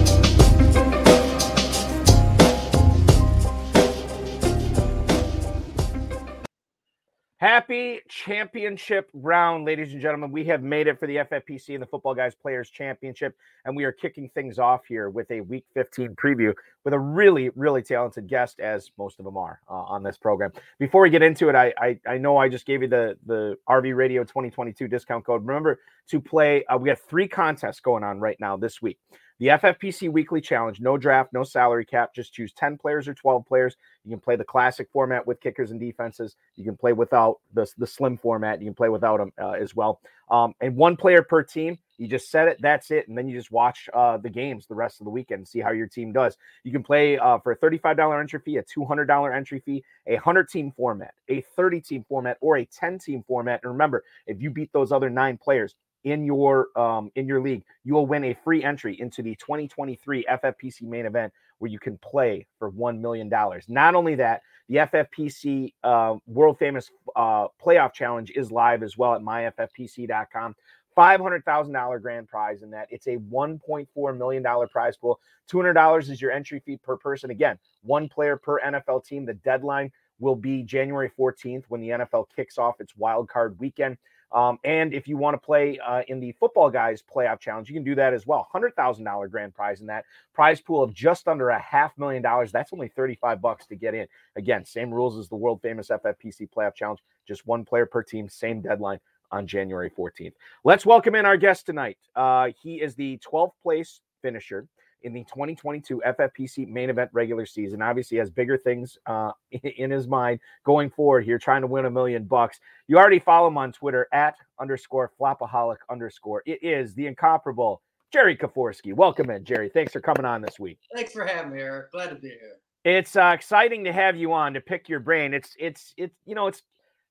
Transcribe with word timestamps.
Happy 7.39 8.01
championship 8.09 9.11
round, 9.13 9.67
ladies 9.67 9.93
and 9.93 10.01
gentlemen. 10.01 10.33
We 10.33 10.45
have 10.45 10.63
made 10.63 10.87
it 10.87 10.99
for 10.99 11.07
the 11.07 11.17
FFPC 11.17 11.75
and 11.75 11.83
the 11.83 11.87
Football 11.87 12.15
Guys 12.15 12.35
Players 12.35 12.71
Championship, 12.71 13.37
and 13.67 13.77
we 13.77 13.85
are 13.85 13.93
kicking 13.93 14.31
things 14.31 14.59
off 14.59 14.87
here 14.89 15.11
with 15.11 15.31
a 15.31 15.43
Week 15.43 15.67
15 15.75 16.17
preview 16.17 16.55
with 16.83 16.95
a 16.95 16.99
really, 16.99 17.51
really 17.55 17.83
talented 17.83 18.27
guest, 18.27 18.59
as 18.59 18.91
most 18.97 19.19
of 19.19 19.27
them 19.27 19.37
are 19.37 19.61
uh, 19.69 19.75
on 19.75 20.03
this 20.03 20.17
program. 20.17 20.51
Before 20.79 21.03
we 21.03 21.11
get 21.11 21.21
into 21.21 21.51
it, 21.51 21.55
I, 21.55 21.75
I, 21.79 22.01
I 22.09 22.17
know 22.17 22.39
I 22.39 22.49
just 22.49 22.65
gave 22.65 22.81
you 22.81 22.89
the 22.89 23.19
the 23.27 23.59
RV 23.69 23.95
Radio 23.95 24.23
2022 24.23 24.89
discount 24.89 25.27
code. 25.27 25.47
Remember 25.47 25.79
to 26.09 26.21
play. 26.23 26.65
Uh, 26.65 26.79
we 26.79 26.89
have 26.89 27.03
three 27.03 27.29
contests 27.29 27.81
going 27.81 28.03
on 28.03 28.19
right 28.19 28.41
now 28.41 28.57
this 28.57 28.81
week. 28.81 28.99
The 29.39 29.49
FFPC 29.49 30.11
Weekly 30.11 30.41
Challenge, 30.41 30.81
no 30.81 30.97
draft, 30.97 31.35
no 31.35 31.45
salary 31.45 31.85
cap, 31.85 32.15
just 32.15 32.33
choose 32.33 32.55
10 32.55 32.79
players 32.79 33.07
or 33.07 33.13
12 33.13 33.45
players. 33.45 33.77
You 34.05 34.11
can 34.11 34.21
play 34.21 34.35
the 34.35 34.45
classic 34.45 34.89
format 34.91 35.27
with 35.27 35.41
kickers 35.41 35.73
and 35.73 35.79
defenses. 35.79 36.37
You 36.55 36.65
can 36.65 36.77
play 36.77 36.95
without 36.95 37.41
the, 37.53 37.71
the 37.77 37.87
slim 37.87 38.17
format. 38.17 38.61
You 38.61 38.67
can 38.67 38.75
play 38.75 38.89
without 38.89 39.19
them 39.19 39.33
uh, 39.39 39.51
as 39.51 39.75
well. 39.75 40.01
Um, 40.31 40.55
and 40.61 40.75
one 40.75 40.97
player 40.97 41.23
per 41.23 41.43
team. 41.43 41.79
You 41.99 42.09
just 42.09 42.31
set 42.31 42.49
it, 42.49 42.59
that's 42.61 42.91
it. 42.91 43.09
And 43.09 43.17
then 43.17 43.29
you 43.29 43.37
just 43.37 43.51
watch 43.51 43.89
uh, 43.95 44.19
the 44.19 44.29
games 44.29 44.67
the 44.67 44.75
rest 44.75 45.01
of 45.01 45.05
the 45.05 45.11
weekend 45.11 45.49
see 45.49 45.61
how 45.61 45.71
your 45.71 45.87
team 45.87 46.13
does. 46.13 46.37
You 46.63 46.73
can 46.73 46.83
play 46.83 47.19
uh, 47.19 47.39
for 47.39 47.53
a 47.53 47.57
$35 47.57 48.21
entry 48.21 48.41
fee, 48.41 48.57
a 48.59 48.63
$200 48.63 49.35
entry 49.35 49.61
fee, 49.61 49.83
a 50.07 50.15
100 50.15 50.49
team 50.49 50.73
format, 50.77 51.15
a 51.29 51.43
30 51.57 51.81
team 51.81 52.05
format, 52.09 52.37
or 52.41 52.59
a 52.59 52.67
10 52.67 52.99
team 52.99 53.25
format. 53.27 53.61
And 53.63 53.73
remember, 53.73 54.05
if 54.27 54.41
you 54.43 54.51
beat 54.51 54.73
those 54.73 54.93
other 54.93 55.09
nine 55.09 55.39
players, 55.39 55.75
in 56.07 56.25
your 56.25 56.69
um, 56.79 57.11
in 57.17 57.27
your 57.27 57.43
league, 57.43 57.65
you 57.85 57.93
will 57.93 58.07
win 58.07 58.25
a 58.25 58.35
free 58.45 58.63
entry 58.63 58.99
into 58.99 59.23
the 59.23 59.35
2023 59.35 60.25
FFPC 60.31 60.83
main 60.83 61.05
event 61.05 61.33
where 61.59 61.71
you 61.71 61.81
can 61.81 61.99
play 61.99 62.47
for 62.61 62.69
one 62.69 63.03
million 63.03 63.29
dollars. 63.29 63.65
Not 63.69 63.97
only 63.97 64.15
that, 64.15 64.43
the 64.69 64.77
FFPC 64.77 65.75
uh, 65.83 66.15
world 66.27 66.59
famous 66.59 66.91
uh, 67.17 67.49
playoff 67.63 67.93
challenge 67.93 68.31
is 68.37 68.53
live 68.53 68.85
as 68.85 68.97
well 68.97 69.15
at 69.15 69.21
myffpc.com. 69.21 70.55
$500,000 70.97 72.01
grand 72.01 72.27
prize 72.27 72.63
in 72.63 72.71
that. 72.71 72.87
It's 72.89 73.07
a 73.07 73.17
$1.4 73.17 74.17
million 74.17 74.69
prize 74.69 74.97
pool. 74.97 75.21
$200 75.51 76.11
is 76.11 76.23
your 76.23 76.33
entry 76.33 76.63
fee 76.65 76.79
per 76.83 76.97
person. 76.97 77.31
Again, 77.31 77.59
one 77.83 78.09
player 78.09 78.39
per 78.39 78.61
NFL 78.61 79.05
team. 79.05 79.27
The 79.27 79.35
deadline 79.35 79.93
will 80.21 80.37
be 80.37 80.63
January 80.63 81.11
14th 81.19 81.65
when 81.69 81.83
the 81.83 81.91
NFL 81.91 82.27
kicks 82.35 82.57
off 82.57 82.81
its 82.81 82.97
wild 82.97 83.29
card 83.29 83.59
weekend. 83.59 83.99
Um, 84.33 84.59
and 84.65 84.93
if 84.93 85.07
you 85.07 85.17
want 85.17 85.35
to 85.35 85.45
play 85.45 85.79
uh, 85.79 86.03
in 86.09 86.21
the 86.21 86.33
Football 86.33 86.71
Guys 86.71 87.03
Playoff 87.03 87.39
Challenge, 87.39 87.69
you 87.69 87.75
can 87.75 87.85
do 87.85 87.95
that 87.95 88.13
as 88.13 88.27
well. 88.27 88.47
$100,000 88.53 89.31
grand 89.31 89.55
prize 89.55 89.81
in 89.81 89.87
that 89.87 90.05
prize 90.35 90.61
pool 90.61 90.83
of 90.83 90.93
just 90.93 91.29
under 91.29 91.51
a 91.51 91.61
half 91.61 91.97
million 91.97 92.23
dollars. 92.23 92.53
That's 92.53 92.73
only 92.73 92.89
35 92.89 93.41
bucks 93.41 93.67
to 93.67 93.77
get 93.77 93.95
in. 93.95 94.07
Again, 94.37 94.65
same 94.65 94.93
rules 94.93 95.17
as 95.19 95.29
the 95.29 95.37
world 95.37 95.63
famous 95.63 95.89
FFPC 95.89 96.49
Playoff 96.51 96.75
Challenge, 96.75 97.01
just 97.27 97.47
one 97.47 97.65
player 97.65 97.87
per 97.87 98.03
team, 98.03 98.29
same 98.29 98.61
deadline 98.61 98.99
on 99.31 99.47
January 99.47 99.91
14th. 99.91 100.35
Let's 100.65 100.87
welcome 100.87 101.15
in 101.15 101.27
our 101.27 101.37
guest 101.37 101.67
tonight. 101.67 101.99
Uh, 102.15 102.49
he 102.61 102.81
is 102.81 102.95
the 102.95 103.19
12th 103.19 103.53
place 103.63 104.01
finisher 104.23 104.67
in 105.03 105.13
the 105.13 105.25
2022 105.25 106.03
FFPC 106.07 106.69
main 106.69 106.91
event 106.91 107.11
regular 107.13 107.47
season. 107.47 107.83
Obviously, 107.83 108.19
has 108.19 108.31
bigger 108.31 108.57
things 108.57 108.99
uh, 109.07 109.33
in 109.51 109.91
his 109.91 110.09
mind 110.09 110.41
going 110.65 110.91
forward 110.91 111.25
here, 111.25 111.39
trying 111.39 111.61
to 111.61 111.67
win 111.67 111.87
a 111.87 111.91
million 111.91 112.25
bucks. 112.25 112.59
You 112.89 112.99
already 112.99 113.19
follow 113.19 113.49
him 113.49 113.59
on 113.59 113.73
Twitter 113.73 114.09
at 114.13 114.35
underscore 114.61 115.13
flopaholic 115.21 115.79
underscore. 115.91 116.43
It 116.47 116.63
is 116.63 116.95
the 116.95 117.07
incomparable 117.07 117.83
Jerry 118.13 118.37
Kaforski. 118.37 118.95
Welcome 118.95 119.31
in, 119.31 119.45
Jerry. 119.45 119.69
Thanks 119.69 119.93
for 119.93 120.01
coming 120.01 120.25
on 120.25 120.41
this 120.41 120.59
week. 120.59 120.79
Thanks 120.95 121.13
for 121.13 121.25
having 121.25 121.53
me, 121.53 121.61
Eric. 121.61 121.93
Glad 121.93 122.11
to 122.11 122.15
be 122.17 122.29
here. 122.29 122.57
It's 122.85 123.17
uh, 123.17 123.33
exciting 123.35 123.85
to 123.85 123.93
have 123.93 124.17
you 124.17 124.33
on 124.33 124.55
to 124.55 124.61
pick 124.61 124.89
your 124.89 125.01
brain. 125.01 125.35
It's 125.35 125.57
it's 125.59 125.93
it's 125.97 126.15
you 126.25 126.35
know 126.35 126.47
it's 126.47 126.63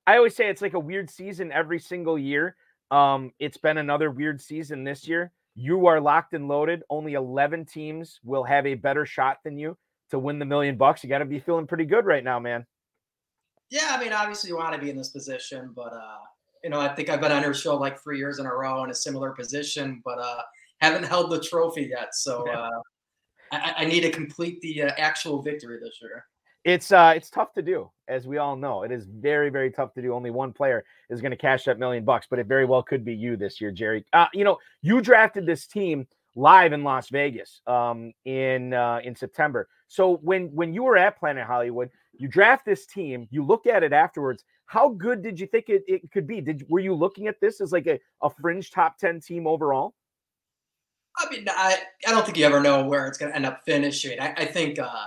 I 0.07 0.17
always 0.17 0.35
say 0.35 0.49
it's 0.49 0.61
like 0.61 0.73
a 0.73 0.79
weird 0.79 1.09
season 1.09 1.51
every 1.51 1.79
single 1.79 2.17
year. 2.17 2.55
Um, 2.91 3.31
it's 3.39 3.57
been 3.57 3.77
another 3.77 4.09
weird 4.11 4.39
season 4.41 4.83
this 4.83 5.07
year 5.07 5.31
you 5.55 5.87
are 5.87 6.01
locked 6.01 6.33
and 6.33 6.47
loaded. 6.47 6.83
Only 6.89 7.13
11 7.13 7.65
teams 7.65 8.19
will 8.23 8.43
have 8.43 8.65
a 8.65 8.75
better 8.75 9.05
shot 9.05 9.37
than 9.43 9.57
you 9.57 9.77
to 10.11 10.19
win 10.19 10.39
the 10.39 10.45
million 10.45 10.77
bucks. 10.77 11.03
You 11.03 11.09
got 11.09 11.19
to 11.19 11.25
be 11.25 11.39
feeling 11.39 11.67
pretty 11.67 11.85
good 11.85 12.05
right 12.05 12.23
now, 12.23 12.39
man. 12.39 12.65
Yeah, 13.69 13.87
I 13.97 14.03
mean, 14.03 14.13
obviously 14.13 14.49
you 14.49 14.57
want 14.57 14.75
to 14.75 14.81
be 14.81 14.89
in 14.89 14.97
this 14.97 15.09
position, 15.09 15.71
but 15.75 15.93
uh, 15.93 16.17
you 16.63 16.69
know, 16.69 16.79
I 16.79 16.89
think 16.89 17.09
I've 17.09 17.21
been 17.21 17.31
on 17.31 17.41
your 17.41 17.53
show 17.53 17.75
like 17.75 18.01
three 18.01 18.17
years 18.17 18.39
in 18.39 18.45
a 18.45 18.53
row 18.53 18.83
in 18.83 18.91
a 18.91 18.95
similar 18.95 19.31
position, 19.31 20.01
but 20.05 20.19
uh, 20.19 20.41
haven't 20.81 21.03
held 21.03 21.31
the 21.31 21.39
trophy 21.39 21.89
yet. 21.89 22.13
So 22.13 22.47
uh, 22.49 22.69
I, 23.51 23.73
I, 23.77 23.85
need 23.85 24.01
to 24.01 24.11
complete 24.11 24.61
the 24.61 24.83
uh, 24.83 24.91
actual 24.97 25.41
victory 25.41 25.79
this 25.81 25.97
year 26.01 26.25
it's 26.65 26.91
uh 26.91 27.13
it's 27.15 27.29
tough 27.29 27.53
to 27.53 27.61
do 27.61 27.89
as 28.07 28.27
we 28.27 28.37
all 28.37 28.55
know. 28.55 28.83
It 28.83 28.91
is 28.91 29.05
very 29.05 29.49
very 29.49 29.71
tough 29.71 29.93
to 29.93 30.01
do. 30.01 30.13
Only 30.13 30.31
one 30.31 30.51
player 30.51 30.83
is 31.09 31.21
going 31.21 31.31
to 31.31 31.37
cash 31.37 31.63
that 31.65 31.79
million 31.79 32.03
bucks 32.03 32.27
but 32.29 32.39
it 32.39 32.47
very 32.47 32.65
well 32.65 32.83
could 32.83 33.05
be 33.05 33.13
you 33.13 33.37
this 33.37 33.61
year 33.61 33.71
jerry. 33.71 34.05
Uh, 34.11 34.27
you 34.33 34.43
know 34.43 34.57
you 34.81 34.99
drafted 35.01 35.45
this 35.45 35.67
team 35.67 36.07
live 36.35 36.73
in 36.73 36.83
las 36.83 37.07
vegas 37.07 37.61
um 37.67 38.11
in 38.25 38.73
uh 38.73 38.99
in 39.03 39.15
september. 39.15 39.69
So 39.87 40.17
when 40.17 40.47
when 40.53 40.73
you 40.73 40.83
were 40.83 40.97
at 40.97 41.17
planet 41.17 41.45
hollywood 41.45 41.89
you 42.17 42.27
draft 42.27 42.65
this 42.65 42.85
team 42.85 43.27
you 43.29 43.43
look 43.43 43.67
at 43.67 43.83
it 43.83 43.93
afterwards 43.93 44.43
how 44.67 44.89
good 44.89 45.21
did 45.21 45.39
you 45.39 45.47
think 45.47 45.69
it, 45.69 45.83
it 45.87 46.11
could 46.11 46.27
be? 46.27 46.41
Did 46.41 46.65
were 46.69 46.79
you 46.79 46.93
looking 46.93 47.27
at 47.27 47.39
this 47.39 47.61
as 47.61 47.71
like 47.71 47.87
a, 47.87 47.99
a 48.21 48.29
fringe 48.29 48.71
top 48.71 48.97
10 48.97 49.21
team 49.21 49.47
overall? 49.47 49.93
I 51.17 51.29
mean, 51.29 51.45
I, 51.47 51.77
I 52.07 52.11
don't 52.11 52.25
think 52.25 52.37
you 52.37 52.45
ever 52.45 52.59
know 52.59 52.83
where 52.83 53.07
it's 53.07 53.17
going 53.17 53.31
to 53.31 53.35
end 53.35 53.45
up 53.45 53.61
finishing. 53.63 54.19
I, 54.19 54.33
I 54.35 54.45
think 54.45 54.79
uh, 54.79 55.05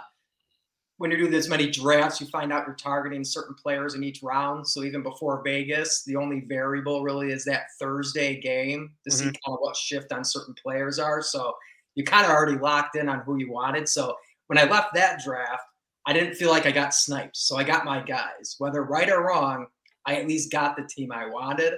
when 0.99 1.13
you 1.13 1.17
do 1.17 1.29
this 1.29 1.49
many 1.49 1.71
drafts, 1.71 2.21
you 2.21 2.27
find 2.27 2.53
out 2.53 2.67
you're 2.67 2.75
targeting 2.75 3.25
certain 3.25 3.55
players 3.55 3.95
in 3.95 4.03
each 4.03 4.21
round. 4.23 4.67
So 4.67 4.83
even 4.83 5.03
before 5.03 5.43
Vegas, 5.45 6.03
the 6.05 6.17
only 6.17 6.41
variable 6.41 7.03
really 7.03 7.31
is 7.31 7.45
that 7.45 7.67
Thursday 7.81 8.41
game 8.41 8.91
to 9.05 9.11
mm-hmm. 9.11 9.19
see 9.19 9.25
kind 9.25 9.55
of 9.55 9.59
what 9.61 9.77
shift 9.77 10.13
on 10.13 10.25
certain 10.25 10.55
players 10.61 10.99
are. 10.99 11.23
So 11.23 11.55
you 11.95 12.03
kind 12.03 12.27
of 12.27 12.33
already 12.33 12.59
locked 12.59 12.97
in 12.97 13.09
on 13.09 13.21
who 13.21 13.39
you 13.39 13.51
wanted. 13.51 13.89
So 13.89 14.17
when 14.49 14.59
I 14.59 14.65
left 14.65 14.93
that 14.95 15.23
draft, 15.23 15.63
I 16.05 16.13
didn't 16.13 16.35
feel 16.35 16.51
like 16.51 16.67
I 16.67 16.73
got 16.73 16.95
sniped. 16.95 17.37
So 17.37 17.57
I 17.57 17.63
got 17.63 17.85
my 17.85 18.03
guys. 18.03 18.57
Whether 18.59 18.83
right 18.83 19.09
or 19.09 19.25
wrong, 19.25 19.67
I 20.05 20.17
at 20.17 20.27
least 20.27 20.51
got 20.51 20.77
the 20.77 20.89
team 20.89 21.13
I 21.13 21.27
wanted. 21.27 21.75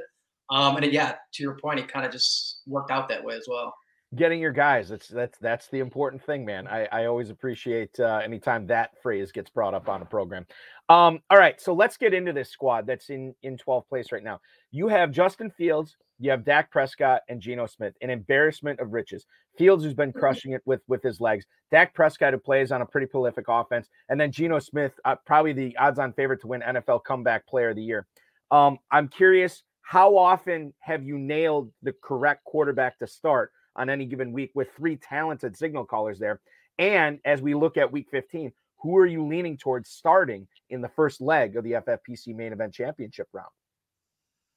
Um, 0.48 0.76
and 0.76 0.92
yeah, 0.92 1.14
to 1.34 1.42
your 1.42 1.58
point, 1.58 1.78
it 1.78 1.92
kind 1.92 2.06
of 2.06 2.12
just 2.12 2.60
worked 2.66 2.90
out 2.90 3.08
that 3.08 3.22
way 3.22 3.36
as 3.36 3.46
well. 3.48 3.74
Getting 4.16 4.40
your 4.40 4.50
guys, 4.50 4.88
that's 4.88 5.06
that's 5.06 5.38
that's 5.38 5.68
the 5.68 5.78
important 5.78 6.24
thing, 6.24 6.44
man. 6.44 6.66
I, 6.66 6.86
I 6.86 7.04
always 7.04 7.30
appreciate 7.30 8.00
uh, 8.00 8.20
anytime 8.24 8.66
that 8.66 9.00
phrase 9.00 9.30
gets 9.30 9.50
brought 9.50 9.72
up 9.72 9.88
on 9.88 10.02
a 10.02 10.04
program. 10.04 10.46
Um, 10.88 11.20
all 11.30 11.38
right, 11.38 11.60
so 11.60 11.72
let's 11.72 11.96
get 11.96 12.12
into 12.12 12.32
this 12.32 12.50
squad 12.50 12.88
that's 12.88 13.08
in 13.10 13.36
in 13.44 13.56
12th 13.56 13.88
place 13.88 14.10
right 14.10 14.24
now. 14.24 14.40
You 14.72 14.88
have 14.88 15.12
Justin 15.12 15.48
Fields, 15.48 15.96
you 16.18 16.32
have 16.32 16.44
Dak 16.44 16.72
Prescott 16.72 17.22
and 17.28 17.40
Geno 17.40 17.66
Smith, 17.66 17.94
an 18.02 18.10
embarrassment 18.10 18.80
of 18.80 18.92
riches. 18.92 19.26
Fields, 19.56 19.84
who's 19.84 19.94
been 19.94 20.10
mm-hmm. 20.10 20.18
crushing 20.18 20.52
it 20.52 20.62
with 20.64 20.80
with 20.88 21.04
his 21.04 21.20
legs. 21.20 21.46
Dak 21.70 21.94
Prescott, 21.94 22.32
who 22.32 22.40
plays 22.40 22.72
on 22.72 22.82
a 22.82 22.86
pretty 22.86 23.06
prolific 23.06 23.44
offense, 23.46 23.88
and 24.08 24.20
then 24.20 24.32
Geno 24.32 24.58
Smith, 24.58 24.92
uh, 25.04 25.14
probably 25.24 25.52
the 25.52 25.76
odds-on 25.76 26.14
favorite 26.14 26.40
to 26.40 26.48
win 26.48 26.62
NFL 26.62 27.04
Comeback 27.04 27.46
Player 27.46 27.70
of 27.70 27.76
the 27.76 27.82
Year. 27.82 28.08
Um, 28.50 28.78
I'm 28.90 29.06
curious 29.06 29.62
how 29.82 30.16
often 30.16 30.74
have 30.80 31.04
you 31.04 31.16
nailed 31.16 31.70
the 31.82 31.94
correct 32.02 32.44
quarterback 32.44 32.98
to 32.98 33.06
start 33.06 33.52
on 33.76 33.90
any 33.90 34.04
given 34.04 34.32
week 34.32 34.50
with 34.54 34.68
three 34.76 34.96
talented 34.96 35.56
signal 35.56 35.84
callers 35.84 36.18
there? 36.18 36.40
And 36.78 37.18
as 37.24 37.42
we 37.42 37.54
look 37.54 37.76
at 37.76 37.92
week 37.92 38.08
15, 38.10 38.52
who 38.78 38.96
are 38.96 39.06
you 39.06 39.26
leaning 39.26 39.56
towards 39.56 39.90
starting 39.90 40.48
in 40.70 40.80
the 40.80 40.88
first 40.88 41.20
leg 41.20 41.56
of 41.56 41.64
the 41.64 41.72
FFPC 41.72 42.34
main 42.34 42.52
event 42.52 42.72
championship 42.72 43.28
round? 43.32 43.50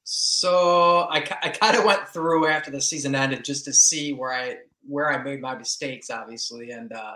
So 0.03 1.07
I, 1.09 1.17
I 1.41 1.49
kind 1.49 1.77
of 1.77 1.85
went 1.85 2.07
through 2.07 2.47
after 2.47 2.71
the 2.71 2.81
season 2.81 3.15
ended 3.15 3.43
just 3.45 3.65
to 3.65 3.73
see 3.73 4.13
where 4.13 4.33
I 4.33 4.57
where 4.85 5.11
I 5.11 5.21
made 5.23 5.39
my 5.39 5.55
mistakes, 5.55 6.09
obviously. 6.09 6.71
And 6.71 6.91
uh, 6.91 7.15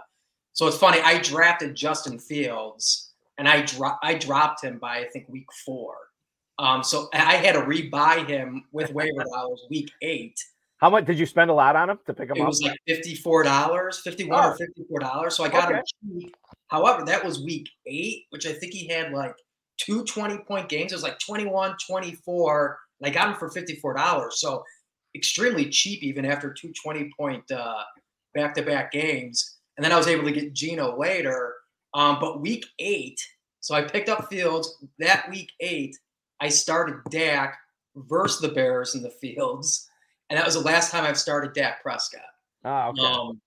so 0.54 0.68
it's 0.68 0.78
funny. 0.78 1.00
I 1.02 1.20
drafted 1.20 1.76
Justin 1.76 2.18
Fields, 2.18 3.14
and 3.38 3.48
I 3.48 3.64
dro- 3.64 3.98
I 4.02 4.14
dropped 4.16 4.64
him 4.64 4.80
by 4.80 5.00
I 5.00 5.06
think 5.06 5.28
week 5.28 5.48
four. 5.66 5.96
Um, 6.60 6.84
so 6.84 7.10
I 7.14 7.36
had 7.36 7.54
to 7.54 7.62
rebuy 7.62 8.26
him 8.28 8.64
with 8.72 8.92
waiver 8.94 9.24
dollars 9.34 9.66
week 9.70 9.92
eight. 10.02 10.40
How 10.78 10.90
much 10.90 11.06
did 11.06 11.18
you 11.18 11.26
spend 11.26 11.50
a 11.50 11.54
lot 11.54 11.76
on 11.76 11.90
him 11.90 12.00
to 12.06 12.14
pick 12.14 12.30
him 12.30 12.38
it 12.38 12.42
up? 12.42 12.46
It 12.46 12.48
was 12.48 12.62
like 12.62 12.80
fifty-four 12.88 13.44
dollars, 13.44 14.00
fifty-one 14.00 14.44
oh. 14.44 14.50
or 14.50 14.56
fifty-four 14.56 15.00
dollars. 15.00 15.36
So 15.36 15.44
I 15.44 15.50
got 15.50 15.70
okay. 15.70 15.78
him 15.78 16.20
cheap. 16.20 16.36
However, 16.68 17.06
that 17.06 17.24
was 17.24 17.44
week 17.44 17.70
eight, 17.86 18.26
which 18.30 18.46
I 18.46 18.54
think 18.54 18.74
he 18.74 18.88
had 18.88 19.12
like 19.12 19.36
two 19.78 20.04
20 20.04 20.40
point 20.40 20.70
games. 20.70 20.92
It 20.92 20.96
was 20.96 21.04
like 21.04 21.20
21, 21.20 21.76
24. 21.88 22.78
And 23.00 23.10
I 23.10 23.14
got 23.14 23.30
him 23.30 23.36
for 23.36 23.50
$54. 23.50 24.34
So 24.34 24.64
extremely 25.16 25.70
cheap, 25.70 26.04
even 26.04 26.26
after 26.26 26.54
two 26.54 26.74
20 26.84 27.12
point 27.18 27.44
back 28.34 28.54
to 28.56 28.62
back 28.62 28.92
games. 28.92 29.58
And 29.78 29.84
then 29.84 29.92
I 29.92 29.98
was 29.98 30.08
able 30.08 30.26
to 30.26 30.32
get 30.32 30.54
Geno 30.54 30.98
later. 30.98 31.54
Um, 31.94 32.18
but 32.20 32.42
week 32.42 32.66
eight, 32.80 33.20
so 33.62 33.74
I 33.76 33.82
picked 33.82 34.10
up 34.10 34.30
Fields 34.30 34.78
that 35.00 35.30
week 35.30 35.52
eight. 35.60 35.98
I 36.40 36.50
started 36.50 36.98
Dak 37.10 37.58
versus 37.96 38.42
the 38.42 38.50
Bears 38.50 38.94
in 38.94 39.02
the 39.02 39.10
fields, 39.22 39.90
and 40.30 40.38
that 40.38 40.46
was 40.46 40.56
the 40.56 40.62
last 40.62 40.92
time 40.92 41.04
I've 41.04 41.18
started 41.18 41.54
Dak 41.54 41.82
Prescott. 41.82 42.22
Oh, 42.66 42.90
okay. 42.90 43.02
Um, 43.02 43.42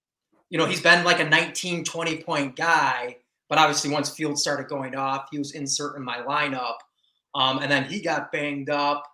you 0.49 0.59
know, 0.59 0.67
he's 0.67 0.82
been 0.82 1.05
like 1.05 1.21
a 1.21 1.29
19, 1.29 1.85
20 1.85 2.23
point 2.23 2.56
guy, 2.56 3.17
but 3.49 3.59
obviously 3.59 3.91
once 3.91 4.11
Fields 4.11 4.43
started 4.43 4.69
going 4.69 4.94
off, 4.97 5.29
he 5.31 5.38
was 5.38 5.53
inserting 5.53 6.05
my 6.05 6.19
lineup. 6.19 6.77
Um, 7.35 7.59
and 7.59 7.71
then 7.71 7.85
he 7.85 8.00
got 8.00 8.32
banged 8.32 8.71
up. 8.71 9.05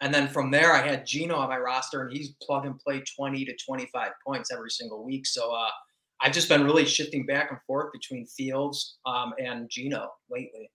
And 0.00 0.12
then 0.12 0.28
from 0.28 0.50
there, 0.50 0.72
I 0.72 0.86
had 0.86 1.06
Geno 1.06 1.36
on 1.36 1.48
my 1.48 1.58
roster, 1.58 2.02
and 2.02 2.14
he's 2.14 2.34
plug 2.42 2.66
and 2.66 2.78
play 2.78 3.02
20 3.16 3.44
to 3.46 3.56
25 3.56 4.10
points 4.26 4.52
every 4.52 4.70
single 4.70 5.04
week. 5.04 5.26
So 5.26 5.52
uh, 5.52 5.70
I've 6.20 6.32
just 6.32 6.48
been 6.48 6.64
really 6.64 6.84
shifting 6.84 7.24
back 7.24 7.50
and 7.50 7.58
forth 7.66 7.92
between 7.92 8.26
Fields 8.26 8.98
um, 9.06 9.32
and 9.38 9.68
Geno 9.70 10.10
lately. 10.30 10.70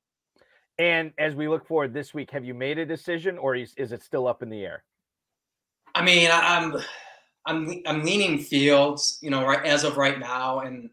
And 0.79 1.11
as 1.19 1.35
we 1.35 1.47
look 1.47 1.67
forward 1.67 1.93
this 1.93 2.13
week, 2.13 2.31
have 2.31 2.43
you 2.43 2.55
made 2.55 2.79
a 2.79 2.85
decision, 2.85 3.37
or 3.37 3.55
is, 3.55 3.73
is 3.77 3.91
it 3.91 4.01
still 4.01 4.27
up 4.27 4.41
in 4.41 4.49
the 4.49 4.65
air? 4.65 4.83
I 5.95 6.03
mean, 6.03 6.29
I'm 6.31 6.75
I'm 7.45 7.81
I'm 7.85 8.03
leaning 8.03 8.39
Fields, 8.39 9.17
you 9.21 9.29
know, 9.29 9.45
right 9.45 9.65
as 9.65 9.83
of 9.83 9.97
right 9.97 10.19
now, 10.19 10.59
and 10.59 10.89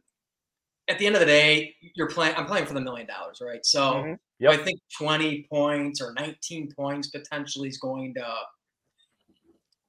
at 0.89 0.99
the 0.99 1.07
end 1.07 1.15
of 1.15 1.21
the 1.21 1.27
day, 1.27 1.75
you're 1.95 2.09
playing. 2.09 2.35
I'm 2.37 2.47
playing 2.47 2.67
for 2.67 2.75
the 2.75 2.81
million 2.81 3.07
dollars, 3.07 3.41
right? 3.45 3.65
So 3.65 3.81
mm-hmm. 3.81 4.15
yep. 4.39 4.53
I 4.53 4.57
think 4.57 4.81
20 4.99 5.47
points 5.51 6.01
or 6.01 6.13
19 6.15 6.73
points 6.73 7.09
potentially 7.09 7.69
is 7.69 7.79
going 7.79 8.15
to. 8.15 8.27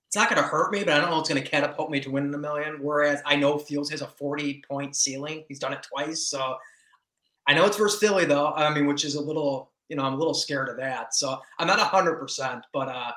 It's 0.07 0.15
not 0.15 0.27
going 0.27 0.41
to 0.41 0.47
hurt 0.47 0.71
me, 0.71 0.83
but 0.83 0.95
I 0.95 0.99
don't 0.99 1.11
know 1.11 1.19
it's 1.19 1.29
going 1.29 1.41
to 1.41 1.47
catapult 1.47 1.91
me 1.91 1.99
to 1.99 2.09
winning 2.09 2.33
a 2.33 2.37
million. 2.37 2.79
Whereas 2.81 3.21
I 3.27 3.35
know 3.35 3.59
Fields 3.59 3.91
has 3.91 4.01
a 4.01 4.07
40 4.07 4.63
point 4.67 4.95
ceiling. 4.95 5.45
He's 5.47 5.59
done 5.59 5.71
it 5.71 5.83
twice, 5.83 6.27
so 6.27 6.57
I 7.47 7.53
know 7.53 7.65
it's 7.65 7.77
versus 7.77 7.99
Philly 7.99 8.25
though. 8.25 8.53
I 8.53 8.73
mean, 8.73 8.87
which 8.87 9.05
is 9.05 9.15
a 9.15 9.21
little 9.21 9.71
you 9.89 9.95
know, 9.95 10.03
I'm 10.03 10.13
a 10.13 10.17
little 10.17 10.35
scared 10.35 10.69
of 10.69 10.77
that. 10.77 11.15
So 11.15 11.39
I'm 11.57 11.67
not 11.67 11.79
100%, 11.79 12.61
but 12.71 12.87
uh, 12.87 13.11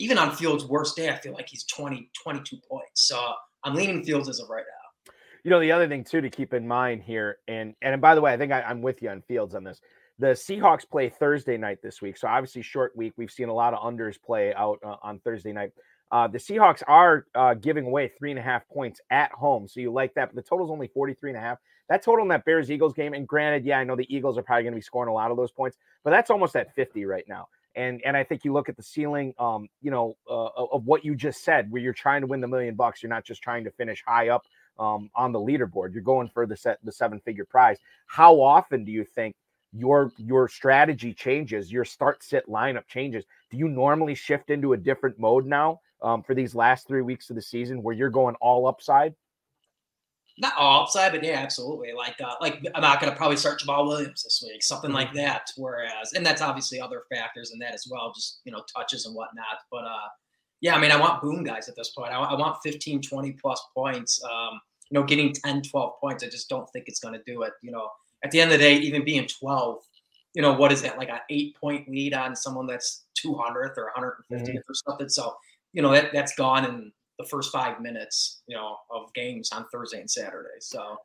even 0.00 0.16
on 0.16 0.34
Fields' 0.34 0.64
worst 0.64 0.96
day, 0.96 1.10
I 1.10 1.16
feel 1.16 1.34
like 1.34 1.48
he's 1.48 1.64
20, 1.64 2.10
22 2.24 2.56
points. 2.68 2.86
So 2.94 3.22
I'm 3.62 3.74
leaning 3.74 4.02
Fields 4.02 4.28
as 4.28 4.40
of 4.40 4.48
right 4.48 4.64
now. 4.66 5.12
You 5.44 5.50
know, 5.50 5.60
the 5.60 5.72
other 5.72 5.86
thing 5.86 6.04
too 6.04 6.22
to 6.22 6.30
keep 6.30 6.52
in 6.52 6.66
mind 6.66 7.02
here, 7.02 7.38
and 7.48 7.74
and 7.80 8.00
by 8.00 8.14
the 8.14 8.20
way, 8.20 8.32
I 8.32 8.36
think 8.36 8.52
I, 8.52 8.62
I'm 8.62 8.82
with 8.82 9.00
you 9.02 9.10
on 9.10 9.22
Fields 9.22 9.54
on 9.54 9.62
this. 9.64 9.80
The 10.18 10.28
Seahawks 10.28 10.88
play 10.88 11.08
Thursday 11.08 11.56
night 11.56 11.78
this 11.82 12.02
week, 12.02 12.18
so 12.18 12.28
obviously 12.28 12.62
short 12.62 12.94
week. 12.96 13.14
We've 13.16 13.30
seen 13.30 13.48
a 13.48 13.54
lot 13.54 13.72
of 13.72 13.80
unders 13.80 14.20
play 14.20 14.52
out 14.54 14.78
uh, 14.84 14.96
on 15.02 15.18
Thursday 15.20 15.52
night. 15.52 15.72
Uh, 16.12 16.28
the 16.28 16.38
Seahawks 16.38 16.82
are 16.86 17.26
uh, 17.34 17.54
giving 17.54 17.86
away 17.86 18.10
three 18.18 18.30
and 18.30 18.38
a 18.38 18.42
half 18.42 18.66
points 18.68 19.00
at 19.10 19.32
home, 19.32 19.68
so 19.68 19.80
you 19.80 19.92
like 19.92 20.12
that. 20.14 20.34
But 20.34 20.36
the 20.42 20.48
total 20.48 20.66
is 20.66 20.70
only 20.70 20.88
43 20.88 21.30
and 21.30 21.38
a 21.38 21.40
half. 21.40 21.58
That 21.88 22.02
total 22.02 22.22
in 22.22 22.28
that 22.28 22.44
Bears 22.44 22.70
Eagles 22.70 22.92
game, 22.92 23.14
and 23.14 23.26
granted, 23.26 23.64
yeah, 23.64 23.78
I 23.78 23.84
know 23.84 23.96
the 23.96 24.14
Eagles 24.14 24.36
are 24.36 24.42
probably 24.42 24.64
going 24.64 24.74
to 24.74 24.78
be 24.78 24.82
scoring 24.82 25.08
a 25.08 25.14
lot 25.14 25.30
of 25.30 25.36
those 25.36 25.52
points, 25.52 25.76
but 26.04 26.10
that's 26.10 26.30
almost 26.30 26.54
at 26.56 26.74
50 26.74 27.04
right 27.04 27.24
now. 27.28 27.48
And 27.76 28.00
and 28.04 28.16
I 28.16 28.24
think 28.24 28.44
you 28.44 28.52
look 28.52 28.68
at 28.68 28.76
the 28.76 28.82
ceiling, 28.82 29.32
um, 29.38 29.68
you 29.80 29.90
know, 29.90 30.16
uh, 30.28 30.48
of 30.72 30.84
what 30.86 31.04
you 31.04 31.14
just 31.14 31.44
said, 31.44 31.70
where 31.70 31.80
you're 31.80 31.92
trying 31.92 32.20
to 32.22 32.26
win 32.26 32.40
the 32.40 32.48
million 32.48 32.74
bucks. 32.74 33.02
You're 33.02 33.10
not 33.10 33.24
just 33.24 33.42
trying 33.42 33.64
to 33.64 33.70
finish 33.70 34.02
high 34.06 34.28
up 34.28 34.44
um, 34.78 35.10
on 35.14 35.32
the 35.32 35.38
leaderboard. 35.38 35.92
You're 35.92 36.02
going 36.02 36.28
for 36.28 36.46
the 36.46 36.56
set 36.56 36.78
the 36.82 36.92
seven 36.92 37.20
figure 37.20 37.44
prize. 37.44 37.78
How 38.06 38.40
often 38.40 38.84
do 38.84 38.90
you 38.90 39.04
think 39.04 39.34
your 39.72 40.12
your 40.16 40.48
strategy 40.48 41.14
changes? 41.14 41.70
Your 41.70 41.84
start 41.84 42.24
sit 42.24 42.48
lineup 42.48 42.86
changes. 42.88 43.24
Do 43.50 43.56
you 43.56 43.68
normally 43.68 44.14
shift 44.14 44.50
into 44.50 44.72
a 44.72 44.76
different 44.76 45.18
mode 45.18 45.46
now 45.46 45.80
um, 46.02 46.22
for 46.22 46.34
these 46.34 46.54
last 46.54 46.88
three 46.88 47.02
weeks 47.02 47.30
of 47.30 47.36
the 47.36 47.42
season, 47.42 47.82
where 47.82 47.94
you're 47.94 48.10
going 48.10 48.34
all 48.40 48.66
upside? 48.66 49.14
Not 50.40 50.54
all 50.58 50.82
upside, 50.82 51.12
but 51.12 51.22
yeah, 51.22 51.38
absolutely. 51.38 51.92
Like, 51.96 52.16
uh, 52.24 52.34
like 52.40 52.64
I'm 52.74 52.80
not 52.80 53.00
going 53.00 53.12
to 53.12 53.16
probably 53.16 53.36
start 53.36 53.60
Jamaal 53.60 53.86
Williams 53.86 54.22
this 54.22 54.42
week, 54.46 54.62
something 54.62 54.90
like 54.90 55.08
mm-hmm. 55.08 55.18
that. 55.18 55.42
Whereas, 55.56 56.14
and 56.14 56.24
that's 56.24 56.40
obviously 56.40 56.80
other 56.80 57.02
factors 57.14 57.52
in 57.52 57.58
that 57.60 57.74
as 57.74 57.86
well, 57.90 58.12
just 58.14 58.40
you 58.44 58.52
know 58.52 58.62
touches 58.74 59.06
and 59.06 59.14
whatnot. 59.14 59.58
But 59.70 59.84
uh, 59.84 60.08
yeah, 60.60 60.74
I 60.74 60.80
mean, 60.80 60.90
I 60.90 60.96
want 60.96 61.22
boom 61.22 61.44
guys 61.44 61.68
at 61.68 61.76
this 61.76 61.90
point. 61.90 62.12
I, 62.12 62.18
I 62.18 62.34
want 62.34 62.56
15, 62.62 63.02
20 63.02 63.32
plus 63.32 63.62
points. 63.74 64.22
Um, 64.24 64.60
you 64.90 64.98
know, 64.98 65.06
getting 65.06 65.32
10, 65.32 65.62
12 65.62 66.00
points, 66.00 66.24
I 66.24 66.28
just 66.28 66.48
don't 66.48 66.68
think 66.70 66.86
it's 66.88 67.00
going 67.00 67.14
to 67.14 67.22
do 67.24 67.42
it. 67.42 67.52
You 67.62 67.70
know, 67.70 67.88
at 68.24 68.30
the 68.30 68.40
end 68.40 68.50
of 68.50 68.58
the 68.58 68.64
day, 68.64 68.76
even 68.76 69.04
being 69.04 69.26
12, 69.26 69.78
you 70.34 70.42
know, 70.42 70.54
what 70.54 70.72
is 70.72 70.82
that 70.82 70.98
like 70.98 71.10
an 71.10 71.20
eight 71.28 71.56
point 71.56 71.88
lead 71.88 72.14
on 72.14 72.34
someone 72.34 72.66
that's 72.66 73.04
200th 73.24 73.76
or 73.76 73.92
150th 73.96 74.22
mm-hmm. 74.30 74.56
or 74.56 74.74
something? 74.74 75.08
So, 75.08 75.34
you 75.72 75.82
know, 75.82 75.92
that 75.92 76.12
that's 76.12 76.34
gone 76.34 76.64
in 76.64 76.92
the 77.20 77.28
first 77.28 77.52
five 77.52 77.80
minutes, 77.80 78.42
you 78.46 78.56
know, 78.56 78.76
of 78.90 79.12
games 79.14 79.50
on 79.52 79.66
Thursday 79.72 80.00
and 80.00 80.10
Saturday. 80.10 80.48
So 80.60 80.96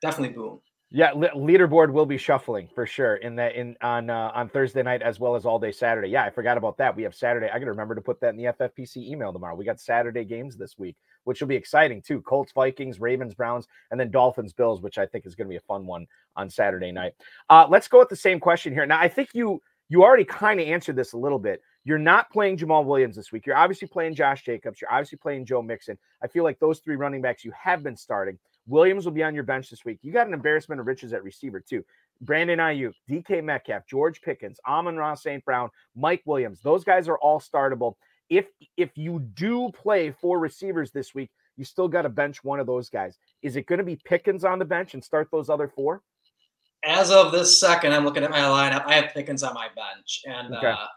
definitely 0.00 0.34
boom. 0.34 0.60
Yeah, 0.90 1.10
leaderboard 1.12 1.90
will 1.90 2.06
be 2.06 2.18
shuffling 2.18 2.68
for 2.72 2.86
sure 2.86 3.16
in 3.16 3.34
that 3.34 3.56
in 3.56 3.76
on 3.82 4.10
uh, 4.10 4.30
on 4.32 4.48
Thursday 4.48 4.82
night 4.82 5.02
as 5.02 5.18
well 5.18 5.34
as 5.34 5.44
all 5.44 5.58
day 5.58 5.72
Saturday. 5.72 6.06
Yeah, 6.08 6.22
I 6.22 6.30
forgot 6.30 6.56
about 6.56 6.76
that. 6.76 6.94
We 6.94 7.02
have 7.02 7.16
Saturday. 7.16 7.48
I 7.48 7.58
got 7.58 7.64
to 7.64 7.72
remember 7.72 7.96
to 7.96 8.00
put 8.00 8.20
that 8.20 8.28
in 8.28 8.36
the 8.36 8.44
FFPC 8.44 8.98
email 8.98 9.32
tomorrow. 9.32 9.56
We 9.56 9.64
got 9.64 9.80
Saturday 9.80 10.24
games 10.24 10.56
this 10.56 10.78
week, 10.78 10.94
which 11.24 11.40
will 11.40 11.48
be 11.48 11.56
exciting 11.56 12.00
too. 12.00 12.20
Colts, 12.20 12.52
Vikings, 12.52 13.00
Ravens, 13.00 13.34
Browns, 13.34 13.66
and 13.90 13.98
then 13.98 14.12
Dolphins, 14.12 14.52
Bills, 14.52 14.82
which 14.82 14.98
I 14.98 15.06
think 15.06 15.26
is 15.26 15.34
going 15.34 15.48
to 15.48 15.50
be 15.50 15.56
a 15.56 15.60
fun 15.62 15.84
one 15.84 16.06
on 16.36 16.48
Saturday 16.48 16.92
night. 16.92 17.14
Uh, 17.50 17.66
let's 17.68 17.88
go 17.88 17.98
with 17.98 18.08
the 18.08 18.14
same 18.14 18.38
question 18.38 18.72
here. 18.72 18.86
Now, 18.86 19.00
I 19.00 19.08
think 19.08 19.30
you 19.32 19.60
you 19.88 20.04
already 20.04 20.24
kind 20.24 20.60
of 20.60 20.68
answered 20.68 20.94
this 20.94 21.12
a 21.12 21.18
little 21.18 21.40
bit. 21.40 21.60
You're 21.84 21.98
not 21.98 22.30
playing 22.30 22.56
Jamaal 22.56 22.84
Williams 22.84 23.16
this 23.16 23.30
week. 23.30 23.46
You're 23.46 23.56
obviously 23.56 23.88
playing 23.88 24.14
Josh 24.14 24.42
Jacobs. 24.42 24.80
You're 24.80 24.90
obviously 24.90 25.18
playing 25.18 25.44
Joe 25.44 25.60
Mixon. 25.60 25.98
I 26.22 26.28
feel 26.28 26.42
like 26.42 26.58
those 26.58 26.78
three 26.78 26.96
running 26.96 27.20
backs 27.20 27.44
you 27.44 27.52
have 27.52 27.82
been 27.82 27.96
starting. 27.96 28.38
Williams 28.66 29.04
will 29.04 29.12
be 29.12 29.22
on 29.22 29.34
your 29.34 29.44
bench 29.44 29.68
this 29.68 29.84
week. 29.84 29.98
You 30.00 30.10
got 30.10 30.26
an 30.26 30.32
embarrassment 30.32 30.80
of 30.80 30.86
riches 30.86 31.12
at 31.12 31.22
receiver, 31.22 31.60
too. 31.60 31.84
Brandon 32.22 32.58
Aiyuk, 32.58 32.94
DK 33.10 33.44
Metcalf, 33.44 33.86
George 33.86 34.22
Pickens, 34.22 34.58
Amon-Ra 34.66 35.14
St. 35.14 35.44
Brown, 35.44 35.68
Mike 35.94 36.22
Williams. 36.24 36.60
Those 36.62 36.84
guys 36.84 37.06
are 37.08 37.18
all 37.18 37.40
startable. 37.40 37.94
If 38.30 38.46
if 38.78 38.96
you 38.96 39.20
do 39.34 39.70
play 39.72 40.10
four 40.10 40.38
receivers 40.38 40.90
this 40.90 41.14
week, 41.14 41.30
You 41.56 41.64
still 41.64 41.88
got 41.88 42.02
to 42.02 42.08
bench 42.08 42.42
one 42.42 42.58
of 42.60 42.66
those 42.66 42.88
guys. 42.88 43.16
Is 43.42 43.56
it 43.56 43.66
going 43.66 43.78
to 43.78 43.84
be 43.84 43.96
Pickens 43.96 44.44
on 44.44 44.58
the 44.58 44.64
bench 44.64 44.94
and 44.94 45.04
start 45.04 45.28
those 45.30 45.48
other 45.48 45.68
four? 45.68 46.02
As 46.84 47.10
of 47.10 47.32
this 47.32 47.58
second, 47.58 47.92
I'm 47.92 48.04
looking 48.04 48.24
at 48.24 48.30
my 48.30 48.40
lineup. 48.40 48.84
I 48.86 48.94
have 48.94 49.14
Pickens 49.14 49.42
on 49.42 49.54
my 49.54 49.68
bench, 49.68 50.22
and 50.26 50.54
okay. 50.54 50.66
uh, 50.66 50.76
and 50.76 50.88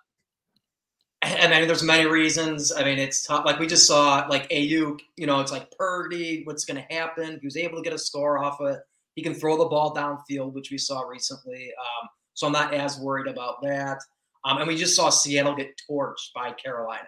I 1.39 1.59
mean, 1.59 1.67
there's 1.67 1.83
many 1.83 2.05
reasons. 2.05 2.71
I 2.71 2.83
mean, 2.83 2.99
it's 2.99 3.25
tough. 3.25 3.45
Like 3.45 3.59
we 3.59 3.67
just 3.67 3.87
saw, 3.87 4.25
like 4.29 4.49
Aiyuk. 4.49 4.99
You 5.15 5.27
know, 5.27 5.39
it's 5.39 5.51
like 5.51 5.71
Purdy. 5.77 6.41
What's 6.43 6.65
going 6.65 6.83
to 6.83 6.93
happen? 6.93 7.37
He 7.39 7.47
was 7.47 7.57
able 7.57 7.77
to 7.77 7.83
get 7.83 7.93
a 7.93 7.97
score 7.97 8.43
off 8.43 8.61
it. 8.61 8.79
He 9.15 9.23
can 9.23 9.33
throw 9.33 9.57
the 9.57 9.65
ball 9.65 9.95
downfield, 9.95 10.53
which 10.53 10.71
we 10.71 10.77
saw 10.77 11.01
recently. 11.01 11.71
Um, 11.79 12.09
so 12.33 12.47
I'm 12.47 12.53
not 12.53 12.73
as 12.73 12.99
worried 12.99 13.27
about 13.27 13.61
that. 13.63 13.97
Um, 14.45 14.59
and 14.59 14.67
we 14.67 14.75
just 14.77 14.95
saw 14.95 15.09
Seattle 15.09 15.55
get 15.55 15.79
torched 15.89 16.33
by 16.35 16.51
Carolina. 16.51 17.07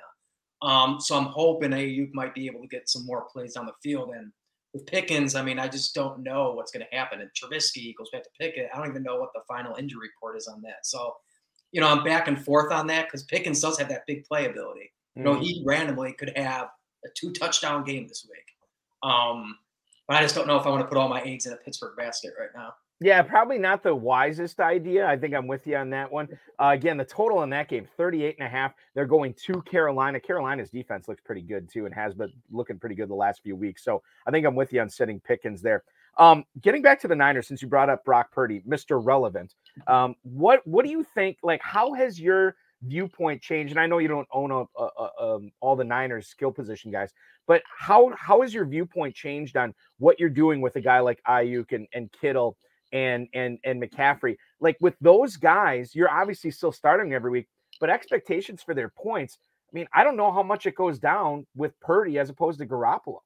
Um, 0.61 0.99
so 0.99 1.15
I'm 1.15 1.25
hoping 1.25 1.71
Aiyuk 1.71 2.09
might 2.13 2.33
be 2.33 2.47
able 2.47 2.61
to 2.61 2.67
get 2.67 2.89
some 2.89 3.05
more 3.05 3.27
plays 3.31 3.55
on 3.55 3.65
the 3.65 3.73
field. 3.81 4.09
And 4.15 4.31
with 4.73 4.85
Pickens, 4.87 5.35
I 5.35 5.41
mean, 5.41 5.59
I 5.59 5.67
just 5.67 5.95
don't 5.95 6.21
know 6.23 6.53
what's 6.53 6.71
going 6.71 6.85
to 6.89 6.97
happen. 6.97 7.21
And 7.21 7.29
Trubisky 7.29 7.95
goes 7.95 8.09
back 8.11 8.23
to 8.23 8.29
Pickett. 8.39 8.69
I 8.73 8.77
don't 8.77 8.89
even 8.89 9.03
know 9.03 9.17
what 9.17 9.29
the 9.33 9.41
final 9.47 9.75
injury 9.75 10.09
report 10.09 10.37
is 10.37 10.47
on 10.47 10.61
that. 10.63 10.85
So, 10.85 11.15
you 11.71 11.81
know, 11.81 11.87
I'm 11.87 12.03
back 12.03 12.27
and 12.27 12.43
forth 12.43 12.71
on 12.71 12.87
that 12.87 13.07
because 13.07 13.23
Pickens 13.23 13.61
does 13.61 13.77
have 13.79 13.89
that 13.89 14.05
big 14.07 14.25
playability. 14.27 14.91
You 15.15 15.23
know, 15.23 15.35
mm. 15.35 15.41
he 15.41 15.63
randomly 15.65 16.13
could 16.13 16.31
have 16.35 16.69
a 17.05 17.09
two 17.15 17.31
touchdown 17.31 17.83
game 17.83 18.07
this 18.07 18.27
week. 18.29 18.45
Um, 19.03 19.57
but 20.07 20.17
I 20.17 20.21
just 20.21 20.35
don't 20.35 20.47
know 20.47 20.57
if 20.57 20.65
I 20.65 20.69
want 20.69 20.81
to 20.81 20.87
put 20.87 20.97
all 20.97 21.09
my 21.09 21.21
eggs 21.21 21.45
in 21.45 21.53
a 21.53 21.57
Pittsburgh 21.57 21.95
basket 21.97 22.33
right 22.39 22.49
now. 22.55 22.73
Yeah, 23.01 23.21
probably 23.21 23.57
not 23.57 23.81
the 23.81 23.95
wisest 23.95 24.59
idea. 24.59 25.07
I 25.07 25.15
think 25.15 25.33
I'm 25.33 25.47
with 25.47 25.65
you 25.65 25.77
on 25.77 25.89
that 25.91 26.11
one. 26.11 26.27
Uh, 26.61 26.71
again, 26.73 26.97
the 26.97 27.05
total 27.05 27.43
in 27.43 27.49
that 27.51 27.69
game, 27.69 27.87
38 27.95 28.35
and 28.39 28.45
a 28.45 28.49
half. 28.49 28.73
They're 28.93 29.05
going 29.05 29.33
to 29.45 29.61
Carolina. 29.61 30.19
Carolina's 30.19 30.69
defense 30.69 31.07
looks 31.07 31.21
pretty 31.21 31.41
good 31.41 31.69
too 31.71 31.85
and 31.85 31.95
has 31.95 32.13
been 32.13 32.33
looking 32.51 32.77
pretty 32.77 32.95
good 32.95 33.09
the 33.09 33.15
last 33.15 33.41
few 33.41 33.55
weeks. 33.55 33.85
So 33.85 34.01
I 34.27 34.31
think 34.31 34.45
I'm 34.45 34.55
with 34.55 34.73
you 34.73 34.81
on 34.81 34.89
sitting 34.89 35.21
Pickens 35.21 35.61
there. 35.61 35.83
Um, 36.19 36.43
getting 36.61 36.81
back 36.81 36.99
to 37.01 37.07
the 37.07 37.15
Niners, 37.15 37.47
since 37.47 37.61
you 37.61 37.67
brought 37.67 37.89
up 37.89 38.03
Brock 38.03 38.31
Purdy, 38.31 38.61
Mr. 38.67 39.03
Relevant, 39.03 39.55
um, 39.87 40.15
what 40.23 40.65
what 40.67 40.83
do 40.83 40.91
you 40.91 41.03
think? 41.15 41.37
Like, 41.41 41.61
how 41.63 41.93
has 41.93 42.19
your 42.19 42.55
viewpoint 42.83 43.41
changed? 43.41 43.71
And 43.71 43.79
I 43.79 43.87
know 43.87 43.99
you 43.99 44.09
don't 44.09 44.27
own 44.31 44.51
a, 44.51 44.65
a, 44.77 44.89
a, 44.97 45.35
um, 45.35 45.51
all 45.61 45.75
the 45.75 45.83
Niners 45.83 46.27
skill 46.27 46.51
position 46.51 46.91
guys, 46.91 47.13
but 47.47 47.63
how 47.65 48.11
how 48.17 48.41
has 48.41 48.53
your 48.53 48.65
viewpoint 48.65 49.15
changed 49.15 49.55
on 49.55 49.73
what 49.97 50.19
you're 50.19 50.29
doing 50.29 50.59
with 50.59 50.75
a 50.75 50.81
guy 50.81 50.99
like 50.99 51.21
Aiyuk 51.27 51.71
and, 51.71 51.87
and 51.93 52.11
Kittle? 52.11 52.57
and 52.91 53.27
and 53.33 53.59
and 53.63 53.81
McCaffrey. 53.81 54.37
Like 54.59 54.77
with 54.81 54.95
those 54.99 55.35
guys, 55.35 55.93
you're 55.93 56.09
obviously 56.09 56.51
still 56.51 56.71
starting 56.71 57.13
every 57.13 57.31
week, 57.31 57.47
but 57.79 57.89
expectations 57.89 58.63
for 58.63 58.73
their 58.73 58.89
points. 58.89 59.37
I 59.71 59.71
mean, 59.73 59.87
I 59.93 60.03
don't 60.03 60.17
know 60.17 60.31
how 60.31 60.41
much 60.43 60.65
it 60.65 60.75
goes 60.75 60.97
down 60.97 61.45
with 61.55 61.79
Purdy 61.79 62.17
as 62.17 62.29
opposed 62.29 62.59
to 62.59 62.65
Garoppolo. 62.65 63.19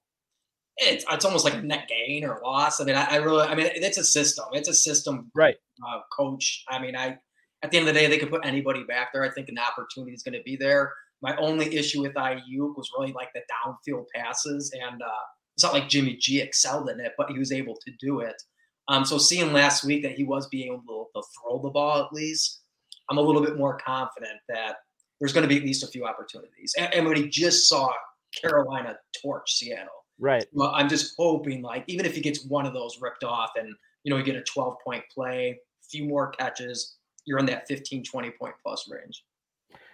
It's 0.77 1.05
it's 1.09 1.25
almost 1.25 1.45
like 1.45 1.53
a 1.53 1.61
net 1.61 1.87
gain 1.87 2.25
or 2.25 2.41
loss. 2.43 2.81
I 2.81 2.85
mean, 2.85 2.95
I, 2.95 3.05
I 3.05 3.15
really, 3.17 3.45
I 3.45 3.55
mean, 3.55 3.67
it's 3.73 3.97
a 3.97 4.03
system. 4.03 4.45
It's 4.53 4.69
a 4.69 4.73
system, 4.73 5.31
right? 5.35 5.55
Uh, 5.85 5.99
coach. 6.15 6.63
I 6.67 6.79
mean, 6.79 6.95
I 6.95 7.17
at 7.63 7.71
the 7.71 7.77
end 7.77 7.87
of 7.87 7.93
the 7.93 7.99
day, 7.99 8.07
they 8.07 8.17
could 8.17 8.29
put 8.31 8.45
anybody 8.45 8.83
back 8.83 9.13
there. 9.13 9.23
I 9.23 9.29
think 9.29 9.49
an 9.49 9.57
opportunity 9.57 10.13
is 10.13 10.23
going 10.23 10.33
to 10.33 10.43
be 10.43 10.55
there. 10.55 10.91
My 11.21 11.35
only 11.37 11.75
issue 11.75 12.01
with 12.01 12.13
Aiyuk 12.15 12.75
was 12.75 12.89
really 12.97 13.13
like 13.13 13.29
the 13.33 13.41
downfield 13.41 14.05
passes, 14.13 14.73
and 14.73 15.01
uh, 15.01 15.23
it's 15.55 15.63
not 15.63 15.73
like 15.73 15.87
Jimmy 15.87 16.17
G 16.17 16.41
excelled 16.41 16.89
in 16.89 16.99
it, 16.99 17.13
but 17.17 17.29
he 17.29 17.37
was 17.37 17.51
able 17.51 17.75
to 17.85 17.91
do 17.99 18.19
it. 18.19 18.41
Um, 18.89 19.05
so 19.05 19.17
seeing 19.17 19.53
last 19.53 19.85
week 19.85 20.03
that 20.03 20.13
he 20.13 20.23
was 20.23 20.47
being 20.47 20.73
able 20.73 21.09
to 21.15 21.21
throw 21.21 21.61
the 21.61 21.69
ball 21.69 22.03
at 22.03 22.11
least, 22.11 22.61
I'm 23.09 23.17
a 23.17 23.21
little 23.21 23.41
bit 23.41 23.57
more 23.57 23.77
confident 23.77 24.39
that 24.49 24.77
there's 25.19 25.31
going 25.31 25.43
to 25.43 25.47
be 25.47 25.57
at 25.57 25.63
least 25.63 25.83
a 25.83 25.87
few 25.87 26.05
opportunities. 26.05 26.73
And, 26.77 26.93
and 26.93 27.05
when 27.05 27.15
he 27.15 27.29
just 27.29 27.69
saw 27.69 27.89
Carolina 28.41 28.97
torch 29.21 29.53
Seattle, 29.53 30.02
right? 30.23 30.45
Well, 30.53 30.71
I'm 30.73 30.89
just 30.89 31.15
hoping 31.17 31.61
like 31.61 31.83
even 31.87 32.05
if 32.05 32.15
he 32.15 32.21
gets 32.21 32.45
one 32.45 32.65
of 32.65 32.73
those 32.73 32.99
ripped 33.01 33.23
off 33.23 33.51
and 33.55 33.73
you 34.03 34.09
know 34.09 34.17
you 34.17 34.23
get 34.23 34.35
a 34.35 34.43
12 34.43 34.77
point 34.83 35.03
play, 35.13 35.49
a 35.51 35.87
few 35.89 36.05
more 36.05 36.31
catches, 36.31 36.95
you're 37.25 37.39
in 37.39 37.45
that 37.47 37.67
15, 37.67 38.03
20 38.03 38.31
point 38.31 38.55
plus 38.63 38.89
range 38.89 39.23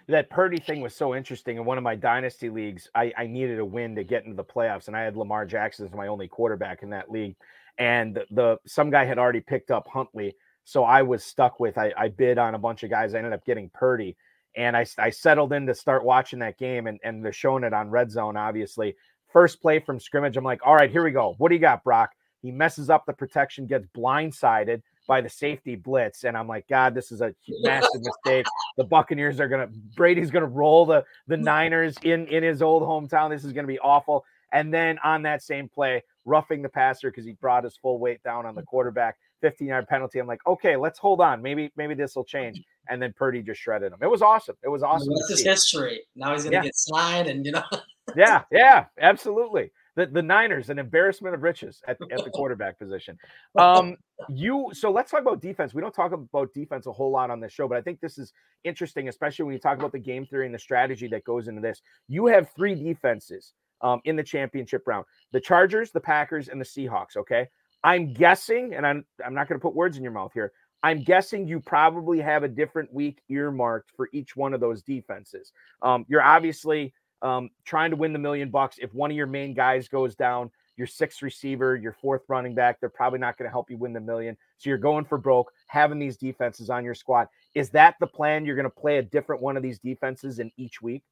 that 0.08 0.28
Purdy 0.28 0.58
thing 0.58 0.80
was 0.80 0.92
so 0.92 1.14
interesting. 1.14 1.56
In 1.56 1.64
one 1.64 1.78
of 1.78 1.84
my 1.84 1.94
dynasty 1.94 2.50
leagues, 2.50 2.88
I, 2.96 3.12
I, 3.16 3.26
needed 3.28 3.60
a 3.60 3.64
win 3.64 3.94
to 3.94 4.02
get 4.02 4.24
into 4.24 4.34
the 4.34 4.42
playoffs, 4.42 4.88
and 4.88 4.96
I 4.96 5.02
had 5.02 5.16
Lamar 5.16 5.46
Jackson 5.46 5.86
as 5.86 5.92
my 5.92 6.08
only 6.08 6.26
quarterback 6.26 6.82
in 6.82 6.90
that 6.90 7.12
league 7.12 7.36
and 7.80 8.14
the, 8.14 8.26
the 8.30 8.58
some 8.66 8.90
guy 8.90 9.04
had 9.04 9.18
already 9.18 9.40
picked 9.40 9.70
up 9.70 9.88
Huntley, 9.88 10.36
so 10.64 10.84
I 10.84 11.02
was 11.02 11.24
stuck 11.24 11.58
with 11.58 11.78
I, 11.78 11.92
I 11.96 12.08
bid 12.08 12.38
on 12.38 12.54
a 12.54 12.58
bunch 12.58 12.82
of 12.82 12.90
guys. 12.90 13.14
I 13.14 13.18
ended 13.18 13.32
up 13.32 13.44
getting 13.44 13.70
Purdy, 13.72 14.16
and 14.54 14.76
I, 14.76 14.86
I 14.98 15.10
settled 15.10 15.52
in 15.52 15.66
to 15.66 15.74
start 15.74 16.04
watching 16.04 16.40
that 16.40 16.58
game, 16.58 16.86
and 16.86 17.00
and 17.02 17.24
they're 17.24 17.32
showing 17.32 17.64
it 17.64 17.72
on 17.72 17.90
Red 17.90 18.10
Zone. 18.10 18.36
Obviously, 18.36 18.94
first 19.32 19.60
play 19.60 19.78
from 19.78 20.00
scrimmage, 20.00 20.36
I'm 20.36 20.44
like, 20.44 20.60
all 20.64 20.74
right, 20.74 20.90
here 20.90 21.04
we 21.04 21.10
go. 21.10 21.34
What 21.38 21.48
do 21.48 21.54
you 21.54 21.60
got, 21.60 21.84
Brock? 21.84 22.10
He 22.42 22.50
messes 22.50 22.88
up 22.90 23.04
the 23.06 23.12
protection, 23.12 23.66
gets 23.66 23.86
blindsided 23.94 24.82
by 25.06 25.20
the 25.20 25.28
safety 25.28 25.76
blitz, 25.76 26.24
and 26.24 26.36
I'm 26.36 26.48
like, 26.48 26.66
God, 26.68 26.94
this 26.94 27.12
is 27.12 27.20
a 27.20 27.34
massive 27.62 28.00
mistake. 28.02 28.46
The 28.76 28.84
Buccaneers 28.84 29.40
are 29.40 29.48
gonna 29.48 29.68
Brady's 29.96 30.30
gonna 30.30 30.46
roll 30.46 30.86
the 30.86 31.04
the 31.26 31.36
mm. 31.36 31.42
Niners 31.42 31.96
in 32.02 32.26
in 32.28 32.42
his 32.42 32.62
old 32.62 32.82
hometown. 32.82 33.30
This 33.30 33.44
is 33.44 33.52
gonna 33.52 33.66
be 33.66 33.78
awful. 33.80 34.24
And 34.52 34.72
then 34.72 34.98
on 35.04 35.22
that 35.22 35.42
same 35.42 35.68
play, 35.68 36.02
roughing 36.24 36.62
the 36.62 36.68
passer 36.68 37.10
because 37.10 37.24
he 37.24 37.32
brought 37.32 37.64
his 37.64 37.76
full 37.76 37.98
weight 37.98 38.22
down 38.22 38.46
on 38.46 38.54
the 38.54 38.62
quarterback. 38.62 39.16
15 39.42 39.68
yard 39.68 39.88
penalty. 39.88 40.18
I'm 40.18 40.26
like, 40.26 40.46
okay, 40.46 40.76
let's 40.76 40.98
hold 40.98 41.20
on. 41.20 41.42
Maybe 41.42 41.72
maybe 41.76 41.94
this 41.94 42.14
will 42.14 42.24
change. 42.24 42.62
And 42.90 43.00
then 43.00 43.14
Purdy 43.16 43.42
just 43.42 43.60
shredded 43.60 43.92
him. 43.92 43.98
It 44.02 44.10
was 44.10 44.20
awesome. 44.20 44.56
It 44.64 44.68
was 44.68 44.82
awesome. 44.82 45.12
What's 45.12 45.30
his 45.30 45.44
history? 45.44 46.02
Now 46.16 46.32
he's 46.32 46.44
gonna 46.44 46.56
yeah. 46.56 46.62
get 46.62 46.76
signed, 46.76 47.28
and 47.28 47.46
you 47.46 47.52
know. 47.52 47.62
yeah, 48.16 48.42
yeah, 48.50 48.86
absolutely. 49.00 49.70
The, 49.96 50.06
the 50.06 50.22
Niners, 50.22 50.70
an 50.70 50.78
embarrassment 50.78 51.34
of 51.34 51.42
riches 51.42 51.80
at, 51.86 51.98
at 52.10 52.24
the 52.24 52.30
quarterback 52.30 52.78
position. 52.78 53.18
Um, 53.56 53.96
you 54.28 54.70
so 54.72 54.90
let's 54.90 55.10
talk 55.10 55.20
about 55.20 55.40
defense. 55.40 55.74
We 55.74 55.80
don't 55.80 55.94
talk 55.94 56.12
about 56.12 56.52
defense 56.52 56.86
a 56.86 56.92
whole 56.92 57.10
lot 57.10 57.30
on 57.30 57.40
this 57.40 57.52
show, 57.52 57.68
but 57.68 57.76
I 57.76 57.82
think 57.82 58.00
this 58.00 58.18
is 58.18 58.32
interesting, 58.64 59.08
especially 59.08 59.44
when 59.44 59.52
you 59.52 59.60
talk 59.60 59.78
about 59.78 59.92
the 59.92 59.98
game 59.98 60.26
theory 60.26 60.46
and 60.46 60.54
the 60.54 60.58
strategy 60.58 61.06
that 61.08 61.24
goes 61.24 61.48
into 61.48 61.60
this. 61.60 61.80
You 62.08 62.26
have 62.26 62.50
three 62.56 62.74
defenses 62.74 63.52
um, 63.82 64.00
in 64.04 64.16
the 64.16 64.24
championship 64.24 64.82
round 64.86 65.06
the 65.32 65.40
Chargers, 65.40 65.90
the 65.90 66.00
Packers, 66.00 66.48
and 66.48 66.60
the 66.60 66.64
Seahawks. 66.64 67.16
Okay. 67.16 67.48
I'm 67.82 68.12
guessing, 68.12 68.74
and 68.74 68.86
I'm, 68.86 69.06
I'm 69.24 69.34
not 69.34 69.48
going 69.48 69.58
to 69.58 69.62
put 69.62 69.74
words 69.74 69.96
in 69.96 70.02
your 70.02 70.12
mouth 70.12 70.32
here. 70.34 70.52
I'm 70.82 71.02
guessing 71.02 71.46
you 71.46 71.60
probably 71.60 72.20
have 72.20 72.42
a 72.42 72.48
different 72.48 72.92
week 72.92 73.20
earmarked 73.28 73.90
for 73.96 74.08
each 74.12 74.36
one 74.36 74.54
of 74.54 74.60
those 74.60 74.82
defenses. 74.82 75.52
Um, 75.82 76.06
you're 76.08 76.22
obviously 76.22 76.94
um, 77.22 77.50
trying 77.64 77.90
to 77.90 77.96
win 77.96 78.12
the 78.12 78.18
million 78.18 78.50
bucks. 78.50 78.78
If 78.80 78.94
one 78.94 79.10
of 79.10 79.16
your 79.16 79.26
main 79.26 79.52
guys 79.52 79.88
goes 79.88 80.14
down, 80.14 80.50
your 80.76 80.86
sixth 80.86 81.20
receiver, 81.20 81.76
your 81.76 81.92
fourth 81.92 82.22
running 82.28 82.54
back, 82.54 82.80
they're 82.80 82.88
probably 82.88 83.18
not 83.18 83.36
going 83.36 83.46
to 83.46 83.52
help 83.52 83.70
you 83.70 83.76
win 83.76 83.92
the 83.92 84.00
million. 84.00 84.36
So 84.56 84.70
you're 84.70 84.78
going 84.78 85.04
for 85.04 85.18
broke, 85.18 85.52
having 85.66 85.98
these 85.98 86.16
defenses 86.16 86.70
on 86.70 86.84
your 86.84 86.94
squad. 86.94 87.28
Is 87.54 87.68
that 87.70 87.96
the 88.00 88.06
plan? 88.06 88.46
You're 88.46 88.56
going 88.56 88.64
to 88.64 88.70
play 88.70 88.96
a 88.96 89.02
different 89.02 89.42
one 89.42 89.58
of 89.58 89.62
these 89.62 89.78
defenses 89.78 90.38
in 90.38 90.50
each 90.56 90.80
week? 90.80 91.02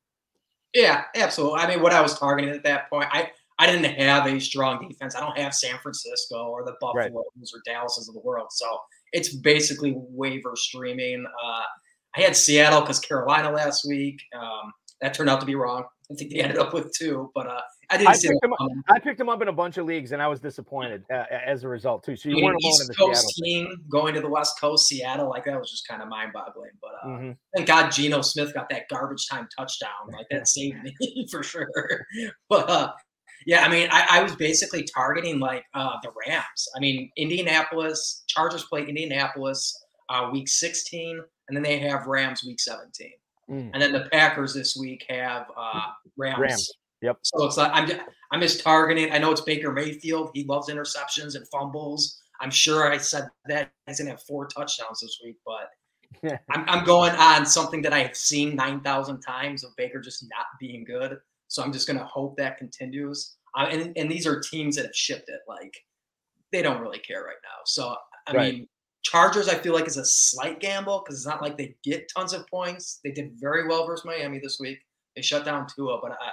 Yeah, 0.74 1.04
absolutely. 1.14 1.60
I 1.60 1.68
mean, 1.68 1.82
what 1.82 1.92
I 1.92 2.00
was 2.00 2.18
targeting 2.18 2.54
at 2.54 2.62
that 2.64 2.88
point, 2.88 3.08
I 3.12 3.30
I 3.58 3.66
didn't 3.66 3.92
have 3.94 4.26
a 4.26 4.38
strong 4.38 4.86
defense. 4.88 5.16
I 5.16 5.20
don't 5.20 5.36
have 5.36 5.52
San 5.52 5.78
Francisco 5.78 6.46
or 6.46 6.64
the 6.64 6.76
Buffaloes 6.80 7.10
right. 7.12 7.50
or 7.52 7.62
Dallases 7.66 8.08
of 8.08 8.14
the 8.14 8.20
world. 8.20 8.48
So 8.50 8.66
it's 9.12 9.34
basically 9.34 9.94
waiver 9.96 10.52
streaming. 10.54 11.24
Uh, 11.26 11.62
I 12.16 12.22
had 12.22 12.36
Seattle 12.36 12.80
because 12.80 13.00
Carolina 13.00 13.50
last 13.50 13.86
week. 13.86 14.20
Um, 14.34 14.72
that 15.00 15.14
turned 15.14 15.30
out 15.30 15.40
to 15.40 15.46
be 15.46 15.54
wrong. 15.54 15.84
I 16.10 16.14
think 16.14 16.32
they 16.32 16.40
ended 16.40 16.58
up 16.58 16.72
with 16.72 16.90
two, 16.92 17.30
but 17.34 17.46
uh, 17.46 17.60
I 17.90 17.98
didn't 17.98 18.08
I 18.08 18.12
see 18.14 18.28
picked, 18.28 18.40
them 18.40 18.52
up, 18.54 18.70
I 18.88 18.98
picked 18.98 19.18
them 19.18 19.28
up 19.28 19.42
in 19.42 19.48
a 19.48 19.52
bunch 19.52 19.76
of 19.76 19.84
leagues, 19.84 20.12
and 20.12 20.22
I 20.22 20.26
was 20.26 20.40
disappointed 20.40 21.04
uh, 21.12 21.24
as 21.30 21.64
a 21.64 21.68
result 21.68 22.02
too. 22.02 22.16
So 22.16 22.30
you 22.30 22.34
I 22.34 22.36
mean, 22.36 22.44
weren't 22.46 22.62
alone 22.62 22.72
East 22.72 22.80
in 22.80 22.86
the 22.88 22.94
Coast 22.94 23.28
Seattle 23.34 23.44
team 23.44 23.66
thing. 23.66 23.84
going 23.90 24.14
to 24.14 24.20
the 24.22 24.28
West 24.28 24.58
Coast, 24.58 24.88
Seattle, 24.88 25.28
like 25.28 25.44
that 25.44 25.58
was 25.58 25.70
just 25.70 25.86
kind 25.86 26.02
of 26.02 26.08
mind-boggling. 26.08 26.70
But 26.80 26.90
uh, 27.02 27.06
mm-hmm. 27.08 27.30
thank 27.54 27.68
God 27.68 27.90
Geno 27.90 28.22
Smith 28.22 28.54
got 28.54 28.70
that 28.70 28.88
garbage 28.88 29.26
time 29.30 29.48
touchdown. 29.56 29.90
Like 30.10 30.26
that 30.30 30.48
saved 30.48 30.82
me 30.82 31.28
for 31.30 31.42
sure. 31.42 31.68
But 32.48 32.70
uh, 32.70 32.92
yeah, 33.46 33.64
I 33.64 33.68
mean, 33.68 33.88
I, 33.90 34.06
I, 34.10 34.22
was 34.22 34.34
basically 34.36 34.84
targeting 34.94 35.38
like 35.38 35.64
uh, 35.74 35.96
the 36.02 36.10
Rams. 36.26 36.68
I 36.76 36.80
mean, 36.80 37.10
Indianapolis 37.16 38.24
Chargers 38.26 38.64
play 38.64 38.84
Indianapolis 38.84 39.76
uh, 40.08 40.30
week 40.32 40.48
16, 40.48 41.20
and 41.48 41.56
then 41.56 41.62
they 41.62 41.78
have 41.78 42.06
Rams 42.06 42.44
week 42.44 42.60
17. 42.60 43.10
Mm. 43.50 43.70
And 43.72 43.82
then 43.82 43.92
the 43.92 44.08
Packers 44.12 44.54
this 44.54 44.76
week 44.76 45.04
have 45.08 45.46
uh, 45.56 45.86
Rams. 46.16 46.38
Rams. 46.38 46.72
Yep. 47.00 47.18
So 47.22 47.46
it's 47.46 47.56
like 47.56 47.70
I'm 47.72 47.86
just, 47.86 48.00
I'm 48.32 48.40
just 48.40 48.62
targeting. 48.62 49.12
I 49.12 49.18
know 49.18 49.30
it's 49.30 49.40
Baker 49.40 49.72
Mayfield. 49.72 50.30
He 50.34 50.44
loves 50.44 50.68
interceptions 50.68 51.36
and 51.36 51.46
fumbles. 51.48 52.20
I'm 52.40 52.50
sure 52.50 52.92
I 52.92 52.98
said 52.98 53.28
that 53.46 53.70
he's 53.86 53.98
gonna 53.98 54.10
have 54.10 54.22
four 54.22 54.46
touchdowns 54.46 55.00
this 55.00 55.18
week, 55.24 55.36
but 55.46 55.70
I'm, 56.50 56.64
I'm 56.68 56.84
going 56.84 57.12
on 57.12 57.46
something 57.46 57.82
that 57.82 57.92
I've 57.92 58.16
seen 58.16 58.56
nine 58.56 58.80
thousand 58.80 59.20
times 59.20 59.64
of 59.64 59.70
Baker 59.76 60.00
just 60.00 60.24
not 60.28 60.46
being 60.58 60.84
good. 60.84 61.18
So 61.48 61.62
I'm 61.62 61.72
just 61.72 61.86
gonna 61.86 62.04
hope 62.04 62.36
that 62.36 62.58
continues. 62.58 63.36
Uh, 63.56 63.66
and 63.70 63.92
and 63.96 64.10
these 64.10 64.26
are 64.26 64.40
teams 64.40 64.76
that 64.76 64.84
have 64.84 64.94
shipped 64.94 65.28
it. 65.28 65.40
Like 65.48 65.74
they 66.52 66.62
don't 66.62 66.80
really 66.80 66.98
care 66.98 67.22
right 67.22 67.36
now. 67.42 67.60
So 67.66 67.94
I 68.26 68.32
right. 68.32 68.54
mean, 68.54 68.68
Chargers 69.02 69.48
I 69.48 69.54
feel 69.54 69.74
like 69.74 69.86
is 69.86 69.96
a 69.96 70.04
slight 70.04 70.60
gamble 70.60 71.02
because 71.04 71.18
it's 71.18 71.26
not 71.26 71.42
like 71.42 71.56
they 71.56 71.74
get 71.82 72.10
tons 72.14 72.32
of 72.32 72.46
points. 72.46 73.00
They 73.04 73.10
did 73.10 73.32
very 73.34 73.66
well 73.66 73.86
versus 73.86 74.04
Miami 74.04 74.38
this 74.38 74.58
week. 74.60 74.78
They 75.16 75.22
shut 75.22 75.44
down 75.44 75.66
Tua, 75.74 75.98
but 76.00 76.12
I 76.12 76.30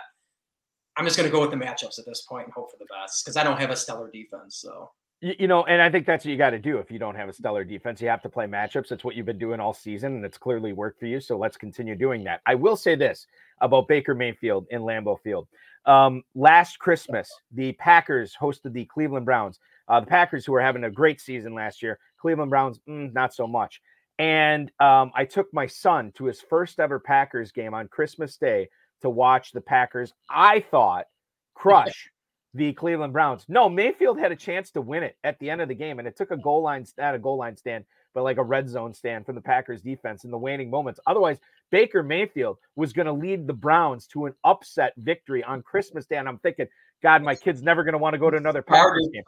I'm 0.97 1.05
just 1.05 1.17
going 1.17 1.29
to 1.29 1.31
go 1.31 1.41
with 1.41 1.51
the 1.51 1.57
matchups 1.57 1.99
at 1.99 2.05
this 2.05 2.21
point 2.21 2.45
and 2.45 2.53
hope 2.53 2.71
for 2.71 2.77
the 2.77 2.85
best 2.85 3.23
because 3.23 3.35
I 3.35 3.43
don't 3.43 3.59
have 3.59 3.69
a 3.69 3.75
stellar 3.75 4.09
defense. 4.11 4.57
So 4.57 4.91
you, 5.21 5.33
you 5.39 5.47
know, 5.47 5.65
and 5.65 5.81
I 5.81 5.89
think 5.89 6.05
that's 6.05 6.23
what 6.23 6.31
you 6.31 6.37
got 6.37 6.51
to 6.51 6.59
do 6.59 6.77
if 6.77 6.89
you 6.91 6.99
don't 6.99 7.15
have 7.15 7.29
a 7.29 7.33
stellar 7.33 7.63
defense. 7.63 8.01
You 8.01 8.07
have 8.07 8.21
to 8.21 8.29
play 8.29 8.45
matchups. 8.45 8.89
That's 8.89 9.03
what 9.03 9.15
you've 9.15 9.25
been 9.25 9.37
doing 9.37 9.59
all 9.59 9.73
season, 9.73 10.15
and 10.15 10.25
it's 10.25 10.37
clearly 10.37 10.73
worked 10.73 10.99
for 10.99 11.05
you. 11.05 11.19
So 11.19 11.37
let's 11.37 11.57
continue 11.57 11.95
doing 11.95 12.23
that. 12.25 12.41
I 12.45 12.55
will 12.55 12.77
say 12.77 12.95
this 12.95 13.27
about 13.61 13.87
Baker 13.87 14.15
Mayfield 14.15 14.67
in 14.69 14.81
Lambeau 14.81 15.19
Field. 15.21 15.47
Um, 15.85 16.23
last 16.33 16.79
Christmas, 16.79 17.29
the 17.51 17.73
Packers 17.73 18.35
hosted 18.39 18.73
the 18.73 18.85
Cleveland 18.85 19.25
Browns. 19.25 19.59
Uh, 19.87 19.99
the 19.99 20.07
Packers, 20.07 20.45
who 20.45 20.51
were 20.51 20.61
having 20.61 20.83
a 20.83 20.89
great 20.89 21.21
season 21.21 21.53
last 21.53 21.83
year, 21.83 21.99
Cleveland 22.19 22.49
Browns, 22.49 22.79
mm, 22.89 23.13
not 23.13 23.33
so 23.33 23.45
much. 23.45 23.81
And 24.17 24.71
um, 24.79 25.11
I 25.13 25.25
took 25.25 25.53
my 25.53 25.67
son 25.67 26.11
to 26.17 26.25
his 26.25 26.41
first 26.41 26.79
ever 26.79 26.99
Packers 26.99 27.51
game 27.51 27.73
on 27.73 27.87
Christmas 27.87 28.37
Day 28.37 28.69
to 29.01 29.09
watch 29.09 29.51
the 29.51 29.61
Packers. 29.61 30.13
I 30.29 30.61
thought 30.71 31.05
crush 31.53 32.09
the 32.53 32.73
Cleveland 32.73 33.13
Browns. 33.13 33.45
No, 33.47 33.69
Mayfield 33.69 34.17
had 34.17 34.31
a 34.31 34.35
chance 34.35 34.71
to 34.71 34.81
win 34.81 35.03
it 35.03 35.17
at 35.23 35.37
the 35.39 35.49
end 35.49 35.61
of 35.61 35.67
the 35.67 35.75
game, 35.75 35.99
and 35.99 36.07
it 36.07 36.15
took 36.15 36.31
a 36.31 36.37
goal 36.37 36.63
line, 36.63 36.85
not 36.97 37.13
a 37.13 37.19
goal 37.19 37.37
line 37.37 37.57
stand, 37.57 37.85
but 38.15 38.23
like 38.23 38.37
a 38.37 38.43
red 38.43 38.67
zone 38.67 38.93
stand 38.93 39.25
from 39.25 39.35
the 39.35 39.41
Packers 39.41 39.81
defense 39.81 40.23
in 40.23 40.31
the 40.31 40.37
waning 40.37 40.71
moments. 40.71 40.99
Otherwise, 41.05 41.37
Baker 41.69 42.01
Mayfield 42.01 42.57
was 42.75 42.93
going 42.93 43.05
to 43.05 43.13
lead 43.13 43.45
the 43.45 43.53
Browns 43.53 44.07
to 44.07 44.25
an 44.25 44.33
upset 44.43 44.93
victory 44.97 45.43
on 45.43 45.61
Christmas 45.61 46.05
Day. 46.05 46.15
And 46.15 46.27
I'm 46.27 46.39
thinking, 46.39 46.67
God, 47.03 47.21
my 47.21 47.35
kid's 47.35 47.61
never 47.61 47.83
going 47.83 47.91
to 47.91 47.97
want 47.97 48.13
to 48.13 48.17
go 48.17 48.31
to 48.31 48.37
another 48.37 48.61
Packers 48.61 49.07
game. 49.13 49.23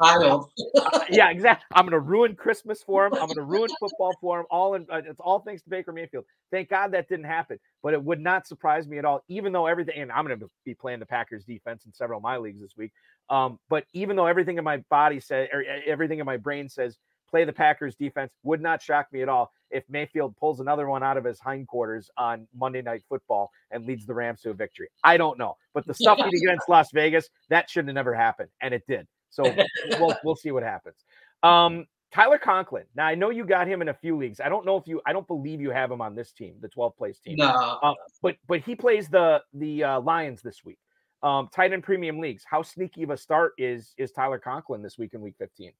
uh, 0.77 0.99
yeah, 1.09 1.29
exactly. 1.29 1.65
I'm 1.75 1.83
going 1.83 1.91
to 1.91 1.99
ruin 1.99 2.35
Christmas 2.35 2.81
for 2.81 3.05
him. 3.05 3.13
I'm 3.15 3.25
going 3.25 3.35
to 3.35 3.43
ruin 3.43 3.69
football 3.77 4.13
for 4.21 4.39
him. 4.39 4.45
All 4.49 4.75
in, 4.75 4.87
uh, 4.89 5.01
it's 5.05 5.19
all 5.19 5.39
thanks 5.39 5.63
to 5.63 5.69
Baker 5.69 5.91
Mayfield. 5.91 6.23
Thank 6.49 6.69
God 6.69 6.93
that 6.93 7.09
didn't 7.09 7.25
happen, 7.25 7.59
but 7.83 7.93
it 7.93 8.01
would 8.01 8.21
not 8.21 8.47
surprise 8.47 8.87
me 8.87 8.97
at 8.99 9.05
all. 9.05 9.21
Even 9.27 9.51
though 9.51 9.67
everything, 9.67 10.01
and 10.01 10.11
I'm 10.11 10.25
going 10.25 10.39
to 10.39 10.49
be 10.63 10.73
playing 10.73 10.99
the 10.99 11.05
Packers 11.05 11.43
defense 11.43 11.85
in 11.85 11.93
several 11.93 12.17
of 12.17 12.23
my 12.23 12.37
leagues 12.37 12.61
this 12.61 12.77
week. 12.77 12.93
Um, 13.29 13.59
but 13.69 13.83
even 13.93 14.15
though 14.15 14.27
everything 14.27 14.57
in 14.57 14.63
my 14.63 14.77
body 14.89 15.19
says, 15.19 15.49
or 15.51 15.63
everything 15.85 16.19
in 16.19 16.25
my 16.25 16.37
brain 16.37 16.69
says, 16.69 16.97
play 17.29 17.45
the 17.45 17.53
Packers 17.53 17.95
defense, 17.95 18.31
would 18.43 18.61
not 18.61 18.81
shock 18.81 19.11
me 19.11 19.21
at 19.21 19.29
all 19.29 19.51
if 19.69 19.83
Mayfield 19.89 20.35
pulls 20.37 20.59
another 20.59 20.87
one 20.87 21.03
out 21.03 21.17
of 21.17 21.23
his 21.23 21.39
hindquarters 21.39 22.09
on 22.17 22.47
Monday 22.55 22.81
Night 22.81 23.03
Football 23.09 23.51
and 23.71 23.85
leads 23.85 24.05
the 24.05 24.13
Rams 24.13 24.41
to 24.41 24.51
a 24.51 24.53
victory. 24.53 24.89
I 25.03 25.17
don't 25.17 25.37
know, 25.37 25.57
but 25.73 25.85
the 25.85 25.93
stuff 25.93 26.17
he 26.17 26.29
did 26.29 26.43
against 26.43 26.69
Las 26.69 26.89
Vegas 26.93 27.29
that 27.49 27.69
should 27.69 27.87
have 27.87 27.95
never 27.95 28.13
happened, 28.13 28.49
and 28.61 28.73
it 28.73 28.83
did. 28.87 29.07
So 29.29 29.43
we'll 29.99 30.15
we'll 30.23 30.35
see 30.35 30.51
what 30.51 30.63
happens. 30.63 30.95
Um, 31.43 31.85
Tyler 32.13 32.37
Conklin. 32.37 32.85
Now 32.95 33.05
I 33.05 33.15
know 33.15 33.29
you 33.29 33.45
got 33.45 33.67
him 33.67 33.81
in 33.81 33.89
a 33.89 33.93
few 33.93 34.17
leagues. 34.17 34.39
I 34.39 34.49
don't 34.49 34.65
know 34.65 34.77
if 34.77 34.87
you. 34.87 35.01
I 35.05 35.13
don't 35.13 35.27
believe 35.27 35.59
you 35.61 35.71
have 35.71 35.91
him 35.91 36.01
on 36.01 36.15
this 36.15 36.31
team, 36.31 36.55
the 36.61 36.69
12th 36.69 36.97
place 36.97 37.19
team. 37.19 37.35
No. 37.37 37.79
Uh, 37.83 37.93
but 38.21 38.35
but 38.47 38.61
he 38.61 38.75
plays 38.75 39.09
the 39.09 39.41
the 39.53 39.83
uh, 39.83 40.01
Lions 40.01 40.41
this 40.41 40.63
week. 40.63 40.79
Um, 41.23 41.49
tight 41.53 41.73
end 41.73 41.83
premium 41.83 42.19
leagues. 42.19 42.43
How 42.49 42.61
sneaky 42.61 43.03
of 43.03 43.09
a 43.09 43.17
start 43.17 43.53
is 43.57 43.93
is 43.97 44.11
Tyler 44.11 44.39
Conklin 44.39 44.81
this 44.81 44.97
week 44.97 45.13
in 45.13 45.21
Week 45.21 45.35
15? 45.37 45.71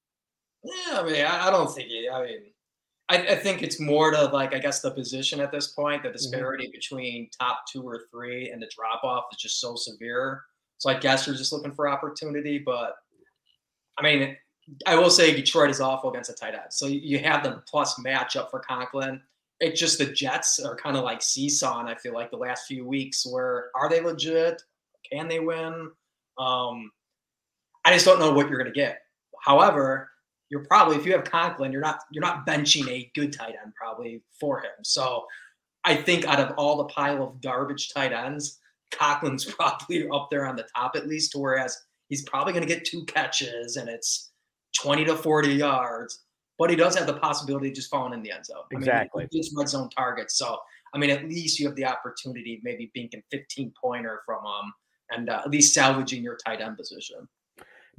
Yeah, 0.64 1.00
I 1.00 1.04
mean, 1.04 1.26
I, 1.26 1.48
I 1.48 1.52
don't 1.52 1.74
think. 1.74 1.90
He, 1.90 2.10
I 2.10 2.24
mean, 2.24 2.40
I, 3.10 3.18
I, 3.18 3.36
think 3.36 3.64
it's 3.64 3.80
more 3.80 4.12
to 4.12 4.26
like 4.26 4.54
I 4.54 4.60
guess 4.60 4.82
the 4.82 4.92
position 4.92 5.40
at 5.40 5.52
this 5.52 5.68
point. 5.68 6.04
The 6.04 6.10
mm-hmm. 6.10 6.14
disparity 6.14 6.66
mm-hmm. 6.66 6.72
between 6.72 7.30
top 7.40 7.62
two 7.72 7.84
or 7.84 8.02
three 8.12 8.50
and 8.50 8.62
the 8.62 8.70
drop 8.76 9.04
off 9.04 9.26
is 9.32 9.38
just 9.40 9.62
so 9.62 9.76
severe. 9.76 10.44
So 10.80 10.90
I 10.90 11.00
guess 11.00 11.26
you're 11.26 11.36
just 11.36 11.54
looking 11.54 11.74
for 11.74 11.88
opportunity. 11.88 12.60
But 12.60 12.96
I 13.98 14.04
mean, 14.04 14.36
I 14.86 14.96
will 14.96 15.10
say 15.10 15.34
Detroit 15.34 15.70
is 15.70 15.82
awful 15.82 16.10
against 16.10 16.30
a 16.30 16.34
tight 16.34 16.54
end. 16.54 16.72
So 16.72 16.88
you 16.88 17.20
have 17.20 17.44
the 17.44 17.64
plus 17.68 18.00
matchup 18.00 18.50
for 18.50 18.60
Conklin. 18.60 19.22
It's 19.60 19.80
just 19.80 19.98
the 19.98 20.06
Jets 20.06 20.60
are 20.60 20.76
kind 20.76 20.98
of 20.98 21.04
like 21.04 21.22
seesawing. 21.22 21.88
I 21.88 21.96
feel 21.96 22.14
like 22.14 22.30
the 22.30 22.38
last 22.38 22.68
few 22.68 22.86
weeks, 22.86 23.26
where 23.26 23.70
are 23.76 23.90
they 23.90 24.02
legit? 24.02 24.62
Can 25.12 25.28
they 25.28 25.40
win? 25.40 25.90
Um, 26.38 26.92
I 27.86 27.94
just 27.94 28.06
don't 28.06 28.20
know 28.20 28.34
what 28.34 28.50
you're 28.50 28.60
going 28.60 28.72
to 28.72 28.80
get. 28.80 29.00
However, 29.42 30.12
you're 30.50 30.66
probably 30.66 30.96
if 30.96 31.06
you 31.06 31.14
have 31.14 31.24
Conklin, 31.24 31.72
you're 31.72 31.82
not 31.82 32.00
you're 32.12 32.24
not 32.24 32.46
benching 32.46 32.88
a 32.90 33.12
good 33.16 33.34
tight 33.34 33.56
end 33.62 33.74
probably 33.76 34.22
for 34.40 34.60
him. 34.60 34.84
So 34.84 35.26
I 35.84 35.96
think 35.96 36.26
out 36.26 36.40
of 36.40 36.54
all 36.58 36.78
the 36.78 36.86
pile 36.86 37.24
of 37.24 37.42
garbage 37.42 37.94
tight 37.94 38.14
ends, 38.14 38.60
Conklin's 38.92 39.46
probably 39.60 40.08
up 40.10 40.30
there 40.32 40.46
on 40.46 40.56
the 40.56 40.68
top 40.76 40.96
at 40.96 41.08
least. 41.08 41.34
Whereas 41.36 41.78
he's 42.08 42.24
probably 42.24 42.54
going 42.54 42.66
to 42.66 42.74
get 42.74 42.86
two 42.86 43.06
catches 43.06 43.78
and 43.78 43.90
it's 43.90 44.32
20 44.82 45.06
to 45.06 45.16
40 45.16 45.54
yards, 45.54 46.24
but 46.58 46.70
he 46.70 46.76
does 46.76 46.96
have 46.98 47.08
the 47.08 47.14
possibility 47.14 47.70
of 47.70 47.76
just 47.76 47.90
falling 47.90 48.14
in 48.14 48.22
the 48.22 48.32
end 48.32 48.46
zone. 48.46 48.64
Exactly. 48.72 49.24
I 49.24 49.26
mean, 49.26 49.30
he's 49.32 49.54
red 49.56 49.70
zone 49.70 49.90
targets. 49.90 50.38
So 50.38 50.58
I 50.94 50.98
mean, 50.98 51.10
at 51.10 51.26
least 51.26 51.60
you 51.60 51.68
have 51.68 51.76
the 51.76 51.86
opportunity 51.86 52.56
of 52.56 52.64
maybe 52.64 52.90
being 52.94 53.10
a 53.14 53.22
15 53.32 53.74
pointer 53.82 54.22
from 54.26 54.40
him 54.40 54.74
and 55.12 55.30
uh, 55.30 55.42
at 55.46 55.52
least 55.52 55.74
salvaging 55.74 56.24
your 56.24 56.38
tight 56.46 56.62
end 56.62 56.78
position 56.78 57.28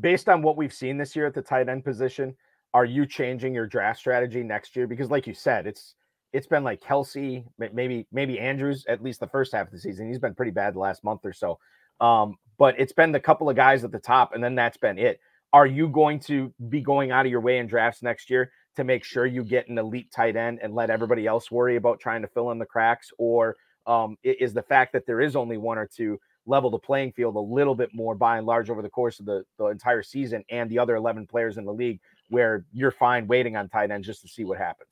based 0.01 0.29
on 0.29 0.43
what 0.43 0.57
we've 0.57 0.73
seen 0.73 0.97
this 0.97 1.15
year 1.17 1.27
at 1.27 1.35
the 1.35 1.43
tight 1.43 1.69
end 1.69 1.85
position, 1.85 2.35
are 2.75 2.85
you 2.85 3.07
changing 3.07 3.55
your 3.55 3.67
draft 3.67 3.99
strategy 3.99 4.43
next 4.43 4.77
year? 4.77 4.87
Because, 4.87 5.11
like 5.11 5.27
you 5.27 5.35
said, 5.35 5.67
it's 5.67 5.95
it's 6.33 6.47
been 6.47 6.65
like 6.65 6.81
Kelce, 6.81 7.45
maybe 7.59 8.07
maybe 8.13 8.39
Andrews 8.39 8.85
at 8.89 9.03
least 9.03 9.21
the 9.21 9.27
first 9.27 9.53
half 9.53 9.67
of 9.67 9.73
the 9.73 9.79
season. 9.79 10.09
He's 10.09 10.19
been 10.19 10.35
pretty 10.35 10.53
bad 10.53 10.75
the 10.75 10.81
last 10.81 11.03
month 11.03 11.25
or 11.25 11.33
so. 11.33 11.59
Um, 12.01 12.37
but 12.59 12.79
it's 12.79 12.93
been 12.93 13.13
the 13.13 13.21
couple 13.21 13.49
of 13.49 13.57
guys 13.57 13.85
at 13.85 13.93
the 13.93 13.99
top, 13.99 14.35
and 14.35 14.45
then 14.45 14.55
that's 14.55 14.77
been 14.77 14.99
it. 14.99 15.21
Are 15.53 15.67
you 15.67 15.89
going 15.89 16.21
to 16.21 16.53
be 16.69 16.81
going 16.81 17.11
out 17.11 17.25
of 17.25 17.33
your 17.33 17.41
way 17.41 17.59
in 17.59 17.67
drafts 17.67 18.03
next 18.03 18.29
year 18.29 18.53
to 18.77 18.85
make 18.85 19.03
sure 19.03 19.25
you 19.27 19.43
get 19.43 19.69
an 19.69 19.79
elite 19.79 20.13
tight 20.13 20.37
end 20.37 20.59
and 20.63 20.75
let 20.75 20.91
everybody 20.91 21.27
else 21.27 21.51
worry 21.51 21.77
about 21.77 21.99
trying 21.99 22.23
to 22.23 22.29
fill 22.29 22.51
in 22.51 22.59
the 22.59 22.67
cracks, 22.67 23.11
or 23.19 23.57
um, 23.87 24.17
is 24.23 24.53
the 24.53 24.63
fact 24.63 24.93
that 24.93 25.07
there 25.07 25.21
is 25.21 25.35
only 25.35 25.57
one 25.57 25.79
or 25.79 25.87
two 25.87 26.21
level 26.49 26.71
the 26.71 26.79
playing 26.79 27.13
field 27.13 27.37
a 27.37 27.41
little 27.41 27.75
bit 27.75 27.91
more 27.95 28.15
by 28.15 28.39
and 28.39 28.47
large 28.47 28.71
over 28.71 28.83
the 28.83 28.89
course 28.89 29.21
of 29.21 29.27
the, 29.27 29.45
the 29.59 29.67
entire 29.67 30.03
season 30.03 30.45
and 30.51 30.69
the 30.71 30.79
other 30.79 30.97
11 30.97 31.27
players 31.27 31.59
in 31.59 31.65
the 31.65 31.73
league 31.73 32.01
where 32.31 32.65
you're 32.73 32.91
fine 32.91 33.27
waiting 33.27 33.57
on 33.57 33.69
tight 33.69 33.91
end 33.91 34.05
just 34.05 34.23
to 34.23 34.29
see 34.29 34.45
what 34.45 34.59
happens. 34.59 34.91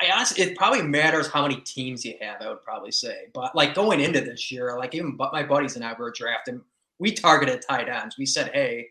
I 0.00 0.10
honestly, 0.14 0.42
it 0.44 0.56
probably 0.56 0.82
matters 0.82 1.28
how 1.28 1.42
many 1.42 1.56
teams 1.62 2.04
you 2.04 2.14
have. 2.20 2.42
I 2.42 2.48
would 2.48 2.62
probably 2.62 2.90
say, 2.90 3.28
but 3.32 3.54
like 3.54 3.74
going 3.74 4.00
into 4.00 4.20
this 4.20 4.50
year, 4.52 4.76
like 4.78 4.94
even 4.94 5.16
but 5.16 5.32
my 5.32 5.42
buddies 5.42 5.76
and 5.76 5.84
I 5.84 5.94
were 5.94 6.12
drafting, 6.14 6.60
we 6.98 7.12
targeted 7.12 7.62
tight 7.66 7.88
ends. 7.88 8.16
We 8.18 8.26
said, 8.26 8.50
hey, 8.52 8.88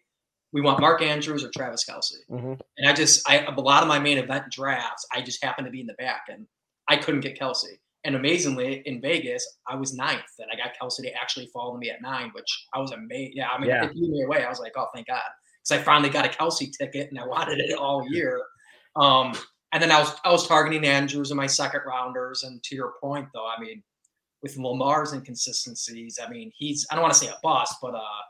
we 0.51 0.61
want 0.61 0.79
Mark 0.79 1.01
Andrews 1.01 1.43
or 1.43 1.49
Travis 1.49 1.85
Kelce. 1.87 2.13
Mm-hmm. 2.31 2.53
And 2.77 2.89
I 2.89 2.93
just, 2.93 3.29
I 3.29 3.39
a 3.45 3.59
lot 3.59 3.83
of 3.83 3.89
my 3.89 3.99
main 3.99 4.17
event 4.17 4.45
drafts, 4.49 5.05
I 5.11 5.21
just 5.21 5.43
happened 5.43 5.65
to 5.65 5.71
be 5.71 5.81
in 5.81 5.87
the 5.87 5.93
back, 5.95 6.23
and 6.29 6.47
I 6.87 6.97
couldn't 6.97 7.21
get 7.21 7.39
Kelce. 7.39 7.77
And 8.05 8.15
amazingly, 8.15 8.83
in 8.85 9.01
Vegas, 9.01 9.57
I 9.67 9.75
was 9.75 9.95
ninth, 9.95 10.21
and 10.37 10.47
I 10.53 10.55
got 10.55 10.75
Kelce 10.79 11.01
to 11.01 11.11
actually 11.13 11.47
follow 11.47 11.75
me 11.75 11.89
at 11.89 12.03
nine, 12.03 12.29
which 12.33 12.67
I 12.73 12.79
was 12.79 12.91
amazed. 12.91 13.33
Yeah, 13.35 13.49
I 13.49 13.59
mean, 13.59 13.69
yeah. 13.69 13.85
it 13.85 13.93
blew 13.93 14.09
me 14.09 14.21
away. 14.21 14.45
I 14.45 14.49
was 14.49 14.59
like, 14.59 14.73
oh, 14.77 14.87
thank 14.93 15.07
God, 15.07 15.21
because 15.63 15.81
I 15.81 15.83
finally 15.83 16.11
got 16.11 16.23
a 16.25 16.29
Kelce 16.29 16.71
ticket, 16.71 17.09
and 17.09 17.19
I 17.19 17.25
wanted 17.27 17.59
it 17.59 17.75
all 17.77 18.07
year. 18.07 18.39
Um, 18.95 19.33
and 19.73 19.81
then 19.81 19.91
I 19.91 19.99
was 19.99 20.15
I 20.23 20.31
was 20.31 20.47
targeting 20.47 20.85
Andrews 20.85 21.31
in 21.31 21.37
my 21.37 21.47
second 21.47 21.81
rounders. 21.85 22.43
And 22.43 22.63
to 22.63 22.75
your 22.75 22.93
point, 23.01 23.27
though, 23.33 23.45
I 23.45 23.59
mean, 23.59 23.83
with 24.41 24.55
Lamar's 24.55 25.11
inconsistencies, 25.11 26.19
I 26.23 26.29
mean, 26.29 26.51
he's 26.55 26.85
I 26.89 26.95
don't 26.95 27.01
want 27.01 27.13
to 27.13 27.19
say 27.19 27.27
a 27.27 27.37
bust, 27.43 27.75
but 27.81 27.95
uh, 27.95 28.23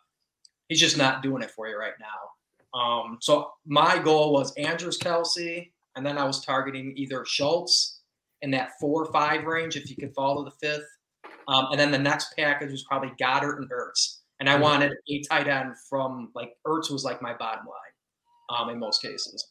he's 0.70 0.80
just 0.80 0.98
not 0.98 1.22
doing 1.22 1.44
it 1.44 1.52
for 1.52 1.68
you 1.68 1.78
right 1.78 1.94
now. 2.00 2.80
Um, 2.80 3.18
so 3.22 3.52
my 3.66 4.00
goal 4.00 4.34
was 4.34 4.54
Andrews, 4.56 4.98
Kelce, 4.98 5.70
and 5.96 6.06
then 6.06 6.18
I 6.18 6.24
was 6.24 6.44
targeting 6.44 6.94
either 6.96 7.26
Schultz 7.26 7.95
in 8.46 8.52
that 8.52 8.80
four 8.80 9.04
or 9.04 9.12
five 9.12 9.44
range 9.44 9.76
if 9.76 9.90
you 9.90 9.96
can 9.96 10.12
follow 10.12 10.46
the 10.46 10.52
fifth. 10.52 10.88
Um, 11.48 11.68
and 11.72 11.80
then 11.80 11.92
the 11.92 12.00
next 12.00 12.34
package 12.38 12.72
was 12.72 12.84
probably 12.84 13.12
Goedert 13.20 13.58
and 13.58 13.70
Ertz. 13.70 14.20
And 14.40 14.48
I 14.48 14.54
mm-hmm. 14.54 14.64
wanted 14.64 14.94
a 15.10 15.22
tight 15.24 15.48
end 15.48 15.74
from 15.90 16.30
like 16.36 16.56
Ertz 16.66 16.92
was 16.92 17.04
like 17.04 17.22
my 17.22 17.34
bottom 17.34 17.66
line 17.66 18.58
um, 18.58 18.70
in 18.70 18.80
most 18.80 19.02
cases. 19.02 19.48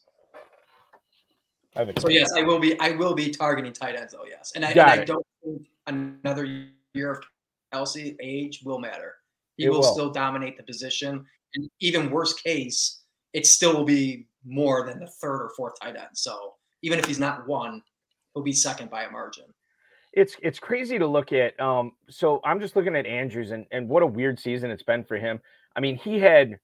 So 1.99 2.07
yes, 2.07 2.31
I 2.31 2.41
will 2.41 2.59
be 2.59 2.79
I 2.79 2.91
will 2.91 3.13
be 3.13 3.31
targeting 3.31 3.73
tight 3.73 3.97
ends 3.97 4.13
though, 4.13 4.23
yes. 4.25 4.53
And 4.55 4.63
I, 4.63 4.71
and 4.71 4.79
I 4.79 5.03
don't 5.03 5.25
think 5.43 5.67
another 5.87 6.69
year 6.93 7.11
of 7.11 7.19
Kelce 7.73 8.15
age 8.21 8.61
will 8.63 8.79
matter. 8.79 9.15
He 9.57 9.67
will, 9.67 9.79
will 9.79 9.83
still 9.83 10.09
dominate 10.09 10.55
the 10.55 10.63
position. 10.63 11.25
And 11.53 11.69
even 11.81 12.11
worst 12.11 12.41
case, 12.41 13.01
it 13.33 13.45
still 13.45 13.73
will 13.73 13.83
be 13.83 14.27
more 14.45 14.85
than 14.87 14.99
the 14.99 15.07
third 15.07 15.41
or 15.41 15.51
fourth 15.57 15.73
tight 15.81 15.97
end. 15.97 16.07
So 16.13 16.53
even 16.81 16.97
if 16.97 17.05
he's 17.05 17.19
not 17.19 17.45
one, 17.45 17.81
he'll 18.35 18.43
be 18.43 18.53
second 18.53 18.91
by 18.91 19.05
a 19.05 19.09
margin. 19.09 19.45
It's 20.13 20.35
it's 20.43 20.59
crazy 20.59 20.99
to 20.99 21.07
look 21.07 21.33
at. 21.33 21.59
Um, 21.59 21.93
so 22.09 22.39
I'm 22.43 22.59
just 22.59 22.75
looking 22.75 22.95
at 22.95 23.05
Andrews 23.05 23.51
and 23.51 23.65
and 23.71 23.89
what 23.89 24.03
a 24.03 24.07
weird 24.07 24.39
season 24.39 24.69
it's 24.69 24.83
been 24.83 25.03
for 25.03 25.17
him. 25.17 25.39
I 25.75 25.79
mean, 25.79 25.97
he 25.97 26.19
had 26.19 26.59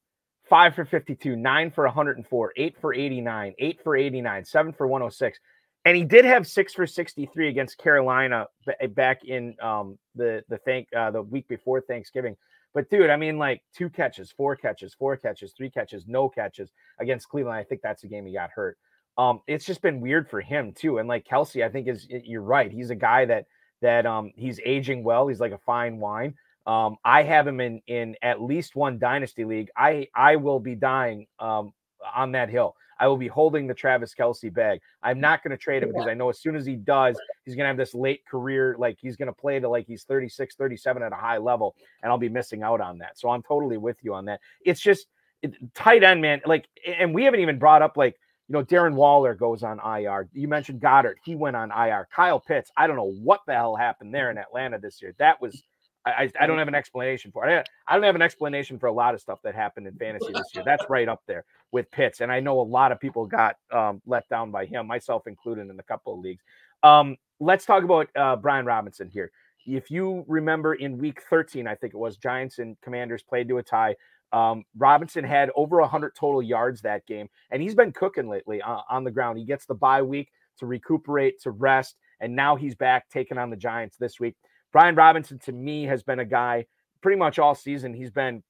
five 0.47 0.75
for 0.75 0.85
52, 0.85 1.35
nine 1.35 1.71
for 1.71 1.85
104, 1.85 2.53
eight 2.55 2.75
for 2.79 2.93
89, 2.93 3.53
eight 3.57 3.79
for 3.83 3.97
89, 3.97 4.45
seven 4.45 4.73
for 4.73 4.87
106. 4.87 5.39
And 5.83 5.97
he 5.97 6.03
did 6.03 6.25
have 6.25 6.45
six 6.45 6.73
for 6.73 6.85
63 6.85 7.49
against 7.49 7.77
Carolina 7.77 8.47
back 8.89 9.23
in 9.25 9.55
um, 9.61 9.97
the 10.15 10.43
the 10.47 10.57
thank 10.59 10.87
uh, 10.95 11.11
the 11.11 11.23
week 11.23 11.47
before 11.47 11.81
Thanksgiving. 11.81 12.37
But 12.73 12.89
dude, 12.89 13.09
I 13.09 13.17
mean, 13.17 13.37
like 13.37 13.61
two 13.75 13.89
catches, 13.89 14.31
four 14.31 14.55
catches, 14.55 14.93
four 14.93 15.17
catches, 15.17 15.53
three 15.57 15.69
catches, 15.69 16.07
no 16.07 16.29
catches 16.29 16.69
against 16.99 17.27
Cleveland. 17.27 17.57
I 17.57 17.63
think 17.63 17.81
that's 17.81 18.01
the 18.01 18.07
game 18.07 18.25
he 18.25 18.33
got 18.33 18.51
hurt. 18.51 18.77
Um, 19.21 19.41
it's 19.45 19.65
just 19.65 19.83
been 19.83 20.01
weird 20.01 20.27
for 20.27 20.41
him 20.41 20.73
too. 20.73 20.97
And 20.97 21.07
like 21.07 21.27
Kelce, 21.27 21.63
I 21.63 21.69
think 21.69 21.87
is 21.87 22.07
you're 22.09 22.41
right. 22.41 22.71
He's 22.71 22.89
a 22.89 22.95
guy 22.95 23.25
that 23.25 23.45
that 23.81 24.07
um 24.07 24.31
he's 24.35 24.59
aging 24.65 25.03
well. 25.03 25.27
He's 25.27 25.39
like 25.39 25.51
a 25.51 25.59
fine 25.59 25.99
wine. 25.99 26.33
Um, 26.65 26.97
I 27.05 27.21
have 27.21 27.45
him 27.45 27.59
in 27.59 27.81
in 27.85 28.15
at 28.23 28.41
least 28.41 28.75
one 28.75 28.97
dynasty 28.97 29.45
league. 29.45 29.69
I 29.77 30.07
I 30.15 30.37
will 30.37 30.59
be 30.59 30.73
dying 30.73 31.27
um, 31.37 31.71
on 32.15 32.31
that 32.31 32.49
hill. 32.49 32.75
I 32.99 33.07
will 33.07 33.17
be 33.17 33.27
holding 33.27 33.67
the 33.67 33.75
Travis 33.75 34.15
Kelce 34.15 34.51
bag. 34.51 34.79
I'm 35.03 35.19
not 35.19 35.43
going 35.43 35.51
to 35.51 35.57
trade 35.57 35.81
him 35.81 35.89
because 35.89 36.07
I 36.07 36.13
know 36.13 36.29
as 36.29 36.39
soon 36.39 36.55
as 36.55 36.67
he 36.67 36.75
does, 36.75 37.19
he's 37.45 37.55
going 37.55 37.63
to 37.63 37.67
have 37.67 37.77
this 37.77 37.95
late 37.95 38.23
career, 38.27 38.75
like 38.77 38.99
he's 39.01 39.15
going 39.15 39.27
to 39.27 39.33
play 39.33 39.59
to 39.59 39.67
like 39.67 39.87
he's 39.87 40.03
36, 40.03 40.53
37 40.55 41.01
at 41.01 41.11
a 41.11 41.15
high 41.15 41.39
level, 41.39 41.75
and 42.03 42.11
I'll 42.11 42.19
be 42.19 42.29
missing 42.29 42.61
out 42.61 42.79
on 42.79 42.99
that. 42.99 43.17
So 43.17 43.29
I'm 43.29 43.41
totally 43.41 43.77
with 43.77 43.97
you 44.03 44.13
on 44.13 44.25
that. 44.25 44.39
It's 44.63 44.79
just 44.79 45.07
it, 45.41 45.55
tight 45.73 46.03
end, 46.03 46.21
man. 46.21 46.41
Like, 46.45 46.67
and 46.85 47.13
we 47.13 47.23
haven't 47.23 47.39
even 47.39 47.57
brought 47.57 47.81
up 47.81 47.97
like 47.97 48.19
you 48.51 48.57
know, 48.57 48.65
Darren 48.65 48.95
Waller 48.95 49.33
goes 49.33 49.63
on 49.63 49.79
IR. 49.79 50.27
You 50.33 50.49
mentioned 50.49 50.81
Goedert. 50.81 51.15
He 51.23 51.35
went 51.35 51.55
on 51.55 51.71
IR. 51.71 52.09
Kyle 52.13 52.37
Pitts. 52.37 52.69
I 52.75 52.85
don't 52.85 52.97
know 52.97 53.13
what 53.23 53.39
the 53.47 53.53
hell 53.53 53.77
happened 53.77 54.13
there 54.13 54.29
in 54.29 54.37
Atlanta 54.37 54.77
this 54.77 55.01
year. 55.01 55.15
That 55.19 55.41
was 55.41 55.63
I, 56.05 56.29
I 56.37 56.47
don't 56.47 56.57
have 56.57 56.67
an 56.67 56.75
explanation 56.75 57.31
for 57.31 57.47
it. 57.47 57.69
I 57.87 57.93
don't 57.93 58.03
have 58.03 58.15
an 58.15 58.21
explanation 58.21 58.77
for 58.77 58.87
a 58.87 58.91
lot 58.91 59.13
of 59.13 59.21
stuff 59.21 59.39
that 59.45 59.55
happened 59.55 59.87
in 59.87 59.95
fantasy 59.95 60.33
this 60.33 60.49
year. 60.53 60.65
That's 60.65 60.83
right 60.89 61.07
up 61.07 61.21
there 61.27 61.45
with 61.71 61.89
Pitts. 61.91 62.19
And 62.19 62.29
I 62.29 62.41
know 62.41 62.59
a 62.59 62.63
lot 62.63 62.91
of 62.91 62.99
people 62.99 63.25
got 63.25 63.55
um, 63.71 64.01
let 64.05 64.27
down 64.27 64.51
by 64.51 64.65
him, 64.65 64.85
myself 64.85 65.27
included 65.27 65.69
in 65.69 65.79
a 65.79 65.83
couple 65.83 66.13
of 66.13 66.19
leagues. 66.19 66.43
Um, 66.83 67.15
let's 67.39 67.65
talk 67.65 67.85
about 67.85 68.09
uh, 68.17 68.35
Brian 68.35 68.65
Robinson 68.65 69.09
here. 69.09 69.31
If 69.65 69.89
you 69.89 70.25
remember 70.27 70.73
in 70.73 70.97
week 70.97 71.21
13, 71.29 71.67
I 71.67 71.75
think 71.75 71.93
it 71.93 71.97
was 71.97 72.17
Giants 72.17 72.59
and 72.59 72.75
Commanders 72.81 73.23
played 73.23 73.47
to 73.47 73.59
a 73.59 73.63
tie. 73.63 73.95
Um, 74.33 74.63
Robinson 74.77 75.23
had 75.23 75.51
over 75.55 75.79
100 75.81 76.15
total 76.15 76.41
yards 76.41 76.81
that 76.81 77.05
game, 77.05 77.29
and 77.51 77.61
he's 77.61 77.75
been 77.75 77.91
cooking 77.91 78.29
lately 78.29 78.61
uh, 78.61 78.81
on 78.89 79.03
the 79.03 79.11
ground. 79.11 79.37
He 79.37 79.45
gets 79.45 79.65
the 79.65 79.75
bye 79.75 80.01
week 80.01 80.29
to 80.59 80.65
recuperate, 80.65 81.41
to 81.41 81.51
rest, 81.51 81.97
and 82.19 82.35
now 82.35 82.55
he's 82.55 82.75
back 82.75 83.09
taking 83.09 83.37
on 83.37 83.49
the 83.49 83.57
Giants 83.57 83.97
this 83.97 84.19
week. 84.19 84.35
Brian 84.71 84.95
Robinson 84.95 85.39
to 85.39 85.51
me 85.51 85.83
has 85.83 86.03
been 86.03 86.19
a 86.19 86.25
guy 86.25 86.65
pretty 87.01 87.17
much 87.17 87.39
all 87.39 87.55
season. 87.55 87.93
He's 87.93 88.11
been 88.11 88.41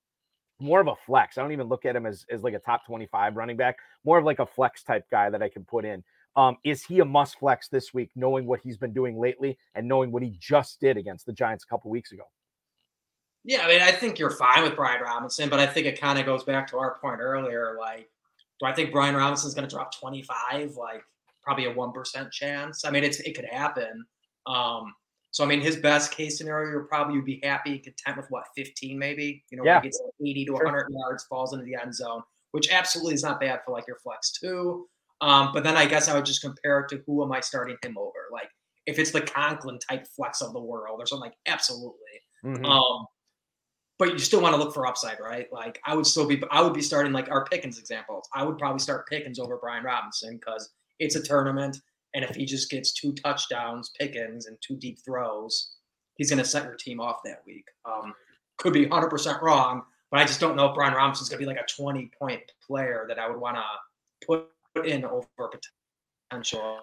more 0.60 0.80
of 0.80 0.88
a 0.88 0.96
flex. 0.96 1.38
I 1.38 1.42
don't 1.42 1.52
even 1.52 1.68
look 1.68 1.86
at 1.86 1.96
him 1.96 2.06
as, 2.06 2.26
as 2.30 2.44
like 2.44 2.54
a 2.54 2.60
top 2.60 2.86
25 2.86 3.36
running 3.36 3.58
back, 3.58 3.78
more 4.06 4.20
of 4.20 4.26
like 4.26 4.40
a 4.40 4.46
flex 4.46 4.84
type 4.84 5.06
guy 5.10 5.30
that 5.30 5.42
I 5.42 5.50
can 5.50 5.66
put 5.66 5.86
in. 5.86 6.04
Um, 6.36 6.58
is 6.64 6.84
he 6.84 7.00
a 7.00 7.06
must 7.06 7.40
flex 7.40 7.68
this 7.68 7.94
week, 7.94 8.12
knowing 8.16 8.46
what 8.46 8.62
he's 8.64 8.78
been 8.78 8.94
doing 8.94 9.20
lately 9.20 9.58
and 9.76 9.88
knowing 9.88 10.12
what 10.12 10.24
he 10.24 10.36
just 10.40 10.80
did 10.80 10.96
against 10.98 11.26
the 11.26 11.34
Giants 11.34 11.66
a 11.66 11.68
couple 11.68 11.92
weeks 11.92 12.12
ago? 12.12 12.24
Yeah, 13.44 13.62
I 13.64 13.68
mean, 13.68 13.82
I 13.82 13.92
think 13.92 14.20
you're 14.20 14.32
fine 14.32 14.64
with 14.64 14.76
Brian 14.76 15.02
Robinson, 15.02 15.50
but 15.50 15.60
I 15.60 15.66
think 15.66 15.88
it 15.88 16.00
kind 16.00 16.20
of 16.20 16.26
goes 16.26 16.44
back 16.44 16.68
to 16.68 16.78
our 16.78 17.00
point 17.00 17.20
earlier. 17.20 17.76
Like, 17.80 18.10
do 18.60 18.68
I 18.68 18.74
think 18.74 18.92
Brian 18.92 19.16
Robinson's 19.16 19.56
going 19.56 19.68
to 19.68 19.74
drop 19.74 19.98
25? 19.98 20.76
Like, 20.76 21.04
probably 21.42 21.66
a 21.66 21.74
1% 21.74 22.32
chance. 22.32 22.86
I 22.86 22.92
mean, 22.92 23.04
it's 23.04 23.20
it 23.20 23.36
could 23.36 23.46
happen. 23.46 24.06
Um, 24.46 24.94
so 25.32 25.44
I 25.44 25.48
mean, 25.48 25.62
his 25.62 25.78
best 25.78 26.12
case 26.12 26.38
scenario, 26.38 26.70
you're 26.70 26.84
probably 26.84 27.16
would 27.16 27.26
be 27.26 27.40
happy, 27.42 27.80
content 27.80 28.18
with 28.18 28.28
what 28.30 28.44
15 28.56 29.00
maybe. 29.00 29.44
You 29.50 29.58
know, 29.58 29.64
yeah. 29.64 29.80
he 29.80 29.88
gets 29.88 30.02
80 30.22 30.46
to 30.46 30.52
100 30.54 30.88
yards, 30.90 31.24
falls 31.24 31.54
into 31.54 31.66
the 31.66 31.76
end 31.76 31.96
zone, 31.96 32.22
which 32.52 32.72
absolutely 32.72 33.14
is 33.14 33.24
not 33.24 33.40
bad 33.40 33.62
for 33.66 33.72
like 33.72 33.88
your 33.88 33.98
flex 33.98 34.32
two. 34.32 34.88
Um, 35.22 35.52
but 35.54 35.64
then 35.64 35.78
I 35.78 35.86
guess 35.86 36.10
I 36.10 36.16
would 36.16 36.26
just 36.26 36.42
compare 36.42 36.82
it 36.82 36.90
to 36.90 37.02
who 37.06 37.24
am 37.24 37.32
I 37.32 37.40
starting 37.40 37.78
him 37.84 37.98
over? 37.98 38.28
Like 38.32 38.50
if 38.88 39.00
it's 39.00 39.12
the 39.12 39.22
Conklin 39.22 39.80
type 39.80 40.06
flex 40.08 40.42
of 40.42 40.54
the 40.54 40.60
world 40.60 41.00
or 41.00 41.06
something 41.06 41.30
like 41.30 41.38
absolutely. 41.46 41.96
Mm-hmm. 42.44 42.66
Um, 42.66 43.06
but 44.02 44.14
you 44.14 44.18
still 44.18 44.42
want 44.42 44.56
to 44.56 44.60
look 44.60 44.74
for 44.74 44.88
upside, 44.88 45.20
right? 45.20 45.46
Like 45.54 45.80
I 45.86 45.94
would 45.94 46.08
still 46.08 46.26
be, 46.26 46.42
I 46.50 46.64
would 46.64 46.74
be 46.74 46.82
starting 46.82 47.14
like 47.14 47.30
our 47.30 47.46
Pickens 47.46 47.78
examples. 47.78 48.28
I 48.34 48.44
would 48.44 48.58
probably 48.58 48.80
start 48.80 49.08
Pickens 49.08 49.38
over 49.38 49.58
Brian 49.58 49.84
Robinson 49.84 50.40
because 50.40 50.72
it's 50.98 51.16
a 51.16 51.22
tournament. 51.22 51.78
And 52.16 52.26
if 52.26 52.36
he 52.36 52.44
just 52.46 52.72
gets 52.72 52.94
two 52.94 53.14
touchdowns, 53.14 53.92
Pickens, 54.00 54.48
and 54.48 54.58
two 54.60 54.76
deep 54.76 54.98
throws, 55.06 55.76
he's 56.16 56.32
going 56.32 56.42
to 56.42 56.50
set 56.50 56.64
your 56.64 56.74
team 56.74 57.00
off 57.00 57.18
that 57.26 57.44
week. 57.46 57.66
Um, 57.86 58.16
could 58.58 58.74
be 58.74 58.88
100% 58.88 59.40
wrong, 59.44 59.84
but 60.10 60.20
I 60.20 60.26
just 60.26 60.40
don't 60.40 60.56
know 60.56 60.70
if 60.70 60.74
Brian 60.74 60.96
Robinson's 60.96 61.30
going 61.30 61.40
to 61.40 61.46
be 61.46 61.54
like 61.54 61.64
a 61.64 61.82
20 61.82 62.10
point 62.18 62.42
player 62.66 63.06
that 63.08 63.20
I 63.20 63.30
would 63.30 63.40
want 63.40 63.58
to 63.58 64.26
put 64.26 64.48
in 64.84 65.06
over 65.06 65.28
a 65.38 65.50
potential 66.32 66.80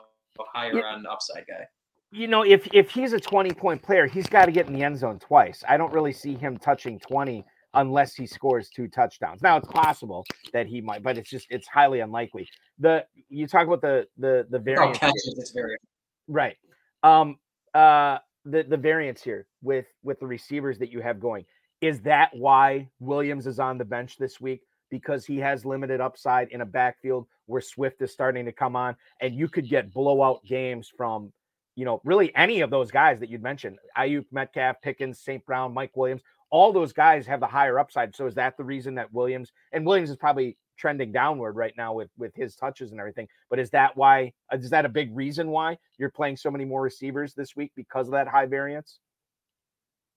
higher 0.54 0.87
end 0.87 1.04
upside 1.09 1.48
guy. 1.48 1.66
You 2.11 2.27
know, 2.27 2.42
if 2.42 2.66
if 2.73 2.90
he's 2.90 3.12
a 3.12 3.21
20 3.21 3.53
point 3.53 3.83
player, 3.83 4.07
he's 4.07 4.27
got 4.27 4.47
to 4.47 4.53
get 4.53 4.66
in 4.66 4.73
the 4.73 4.83
end 4.83 4.99
zone 4.99 5.18
twice. 5.18 5.62
I 5.68 5.77
don't 5.77 5.92
really 5.92 6.12
see 6.12 6.35
him 6.35 6.57
touching 6.57 6.99
20 6.99 7.44
unless 7.75 8.14
he 8.14 8.27
scores 8.27 8.71
two 8.71 8.88
touchdowns. 8.88 9.42
Now 9.42 9.59
it's 9.59 9.68
possible 9.68 10.25
that 10.53 10.66
he 10.66 10.81
might, 10.81 11.03
but 11.03 11.18
it's 11.18 11.29
just 11.29 11.47
it's 11.51 11.68
highly 11.68 12.01
unlikely. 12.01 12.49
The 12.79 13.05
you 13.29 13.47
talk 13.47 13.66
about 13.66 13.83
the 13.83 14.07
the 14.16 14.47
the 14.49 14.59
variance. 14.59 14.99
Catches, 14.99 15.53
variant. 15.55 15.83
Right. 16.27 16.57
Um 17.03 17.37
uh 17.75 18.18
the 18.47 18.62
the 18.62 18.77
variance 18.77 19.23
here 19.23 19.47
with 19.62 19.87
with 20.03 20.18
the 20.21 20.27
receivers 20.27 20.79
that 20.79 20.90
you 20.90 21.01
have 21.01 21.21
going. 21.21 21.44
Is 21.83 22.01
that 22.01 22.31
why 22.33 22.88
Williams 23.01 23.47
is 23.47 23.61
on 23.61 23.77
the 23.77 23.85
bench 23.85 24.16
this 24.16 24.40
week? 24.40 24.62
Because 24.90 25.27
he 25.27 25.37
has 25.38 25.66
limited 25.66 26.01
upside 26.01 26.49
in 26.49 26.62
a 26.62 26.66
backfield 26.66 27.27
where 27.44 27.61
Swift 27.61 28.01
is 28.01 28.11
starting 28.11 28.47
to 28.47 28.53
come 28.53 28.75
on, 28.75 28.97
and 29.21 29.35
you 29.35 29.47
could 29.49 29.68
get 29.68 29.92
blowout 29.92 30.42
games 30.44 30.90
from 30.97 31.33
you 31.78 31.84
know, 31.84 32.00
really 32.02 32.34
any 32.34 32.60
of 32.62 32.70
those 32.70 32.90
guys 32.90 33.20
that 33.20 33.30
you'd 33.30 33.40
mentioned, 33.40 33.78
Aiyuk, 33.96 34.24
Metcalf, 34.32 34.82
Pickens, 34.82 35.20
St. 35.20 35.46
Brown, 35.46 35.72
Mike 35.72 35.96
Williams, 35.96 36.22
all 36.50 36.72
those 36.72 36.92
guys 36.92 37.24
have 37.24 37.38
the 37.38 37.46
higher 37.46 37.78
upside. 37.78 38.16
So 38.16 38.26
is 38.26 38.34
that 38.34 38.56
the 38.56 38.64
reason 38.64 38.96
that 38.96 39.12
Williams 39.12 39.52
and 39.72 39.86
Williams 39.86 40.10
is 40.10 40.16
probably 40.16 40.56
trending 40.76 41.12
downward 41.12 41.52
right 41.54 41.74
now 41.76 41.92
with 41.92 42.10
with 42.18 42.34
his 42.34 42.56
touches 42.56 42.90
and 42.90 42.98
everything? 42.98 43.28
But 43.48 43.60
is 43.60 43.70
that 43.70 43.96
why? 43.96 44.32
Uh, 44.52 44.56
is 44.56 44.70
that 44.70 44.86
a 44.86 44.88
big 44.88 45.14
reason 45.16 45.50
why 45.50 45.78
you're 45.98 46.10
playing 46.10 46.36
so 46.36 46.50
many 46.50 46.64
more 46.64 46.82
receivers 46.82 47.32
this 47.32 47.54
week 47.54 47.70
because 47.76 48.08
of 48.08 48.12
that 48.12 48.26
high 48.26 48.46
variance? 48.46 48.98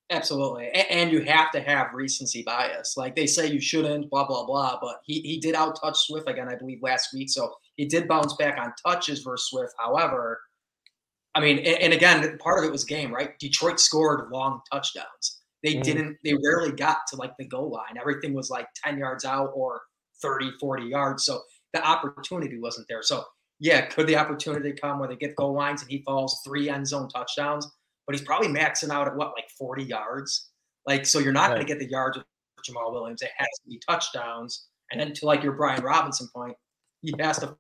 Absolutely, 0.10 0.70
and 0.70 1.12
you 1.12 1.22
have 1.22 1.52
to 1.52 1.62
have 1.62 1.94
recency 1.94 2.42
bias. 2.42 2.98
Like 2.98 3.16
they 3.16 3.28
say, 3.28 3.46
you 3.46 3.62
shouldn't, 3.62 4.10
blah 4.10 4.26
blah 4.26 4.48
blah. 4.48 4.80
But 4.82 5.02
he 5.04 5.22
he 5.22 5.40
did 5.40 5.54
out 5.54 5.80
touch 5.80 6.08
Swift 6.08 6.28
again, 6.28 6.50
I 6.50 6.56
believe, 6.56 6.82
last 6.82 7.14
week. 7.14 7.30
So 7.30 7.54
he 7.76 7.86
did 7.86 8.08
bounce 8.08 8.34
back 8.34 8.58
on 8.58 8.74
touches 8.84 9.22
versus 9.22 9.48
Swift. 9.48 9.74
However, 9.78 10.40
I 11.34 11.40
mean, 11.40 11.60
and 11.60 11.94
again, 11.94 12.38
part 12.40 12.60
of 12.60 12.66
it 12.66 12.72
was 12.72 12.84
game, 12.84 13.14
right? 13.14 13.38
Detroit 13.40 13.80
scored 13.80 14.30
long 14.32 14.62
touchdowns. 14.72 15.40
They 15.64 15.76
mm. 15.76 15.84
didn't, 15.84 16.18
they 16.24 16.34
rarely 16.34 16.72
got 16.72 16.98
to 17.10 17.16
like 17.16 17.32
the 17.38 17.48
goal 17.48 17.72
line. 17.72 17.98
Everything 18.00 18.34
was 18.34 18.50
like 18.50 18.68
10 18.84 18.98
yards 18.98 19.24
out 19.24 19.52
or 19.56 19.82
30, 20.22 20.52
40 20.60 20.84
yards. 20.86 21.24
So 21.24 21.42
the 21.74 21.86
opportunity 21.86 22.60
wasn't 22.60 22.88
there. 22.90 23.02
So, 23.02 23.24
yeah, 23.60 23.86
could 23.86 24.08
the 24.08 24.18
opportunity 24.18 24.74
come 24.74 25.00
where 25.00 25.08
they 25.08 25.16
get 25.16 25.36
goal 25.36 25.54
lines 25.54 25.82
and 25.82 25.92
he 25.92 26.02
falls 26.02 26.42
three 26.46 26.70
end 26.70 26.88
zone 26.88 27.08
touchdowns? 27.08 27.72
But 28.06 28.16
he's 28.16 28.26
probably 28.26 28.50
maxing 28.50 28.90
out 28.90 29.08
at 29.08 29.16
what, 29.16 29.34
like 29.36 29.50
40 29.58 29.84
yards? 29.84 30.50
Like, 30.86 31.06
so 31.06 31.20
you're 31.20 31.32
not 31.32 31.52
right. 31.52 31.56
going 31.56 31.68
to 31.68 31.68
get 31.68 31.80
the 31.80 31.90
yards 31.90 32.18
with 32.18 32.26
Jamaal 32.68 32.92
Williams. 32.92 33.22
It 33.22 33.30
has 33.38 33.48
to 33.64 33.70
be 33.70 33.80
touchdowns. 33.88 34.68
And 34.92 35.00
then 35.00 35.14
to 35.14 35.26
like 35.26 35.44
your 35.44 35.54
Brian 35.54 35.84
Robinson 35.84 36.28
point, 36.36 36.56
he 37.02 37.14
has 37.20 37.40
to 37.40 37.56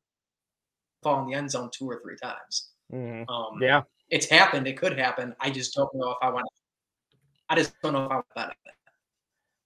fall 1.03 1.21
in 1.21 1.29
the 1.29 1.35
end 1.35 1.51
zone 1.51 1.69
two 1.71 1.89
or 1.89 2.01
three 2.03 2.17
times. 2.21 2.70
Mm-hmm. 2.93 3.29
Um, 3.29 3.59
yeah, 3.61 3.81
it's 4.09 4.29
happened. 4.29 4.67
It 4.67 4.77
could 4.77 4.97
happen. 4.97 5.35
I 5.39 5.49
just 5.49 5.73
don't 5.73 5.93
know 5.93 6.11
if 6.11 6.17
I 6.21 6.29
want. 6.29 6.47
I 7.49 7.55
just 7.55 7.73
don't 7.81 7.93
know 7.93 8.05
if 8.05 8.11
I 8.11 8.15
want 8.15 8.25
that. 8.35 8.55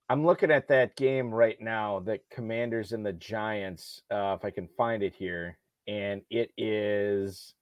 I'm 0.07 0.25
looking 0.25 0.51
at 0.51 0.67
that 0.67 0.95
game 0.95 1.33
right 1.33 1.59
now, 1.59 1.99
the 1.99 2.19
Commanders 2.31 2.91
and 2.91 3.05
the 3.05 3.13
Giants. 3.13 4.03
Uh, 4.11 4.35
if 4.37 4.45
I 4.45 4.51
can 4.51 4.67
find 4.77 5.01
it 5.01 5.15
here, 5.15 5.57
and 5.87 6.21
it 6.29 6.51
is 6.57 7.55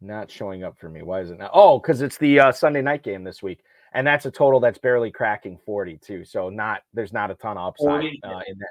not 0.00 0.30
showing 0.30 0.64
up 0.64 0.78
for 0.78 0.88
me. 0.88 1.02
Why 1.02 1.20
is 1.20 1.30
it 1.30 1.38
not? 1.38 1.50
Oh, 1.54 1.78
because 1.78 2.02
it's 2.02 2.18
the 2.18 2.40
uh, 2.40 2.52
Sunday 2.52 2.82
night 2.82 3.02
game 3.02 3.22
this 3.22 3.42
week, 3.42 3.60
and 3.92 4.06
that's 4.06 4.26
a 4.26 4.30
total 4.30 4.58
that's 4.58 4.78
barely 4.78 5.10
cracking 5.10 5.58
40 5.64 5.98
too. 5.98 6.24
So 6.24 6.48
not 6.48 6.82
there's 6.94 7.12
not 7.12 7.30
a 7.30 7.34
ton 7.34 7.56
of 7.56 7.68
upside 7.68 8.04
uh, 8.24 8.40
in 8.46 8.58
that. 8.58 8.70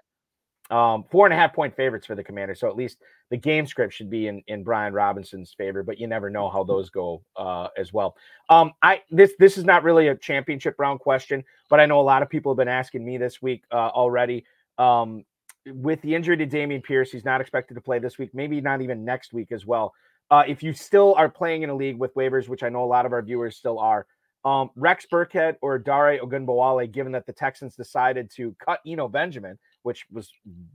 Um, 0.70 1.04
four 1.10 1.26
and 1.26 1.34
a 1.34 1.36
half 1.36 1.54
point 1.54 1.76
favorites 1.76 2.06
for 2.06 2.14
the 2.16 2.24
Commanders. 2.24 2.60
So 2.60 2.68
at 2.68 2.76
least 2.76 2.98
the 3.32 3.38
game 3.38 3.66
script 3.66 3.94
should 3.94 4.10
be 4.10 4.28
in, 4.28 4.44
in 4.48 4.64
Brian 4.64 4.94
Robinson's 4.94 5.54
favor, 5.54 5.82
but 5.82 6.00
you 6.00 6.08
never 6.08 6.30
know 6.30 6.50
how 6.50 6.64
those 6.64 6.90
go 6.90 7.24
uh, 7.36 7.70
as 7.78 7.92
well. 7.92 8.16
Um, 8.50 8.74
I 8.82 9.02
this 9.10 9.34
this 9.40 9.58
is 9.58 9.64
not 9.64 9.84
really 9.84 10.08
a 10.08 10.16
championship 10.16 10.76
round 10.78 11.00
question, 11.00 11.44
but 11.70 11.80
I 11.80 11.86
know 11.86 12.00
a 12.00 12.02
lot 12.02 12.22
of 12.22 12.30
people 12.30 12.52
have 12.52 12.58
been 12.58 12.68
asking 12.68 13.04
me 13.04 13.18
this 13.18 13.42
week 13.42 13.64
uh, 13.72 13.90
already. 13.90 14.46
Um, 14.78 15.26
with 15.66 16.02
the 16.02 16.16
injury 16.16 16.38
to 16.38 16.48
Dameon 16.48 16.84
Pierce, 16.84 17.12
he's 17.12 17.26
not 17.26 17.42
expected 17.42 17.74
to 17.76 17.82
play 17.82 18.00
this 18.00 18.18
week, 18.18 18.32
maybe 18.34 18.62
not 18.62 18.82
even 18.82 19.04
next 19.04 19.34
week 19.34 19.52
as 19.52 19.66
well. 19.66 19.94
Uh, 20.32 20.44
if 20.48 20.62
you 20.62 20.74
still 20.74 21.16
are 21.16 21.30
playing 21.30 21.64
in 21.64 21.70
a 21.70 21.76
league 21.76 21.98
with 21.98 22.14
waivers, 22.16 22.48
which 22.48 22.64
I 22.64 22.70
know 22.70 22.84
a 22.84 22.86
lot 22.86 23.06
of 23.06 23.14
our 23.14 23.22
viewers 23.22 23.58
still 23.58 23.80
are, 23.80 24.06
um, 24.46 24.70
Rex 24.76 25.06
Burkhead 25.12 25.56
or 25.62 25.78
Dare 25.78 26.20
Ogunbowale, 26.20 26.90
given 26.92 27.12
that 27.12 27.26
the 27.26 27.34
Texans 27.34 27.76
decided 27.76 28.32
to 28.36 28.56
cut 28.64 28.80
Eno 28.88 29.08
Benjamin, 29.08 29.58
which 29.84 30.06
was 30.12 30.32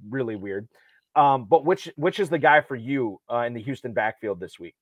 really 0.09 0.37
weird. 0.37 0.69
Um, 1.17 1.47
but 1.49 1.65
which 1.65 1.89
which 1.97 2.19
is 2.19 2.29
the 2.29 2.39
guy 2.39 2.61
for 2.61 2.75
you 2.75 3.21
uh, 3.33 3.41
in 3.41 3.55
the 3.55 3.63
Houston 3.63 3.93
backfield 3.93 4.41
this 4.41 4.59
week? 4.59 4.75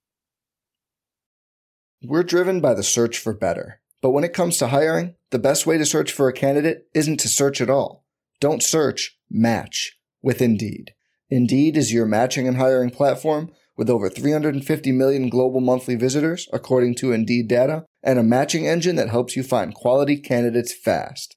We're 2.02 2.22
driven 2.22 2.60
by 2.60 2.74
the 2.74 2.82
search 2.82 3.18
for 3.18 3.32
better. 3.32 3.80
But 4.00 4.10
when 4.10 4.24
it 4.24 4.32
comes 4.32 4.56
to 4.56 4.68
hiring, 4.68 5.14
the 5.30 5.38
best 5.38 5.66
way 5.66 5.78
to 5.78 5.86
search 5.86 6.10
for 6.10 6.28
a 6.28 6.32
candidate 6.32 6.88
isn't 6.94 7.20
to 7.20 7.28
search 7.28 7.60
at 7.60 7.70
all. 7.70 8.04
Don't 8.40 8.62
search, 8.62 9.16
match 9.30 9.96
with 10.20 10.42
Indeed. 10.42 10.94
Indeed 11.30 11.76
is 11.76 11.92
your 11.92 12.04
matching 12.04 12.48
and 12.48 12.56
hiring 12.56 12.90
platform 12.90 13.52
with 13.76 13.88
over 13.88 14.10
350 14.10 14.92
million 14.92 15.28
global 15.28 15.60
monthly 15.60 15.94
visitors, 15.94 16.48
according 16.52 16.96
to 16.96 17.12
Indeed 17.12 17.48
data, 17.48 17.86
and 18.02 18.18
a 18.18 18.24
matching 18.24 18.66
engine 18.66 18.96
that 18.96 19.08
helps 19.08 19.36
you 19.36 19.42
find 19.42 19.72
quality 19.72 20.16
candidates 20.16 20.74
fast. 20.74 21.36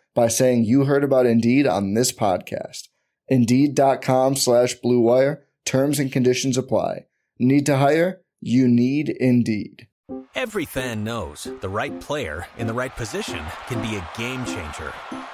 by 0.13 0.27
saying 0.27 0.65
you 0.65 0.85
heard 0.85 1.03
about 1.03 1.25
Indeed 1.25 1.67
on 1.67 1.93
this 1.93 2.11
podcast. 2.11 2.87
Indeed.com 3.27 4.35
slash 4.35 4.75
BlueWire. 4.83 5.41
Terms 5.65 5.99
and 5.99 6.11
conditions 6.11 6.57
apply. 6.57 7.05
Need 7.39 7.65
to 7.67 7.77
hire? 7.77 8.21
You 8.41 8.67
need 8.67 9.09
Indeed. 9.09 9.87
Every 10.35 10.65
fan 10.65 11.03
knows 11.03 11.47
the 11.61 11.69
right 11.69 11.97
player 12.01 12.47
in 12.57 12.67
the 12.67 12.73
right 12.73 12.93
position 12.95 13.43
can 13.67 13.81
be 13.81 13.95
a 13.95 14.09
game 14.17 14.43
changer. 14.45 14.91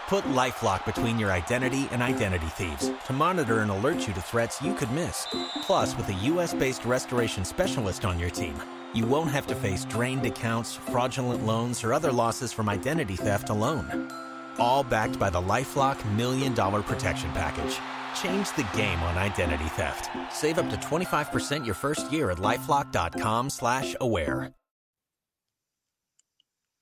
Put 0.08 0.24
LifeLock 0.26 0.86
between 0.86 1.18
your 1.18 1.32
identity 1.32 1.88
and 1.92 2.04
identity 2.04 2.48
thieves 2.48 2.92
to 3.06 3.14
monitor 3.14 3.60
and 3.60 3.72
alert 3.72 4.08
you 4.08 4.14
to 4.14 4.22
threats 4.22 4.62
you 4.62 4.74
could 4.76 4.92
miss. 4.92 5.28
Plus, 5.64 5.96
with 5.98 6.10
a 6.10 6.14
U.S.-based 6.14 6.86
restoration 6.86 7.46
specialist 7.46 8.06
on 8.06 8.20
your 8.20 8.30
team, 8.30 8.56
you 8.94 9.06
won't 9.06 9.32
have 9.32 9.48
to 9.48 9.56
face 9.56 9.86
drained 9.86 10.26
accounts, 10.26 10.76
fraudulent 10.76 11.46
loans, 11.46 11.84
or 11.84 11.94
other 11.94 12.12
losses 12.12 12.54
from 12.54 12.70
identity 12.70 13.16
theft 13.16 13.50
alone. 13.50 14.12
All 14.60 14.84
backed 14.84 15.20
by 15.20 15.30
the 15.30 15.42
LifeLock 15.42 16.04
Million 16.16 16.54
Dollar 16.54 16.82
Protection 16.82 17.32
Package. 17.32 17.80
Change 18.22 18.52
the 18.56 18.68
game 18.78 19.00
on 19.04 19.18
identity 19.18 19.66
theft. 19.70 20.10
Save 20.32 20.60
up 20.60 20.70
to 20.70 20.78
25% 20.78 21.66
your 21.66 21.76
first 21.76 22.12
year 22.12 22.32
at 22.32 22.38
LifeLock.com 22.38 23.50
slash 23.50 23.96
aware. 24.02 24.54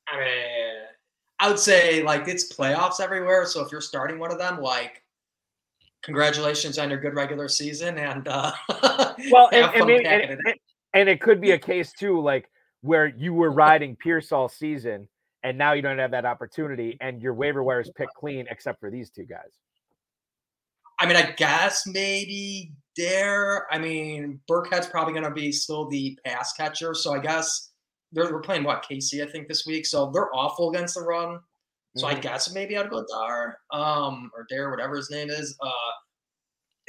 I 0.07 0.19
mean, 0.19 0.75
I 1.39 1.49
would 1.49 1.59
say 1.59 2.03
like 2.03 2.27
it's 2.27 2.53
playoffs 2.53 2.99
everywhere. 2.99 3.45
So 3.45 3.63
if 3.65 3.71
you're 3.71 3.81
starting 3.81 4.19
one 4.19 4.31
of 4.31 4.37
them, 4.37 4.61
like 4.61 5.03
congratulations 6.05 6.77
on 6.77 6.89
your 6.89 6.99
good 6.99 7.15
regular 7.15 7.49
season 7.49 7.97
and 7.97 8.27
uh 8.27 8.51
well 9.31 9.49
and, 9.51 9.65
and, 9.73 9.85
maybe, 9.87 10.05
and, 10.05 10.39
it. 10.45 10.61
and, 10.93 11.09
it 11.09 11.19
could 11.19 11.41
be 11.41 11.51
a 11.51 11.57
case 11.57 11.91
too 11.93 12.21
like 12.21 12.47
where 12.81 13.07
you 13.07 13.33
were 13.33 13.49
riding 13.49 13.95
Pierce 13.95 14.31
all 14.31 14.47
season 14.47 15.07
and 15.45 15.59
now 15.59 15.73
you 15.73 15.81
don't 15.83 15.99
have 15.99 16.11
that 16.11 16.25
opportunity 16.25 16.97
and 17.01 17.21
your 17.21 17.35
waiver 17.35 17.63
wire 17.63 17.79
is 17.79 17.91
picked 17.95 18.15
clean 18.15 18.47
except 18.49 18.79
for 18.79 18.89
these 18.89 19.11
two 19.11 19.25
guys. 19.25 19.59
I 20.99 21.05
mean, 21.05 21.17
I 21.17 21.33
guess 21.37 21.83
maybe 21.85 22.73
Dare. 22.95 23.71
I 23.71 23.77
mean, 23.77 24.39
Burkhead's 24.49 24.87
probably 24.87 25.13
going 25.13 25.25
to 25.25 25.31
be 25.31 25.51
still 25.51 25.87
the 25.87 26.17
pass 26.25 26.53
catcher, 26.53 26.95
so 26.95 27.13
I 27.13 27.19
guess 27.19 27.71
they're, 28.11 28.31
we're 28.31 28.41
playing 28.41 28.63
what 28.63 28.85
KC, 28.89 29.21
I 29.21 29.29
think 29.29 29.47
this 29.47 29.65
week, 29.67 29.85
so 29.85 30.09
they're 30.11 30.33
awful 30.33 30.71
against 30.71 30.95
the 30.95 31.01
run. 31.01 31.39
So 31.95 32.07
mm-hmm. 32.07 32.17
I 32.17 32.19
guess 32.19 32.51
maybe 32.53 32.77
I'd 32.77 32.89
go 32.89 33.05
Dar, 33.07 33.57
um, 33.71 34.31
or 34.35 34.47
Dare, 34.49 34.71
whatever 34.71 34.95
his 34.95 35.11
name 35.11 35.29
is. 35.29 35.55
Uh, 35.61 35.69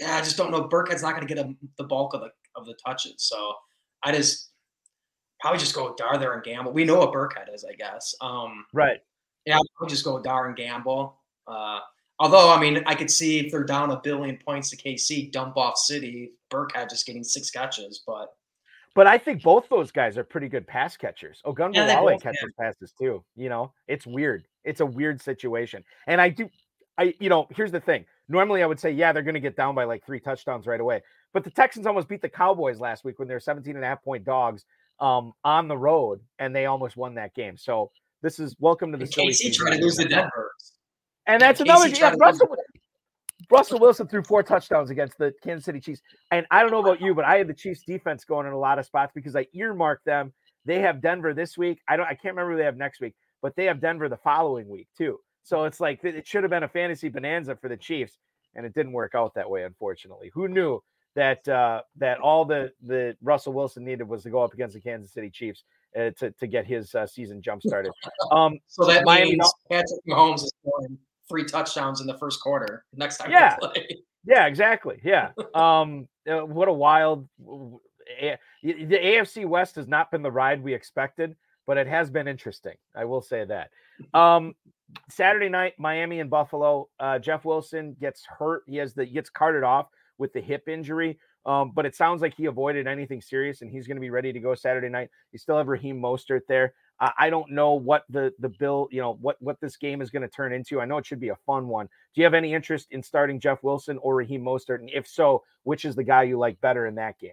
yeah, 0.01 0.17
I 0.17 0.21
just 0.21 0.37
don't 0.37 0.51
know. 0.51 0.69
Burkhead's 0.69 1.03
not 1.03 1.15
going 1.15 1.27
to 1.27 1.35
get 1.35 1.45
a, 1.45 1.53
the 1.77 1.85
bulk 1.85 2.15
of 2.15 2.21
the 2.21 2.31
of 2.55 2.65
the 2.65 2.75
touches, 2.87 3.17
so 3.19 3.53
I 4.03 4.13
just 4.13 4.51
probably 5.41 5.59
just 5.59 5.75
go 5.75 5.89
with 5.89 5.97
Dar 5.97 6.19
there 6.19 6.35
and 6.35 6.43
gamble. 6.43 6.73
We 6.73 6.85
know 6.85 6.99
what 6.99 7.13
Burkhead 7.13 7.53
is, 7.53 7.65
I 7.65 7.75
guess. 7.75 8.15
Um, 8.21 8.67
right. 8.73 8.99
Yeah, 9.45 9.59
I'll 9.81 9.89
just 9.89 10.05
go 10.05 10.15
with 10.15 10.25
Dar 10.25 10.49
and 10.49 10.57
gamble. 10.57 11.19
Uh, 11.47 11.81
although, 12.19 12.53
I 12.53 12.61
mean, 12.61 12.83
I 12.87 12.95
could 12.95 13.11
see 13.11 13.39
if 13.39 13.53
they're 13.53 13.65
down 13.65 13.91
a 13.91 14.01
billion 14.01 14.39
points 14.39 14.71
to 14.71 14.77
KC, 14.77 15.31
dump 15.31 15.57
off 15.57 15.77
City, 15.77 16.33
Burkhead 16.51 16.91
just 16.91 17.07
getting 17.07 17.25
six 17.25 17.51
catches, 17.51 18.03
but 18.07 18.35
but 18.97 19.07
I 19.07 19.19
think 19.19 19.43
both 19.43 19.69
those 19.69 19.93
guys 19.93 20.17
are 20.17 20.25
pretty 20.25 20.49
good 20.49 20.67
pass 20.67 20.97
catchers. 20.97 21.43
Ogunbowale 21.45 22.13
yeah, 22.13 22.17
catches 22.17 22.41
yeah. 22.59 22.65
passes 22.65 22.95
too. 22.99 23.23
You 23.37 23.51
know, 23.51 23.75
it's 23.87 24.07
weird. 24.07 24.49
It's 24.65 24.81
a 24.81 24.87
weird 24.87 25.21
situation. 25.21 25.85
And 26.07 26.19
I 26.19 26.31
do, 26.31 26.49
I 26.97 27.15
you 27.21 27.29
know, 27.29 27.47
here's 27.55 27.71
the 27.71 27.81
thing. 27.81 28.07
Normally, 28.27 28.63
I 28.63 28.67
would 28.67 28.81
say, 28.81 28.91
yeah, 28.91 29.13
they're 29.13 29.23
going 29.23 29.35
to 29.35 29.41
get 29.41 29.55
down 29.55 29.75
by 29.75 29.85
like 29.85 30.05
three 30.07 30.19
touchdowns 30.19 30.67
right 30.67 30.81
away. 30.81 31.03
But 31.35 31.45
the 31.45 31.51
Texans 31.51 31.87
almost 31.87 32.09
beat 32.09 32.23
the 32.23 32.31
Cowboys 32.31 32.81
last 32.81 33.05
week 33.05 33.19
when 33.19 33.29
they're 33.29 33.39
17 33.39 33.77
and 33.77 33.85
a 33.85 33.87
half 33.87 34.03
point 34.03 34.25
dogs 34.25 34.65
um, 35.01 35.33
on 35.45 35.69
the 35.69 35.77
road, 35.77 36.21
and 36.39 36.55
they 36.55 36.67
almost 36.67 36.97
won 36.97 37.15
that 37.15 37.35
game. 37.35 37.57
So 37.57 37.91
this 38.23 38.39
is 38.39 38.57
welcome 38.59 38.93
to 38.93 38.99
the 38.99 39.07
KC 39.07 39.55
trying 39.55 39.79
to 39.79 39.85
lose 39.85 39.97
the 39.97 40.07
Denver. 40.07 40.53
And 41.27 41.41
that's 41.41 41.61
another. 41.61 41.89
Yeah, 41.89 42.15
Russell, 42.19 42.49
Russell 43.51 43.79
Wilson 43.79 44.09
threw 44.09 44.23
four 44.23 44.43
touchdowns 44.43 44.91
against 44.91 45.19
the 45.19 45.33
Kansas 45.43 45.65
City 45.65 45.81
Chiefs. 45.81 46.01
And 46.31 46.47
I 46.51 46.63
don't 46.63 46.71
know 46.71 46.81
about 46.81 47.01
you, 47.01 47.15
but 47.15 47.25
I 47.25 47.37
had 47.37 47.49
the 47.49 47.55
Chiefs 47.55 47.83
defense 47.87 48.25
going 48.25 48.47
in 48.47 48.53
a 48.53 48.59
lot 48.59 48.79
of 48.79 48.87
spots 48.87 49.13
because 49.15 49.37
I 49.37 49.47
earmarked 49.53 50.05
them. 50.05 50.33
They 50.65 50.81
have 50.81 51.01
Denver 51.01 51.35
this 51.35 51.57
week. 51.57 51.81
I 51.89 51.97
don't 51.97 52.07
I 52.07 52.15
can't 52.15 52.35
remember 52.35 52.53
who 52.53 52.59
they 52.59 52.65
have 52.65 52.77
next 52.77 53.01
week, 53.01 53.15
but 53.43 53.55
they 53.57 53.65
have 53.67 53.81
Denver 53.81 54.09
the 54.09 54.17
following 54.17 54.69
week 54.69 54.89
too. 54.97 55.21
So 55.45 55.65
it's 55.65 55.79
like 55.79 56.03
it 56.03 56.27
should 56.27 56.43
have 56.43 56.51
been 56.51 56.65
a 56.65 56.69
fantasy 56.69 57.09
bonanza 57.09 57.55
for 57.57 57.69
the 57.69 57.77
Chiefs, 57.77 58.19
and 58.57 58.67
it 58.67 58.75
didn't 58.75 58.93
work 58.93 59.15
out 59.15 59.35
that 59.35 59.49
way, 59.49 59.63
unfortunately. 59.63 60.33
Who 60.35 60.49
knew 60.49 60.83
that 61.17 61.49
uh, 61.49 61.81
that 61.97 62.21
all 62.21 62.45
the 62.45 62.71
the 62.83 63.17
Russell 63.23 63.55
Wilson 63.55 63.85
needed 63.85 64.07
was 64.07 64.23
to 64.23 64.31
go 64.31 64.43
up 64.43 64.55
against 64.55 64.75
the 64.75 64.81
Kansas 64.81 65.13
City 65.13 65.31
Chiefs 65.31 65.65
uh, 65.99 66.11
to 66.19 66.31
to 66.31 66.47
get 66.47 66.67
his 66.67 66.95
uh, 66.95 67.07
season 67.07 67.43
jump 67.43 67.63
started. 67.63 67.91
Um, 68.31 68.59
so 68.69 68.87
that 68.87 69.05
Miami 69.05 69.33
means 69.33 69.53
Patrick 69.69 70.01
Mahomes 70.09 70.45
is 70.45 70.53
going 70.65 70.99
three 71.29 71.45
touchdowns 71.45 72.01
in 72.01 72.07
the 72.07 72.17
first 72.19 72.41
quarter 72.41 72.85
next 72.95 73.17
time 73.17 73.33
yeah. 73.33 73.57
Yeah, 74.27 74.47
exactly. 74.47 75.01
Yeah. 75.03 75.31
um, 75.55 76.09
uh, 76.29 76.41
what 76.41 76.69
a 76.69 76.73
wild. 76.73 77.29
The 77.39 78.39
AFC 78.63 79.47
West 79.47 79.77
has 79.77 79.89
not 79.89 80.11
been 80.11 80.23
the 80.23 80.31
ride 80.31 80.63
we 80.63 80.75
expected, 80.75 81.37
but 81.67 81.77
it 81.77 81.87
has 81.87 82.11
been 82.11 82.29
interesting. 82.29 82.75
I 82.95 83.05
will 83.05 83.23
say 83.23 83.45
that. 83.45 83.71
Um, 84.13 84.55
Saturday 85.09 85.49
night, 85.49 85.75
Miami 85.79 86.21
and 86.21 86.31
Buffalo. 86.31 86.89
Uh, 87.01 87.19
Jeff 87.19 87.45
Wilson 87.45 87.97
gets 88.01 88.25
hurt. 88.27 88.63
He 88.67 88.77
has 88.77 88.95
the 88.95 89.05
he 89.05 89.13
gets 89.13 89.31
carted 89.31 89.63
off 89.65 89.89
with 90.19 90.33
the 90.33 90.41
hip 90.41 90.69
injury. 90.69 91.19
Um, 91.45 91.73
but 91.75 91.87
it 91.87 91.95
sounds 91.95 92.23
like 92.23 92.35
he 92.35 92.47
avoided 92.47 92.89
anything 92.89 93.21
serious, 93.21 93.63
and 93.63 93.71
he's 93.71 93.87
going 93.87 93.97
to 93.97 94.01
be 94.01 94.11
ready 94.11 94.33
to 94.33 94.41
go 94.41 94.55
Saturday 94.55 94.89
night. 94.89 95.11
You 95.33 95.39
still 95.39 95.57
have 95.57 95.69
Raheem 95.69 96.01
Mostert 96.01 96.41
there. 96.49 96.75
Uh, 96.99 97.11
I 97.19 97.31
don't 97.31 97.51
know 97.53 97.75
what 97.75 98.05
the 98.09 98.33
the 98.39 98.49
bill, 98.49 98.89
you 98.91 99.01
know, 99.01 99.19
what 99.21 99.37
what 99.41 99.61
this 99.61 99.77
game 99.77 100.01
is 100.01 100.11
going 100.11 100.23
to 100.23 100.29
turn 100.29 100.53
into. 100.53 100.81
I 100.81 100.87
know 100.87 100.99
it 100.99 101.07
should 101.07 101.21
be 101.21 101.29
a 101.29 101.37
fun 101.47 101.69
one. 101.69 101.87
Do 101.87 102.21
you 102.21 102.25
have 102.25 102.35
any 102.35 102.53
interest 102.55 102.89
in 102.91 103.03
starting 103.03 103.39
Jeff 103.39 103.63
Wilson 103.63 103.99
or 103.99 104.17
Raheem 104.17 104.43
Mostert? 104.43 104.81
And 104.81 104.91
if 104.93 105.07
so, 105.07 105.45
which 105.63 105.85
is 105.85 105.95
the 105.95 106.05
guy 106.05 106.25
you 106.25 106.39
like 106.39 106.61
better 106.61 106.87
in 106.87 106.95
that 106.97 107.19
game? 107.19 107.31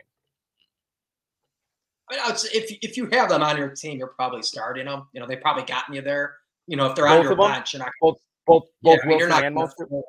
I 2.12 2.16
mean, 2.16 2.36
if 2.54 2.78
if 2.82 2.98
you 2.98 3.08
have 3.14 3.30
them 3.30 3.42
on 3.42 3.58
your 3.58 3.70
team, 3.70 3.98
you're 3.98 4.08
probably 4.08 4.44
starting 4.44 4.86
them. 4.86 5.08
You 5.14 5.22
know, 5.22 5.28
they 5.28 5.38
probably 5.38 5.64
gotten 5.64 5.96
you 5.96 6.02
there. 6.02 6.36
You 6.68 6.78
know, 6.78 6.88
if 6.88 6.96
they're 6.96 7.06
both 7.06 7.20
on 7.20 7.24
your 7.24 7.36
bench, 7.36 7.74
you're 7.74 7.82
not 7.82 7.92
both 8.02 8.18
both 8.46 8.64
both 8.82 9.00
yeah, 9.04 9.10
Wilson 9.10 9.32
I 9.32 9.38
mean, 9.38 9.46
and 9.46 9.56
Mostert. 9.56 10.04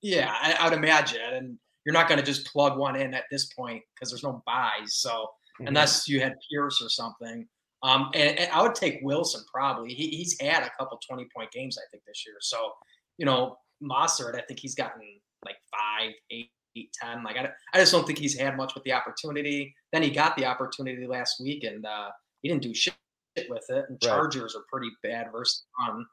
Yeah, 0.00 0.32
I, 0.32 0.56
I, 0.60 0.68
would 0.68 0.76
imagine, 0.76 1.20
and 1.32 1.58
you're 1.84 1.92
not 1.92 2.08
going 2.08 2.18
to 2.18 2.24
just 2.24 2.46
plug 2.46 2.78
one 2.78 2.96
in 2.96 3.14
at 3.14 3.24
this 3.30 3.46
point 3.46 3.82
because 3.94 4.10
there's 4.10 4.22
no 4.22 4.42
buys. 4.46 4.94
So 4.94 5.10
mm-hmm. 5.10 5.68
unless 5.68 6.08
you 6.08 6.20
had 6.20 6.34
Pierce 6.50 6.82
or 6.82 6.88
something, 6.88 7.46
um, 7.82 8.10
and, 8.14 8.38
and, 8.38 8.50
I 8.50 8.62
would 8.62 8.74
take 8.74 9.00
Wilson 9.02 9.44
probably. 9.52 9.92
He, 9.92 10.08
he's 10.08 10.40
had 10.40 10.62
a 10.62 10.70
couple 10.78 10.98
20 11.06 11.26
point 11.36 11.50
games, 11.52 11.76
I 11.76 11.84
think, 11.90 12.02
this 12.06 12.24
year. 12.26 12.36
So, 12.40 12.72
you 13.18 13.26
know, 13.26 13.58
Mostert, 13.82 14.36
I 14.36 14.40
think 14.40 14.58
he's 14.58 14.74
gotten 14.74 15.02
like 15.44 15.56
five, 15.70 16.12
eight, 16.30 16.48
eight, 16.76 16.96
10. 16.98 17.22
Like, 17.22 17.36
I, 17.36 17.50
I 17.74 17.78
just 17.78 17.92
don't 17.92 18.06
think 18.06 18.18
he's 18.18 18.38
had 18.38 18.56
much 18.56 18.74
with 18.74 18.84
the 18.84 18.94
opportunity. 18.94 19.74
Then 19.92 20.02
he 20.02 20.08
got 20.08 20.34
the 20.36 20.46
opportunity 20.46 21.06
last 21.06 21.36
week 21.42 21.64
and 21.64 21.84
uh, 21.84 22.08
he 22.40 22.48
didn't 22.48 22.62
do 22.62 22.72
shit 22.72 22.94
with 23.50 23.64
it. 23.68 23.84
And 23.90 24.00
Chargers 24.00 24.54
right. 24.54 24.60
are 24.60 24.64
pretty 24.72 24.90
bad 25.02 25.30
versus 25.30 25.64
run 25.86 26.06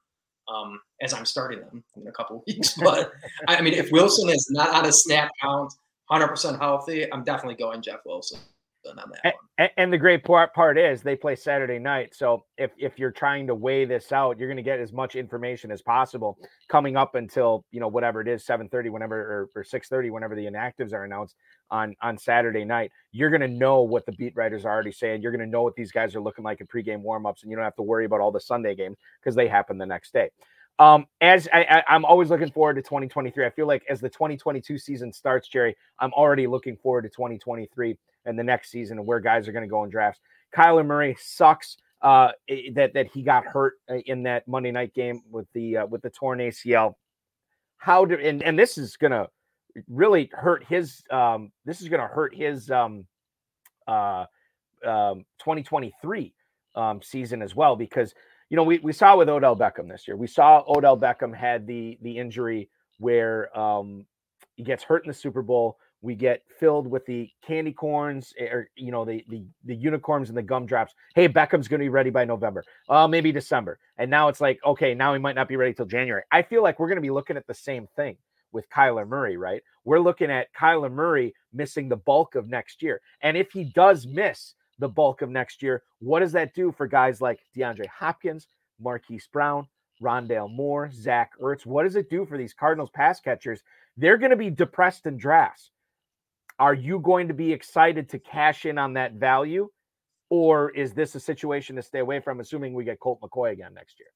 um, 0.48 0.80
as 1.02 1.14
I'm 1.14 1.26
starting 1.26 1.60
them 1.60 1.84
in 1.96 2.08
a 2.08 2.12
couple 2.12 2.44
weeks. 2.48 2.76
But 2.82 3.12
I 3.48 3.62
mean, 3.62 3.74
if 3.74 3.92
Wilson 3.92 4.30
is 4.30 4.48
not 4.52 4.70
on 4.70 4.86
a 4.86 4.92
snap 4.92 5.30
count, 5.42 5.74
100% 6.12 6.60
healthy, 6.60 7.12
I'm 7.12 7.24
definitely 7.24 7.56
going 7.56 7.82
Jeff 7.82 8.00
Wilson 8.06 8.40
on 8.88 8.96
that 9.24 9.36
and, 9.58 9.70
and, 9.78 9.94
the 9.94 9.98
great 9.98 10.24
part 10.24 10.54
part 10.54 10.78
is 10.78 11.02
they 11.02 11.16
play 11.16 11.36
Saturday 11.36 11.78
night. 11.78 12.16
So 12.16 12.46
if 12.58 12.72
if 12.78 12.98
you're 12.98 13.12
trying 13.12 13.48
to 13.48 13.56
weigh 13.56 13.86
this 13.86 14.12
out, 14.12 14.40
you're 14.40 14.48
going 14.48 14.58
to 14.58 14.64
get 14.64 14.80
as 14.80 14.92
much 14.92 15.16
information 15.16 15.72
as 15.72 15.82
possible 15.82 16.38
coming 16.68 16.98
up 16.98 17.16
until 17.16 17.66
you 17.72 17.80
know 17.80 17.88
whatever 17.88 18.22
it 18.22 18.28
is, 18.28 18.44
7:30, 18.46 18.90
whenever 18.90 19.16
or, 19.16 19.50
or 19.56 19.64
6:30, 19.64 20.12
whenever 20.12 20.36
the 20.36 20.46
inactives 20.46 20.94
are 20.94 21.04
announced 21.04 21.36
on 21.70 21.96
on 22.02 22.18
Saturday 22.18 22.66
night. 22.66 22.92
You're 23.12 23.30
going 23.30 23.42
to 23.42 23.48
know 23.48 23.82
what 23.82 24.06
the 24.06 24.14
beat 24.14 24.34
writers 24.36 24.66
are 24.66 24.74
already 24.74 24.92
saying. 24.92 25.22
You're 25.22 25.32
going 25.32 25.46
to 25.46 25.52
know 25.52 25.64
what 25.64 25.76
these 25.76 25.92
guys 25.92 26.16
are 26.16 26.22
looking 26.22 26.44
like 26.44 26.62
in 26.62 26.68
pregame 26.68 27.04
warmups, 27.04 27.44
and 27.44 27.52
you 27.52 27.56
don't 27.56 27.66
have 27.66 27.76
to 27.76 27.84
worry 27.84 28.06
about 28.06 28.20
all 28.20 28.32
the 28.32 28.42
Sunday 28.42 28.76
games 28.76 28.98
because 29.22 29.36
they 29.36 29.48
happen 29.48 29.78
the 29.78 29.86
next 29.86 30.14
day. 30.14 30.30
Um, 30.82 31.06
as 31.22 31.48
I, 31.54 31.84
I, 31.88 31.96
am 31.96 32.04
always 32.06 32.32
looking 32.32 32.50
forward 32.50 32.74
to 32.74 32.82
2023. 32.82 33.46
I 33.46 33.52
feel 33.52 33.68
like 33.68 33.84
as 33.88 34.02
the 34.02 34.10
2022 34.10 34.80
season 34.80 35.14
starts, 35.14 35.48
Jerry, 35.48 35.78
I'm 36.00 36.12
already 36.14 36.48
looking 36.48 36.76
forward 36.76 37.04
to 37.04 37.10
2023 37.10 37.96
and 38.26 38.40
the 38.40 38.44
next 38.44 38.72
season 38.72 38.98
and 38.98 39.06
where 39.06 39.20
guys 39.20 39.48
are 39.48 39.52
going 39.52 39.62
to 39.62 39.70
go 39.70 39.84
in 39.84 39.92
drafts. 39.92 40.22
Kyler 40.58 40.84
Murray 40.84 41.16
sucks 41.20 41.78
uh, 42.02 42.32
that 42.74 42.96
that 42.96 43.06
he 43.14 43.22
got 43.22 43.46
hurt 43.46 43.76
uh, 43.92 43.98
in 44.08 44.24
that 44.24 44.48
Monday 44.48 44.72
night 44.72 44.92
game 44.96 45.22
with 45.30 45.46
the 45.54 45.78
uh, 45.78 45.86
with 45.86 46.02
the 46.02 46.10
torn 46.10 46.40
ACL. 46.40 46.96
How 47.78 48.04
do 48.04 48.16
and 48.16 48.42
and 48.42 48.58
this 48.58 48.80
is 48.80 48.98
going 48.98 49.12
to 49.12 49.30
really 49.88 50.32
hurt 50.34 50.66
his 50.68 51.04
um, 51.12 51.52
this 51.64 51.82
is 51.82 51.90
to 51.90 52.08
hurt 52.08 52.34
his 52.34 52.72
um, 52.72 53.06
uh, 53.88 54.26
um, 54.84 55.26
2023 55.38 56.34
um, 56.74 57.04
season 57.04 57.44
as 57.44 57.56
well 57.56 57.76
because 57.76 58.16
you 58.52 58.58
know 58.58 58.64
we, 58.64 58.78
we 58.80 58.94
saw 58.94 59.16
with 59.18 59.30
Odell 59.30 59.56
Beckham 59.56 59.90
this 59.90 60.08
year 60.08 60.18
we 60.18 60.28
saw 60.28 60.64
Odell 60.68 60.98
Beckham 60.98 61.36
had 61.36 61.66
the 61.66 61.98
the 62.02 62.18
injury 62.18 62.70
where 63.00 63.58
um, 63.58 64.06
he 64.56 64.64
gets 64.64 64.84
hurt 64.84 65.04
in 65.04 65.08
the 65.08 65.14
Super 65.14 65.42
Bowl. 65.42 65.78
We 66.04 66.16
get 66.16 66.44
filled 66.60 66.88
with 66.88 67.06
the 67.06 67.30
candy 67.46 67.72
corns 67.72 68.34
eh, 68.38 68.46
or 68.46 68.70
you 68.76 68.92
know 68.92 69.06
the 69.06 69.24
the, 69.30 69.44
the 69.64 69.76
unicorns 69.76 70.30
and 70.30 70.38
the 70.38 70.44
gumdrops. 70.44 70.94
Hey 71.16 71.28
beckham's 71.30 71.68
going 71.68 71.80
to 71.80 71.86
be 71.86 71.90
ready 71.90 72.10
by 72.10 72.26
november. 72.26 72.64
Uh 72.90 73.08
maybe 73.08 73.32
december. 73.32 73.80
And 73.98 74.12
now 74.12 74.28
it's 74.28 74.42
like 74.42 74.60
okay 74.66 74.94
now 74.94 75.14
he 75.14 75.20
might 75.20 75.36
not 75.36 75.48
be 75.48 75.56
ready 75.56 75.74
till 75.74 75.86
january. 75.86 76.24
I 76.32 76.42
feel 76.42 76.62
like 76.62 76.80
we're 76.80 76.88
going 76.88 76.98
to 76.98 77.02
be 77.02 77.12
looking 77.12 77.38
at 77.38 77.48
the 77.48 77.54
same 77.54 77.88
thing 77.96 78.18
with 78.52 78.70
kyler 78.70 79.08
murray 79.08 79.38
right? 79.38 79.62
We're 79.86 80.00
looking 80.00 80.30
at 80.30 80.54
kyler 80.60 80.92
murray 80.92 81.34
missing 81.54 81.88
the 81.88 81.98
bulk 81.98 82.36
of 82.36 82.50
next 82.50 82.82
year. 82.82 83.00
And 83.22 83.38
if 83.38 83.52
he 83.52 83.64
does 83.64 84.06
miss 84.06 84.56
the 84.82 84.90
bulk 84.90 85.22
of 85.22 85.30
next 85.30 85.64
year 85.64 85.84
what 86.00 86.20
does 86.20 86.34
that 86.34 86.54
do 86.54 86.72
for 86.72 86.86
guys 86.86 87.22
like 87.22 87.40
deandre 87.56 87.88
hopkins 87.88 88.48
marquise 88.80 89.28
brown 89.32 89.66
rondale 90.04 90.54
moore 90.54 90.92
zach 90.92 91.32
ertz 91.42 91.66
what 91.66 91.84
does 91.84 91.96
it 91.96 92.10
do 92.10 92.26
for 92.26 92.38
these 92.38 92.54
cardinals 92.54 92.90
pass 92.94 93.22
catchers 93.22 93.62
they're 93.96 94.18
going 94.18 94.32
to 94.32 94.38
be 94.38 94.50
depressed 94.50 95.06
in 95.06 95.16
drafts 95.18 95.72
are 96.62 96.76
you 96.76 97.00
going 97.00 97.28
to 97.28 97.34
be 97.34 97.52
excited 97.52 98.08
to 98.10 98.20
cash 98.20 98.68
in 98.68 98.78
on 98.78 98.94
that 98.94 99.14
value? 99.14 99.68
Or 100.30 100.70
is 100.70 100.94
this 100.94 101.16
a 101.16 101.20
situation 101.20 101.76
to 101.76 101.82
stay 101.82 101.98
away 101.98 102.20
from, 102.20 102.40
assuming 102.40 102.76
we 102.76 102.84
get 102.84 103.00
Colt 103.00 103.20
McCoy 103.20 103.52
again 103.52 103.74
next 103.74 104.00
year? 104.00 104.10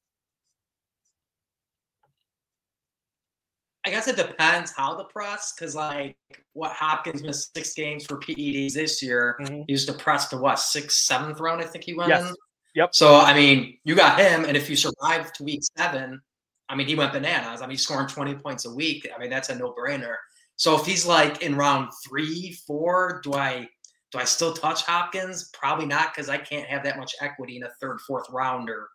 Guess 3.96 4.08
it 4.08 4.16
depends 4.16 4.72
how 4.76 4.94
the 4.94 5.04
press, 5.04 5.54
because 5.56 5.74
like 5.74 6.16
what 6.52 6.72
Hopkins 6.72 7.22
missed 7.22 7.54
six 7.54 7.72
games 7.72 8.04
for 8.04 8.18
PEDs 8.18 8.74
this 8.74 9.02
year. 9.02 9.36
Mm-hmm. 9.40 9.62
He 9.66 9.72
was 9.72 9.86
depressed 9.86 10.30
to 10.30 10.36
what 10.36 10.58
sixth, 10.58 10.98
seventh 10.98 11.40
round, 11.40 11.62
I 11.62 11.64
think 11.64 11.84
he 11.84 11.94
went 11.94 12.10
yes. 12.10 12.28
in. 12.28 12.34
Yep. 12.74 12.94
So 12.94 13.16
I 13.16 13.32
mean, 13.34 13.78
you 13.84 13.94
got 13.94 14.20
him, 14.20 14.44
and 14.44 14.56
if 14.56 14.68
you 14.68 14.76
survive 14.76 15.32
to 15.32 15.44
week 15.44 15.62
seven, 15.78 16.20
I 16.68 16.74
mean, 16.74 16.86
he 16.86 16.94
went 16.94 17.12
bananas. 17.12 17.62
I 17.62 17.64
mean, 17.64 17.70
he's 17.70 17.82
scoring 17.82 18.06
20 18.06 18.34
points 18.34 18.66
a 18.66 18.74
week. 18.74 19.08
I 19.14 19.18
mean, 19.18 19.30
that's 19.30 19.48
a 19.48 19.54
no-brainer. 19.54 20.16
So 20.56 20.78
if 20.78 20.84
he's 20.84 21.06
like 21.06 21.42
in 21.42 21.54
round 21.54 21.90
three, 22.06 22.58
four, 22.66 23.20
do 23.24 23.32
I 23.32 23.68
do 24.12 24.18
I 24.18 24.24
still 24.24 24.52
touch 24.52 24.82
Hopkins? 24.82 25.50
Probably 25.54 25.86
not 25.86 26.14
because 26.14 26.28
I 26.28 26.38
can't 26.38 26.68
have 26.68 26.84
that 26.84 26.98
much 26.98 27.14
equity 27.20 27.56
in 27.56 27.62
a 27.64 27.70
third, 27.80 28.00
fourth 28.02 28.26
rounder, 28.30 28.88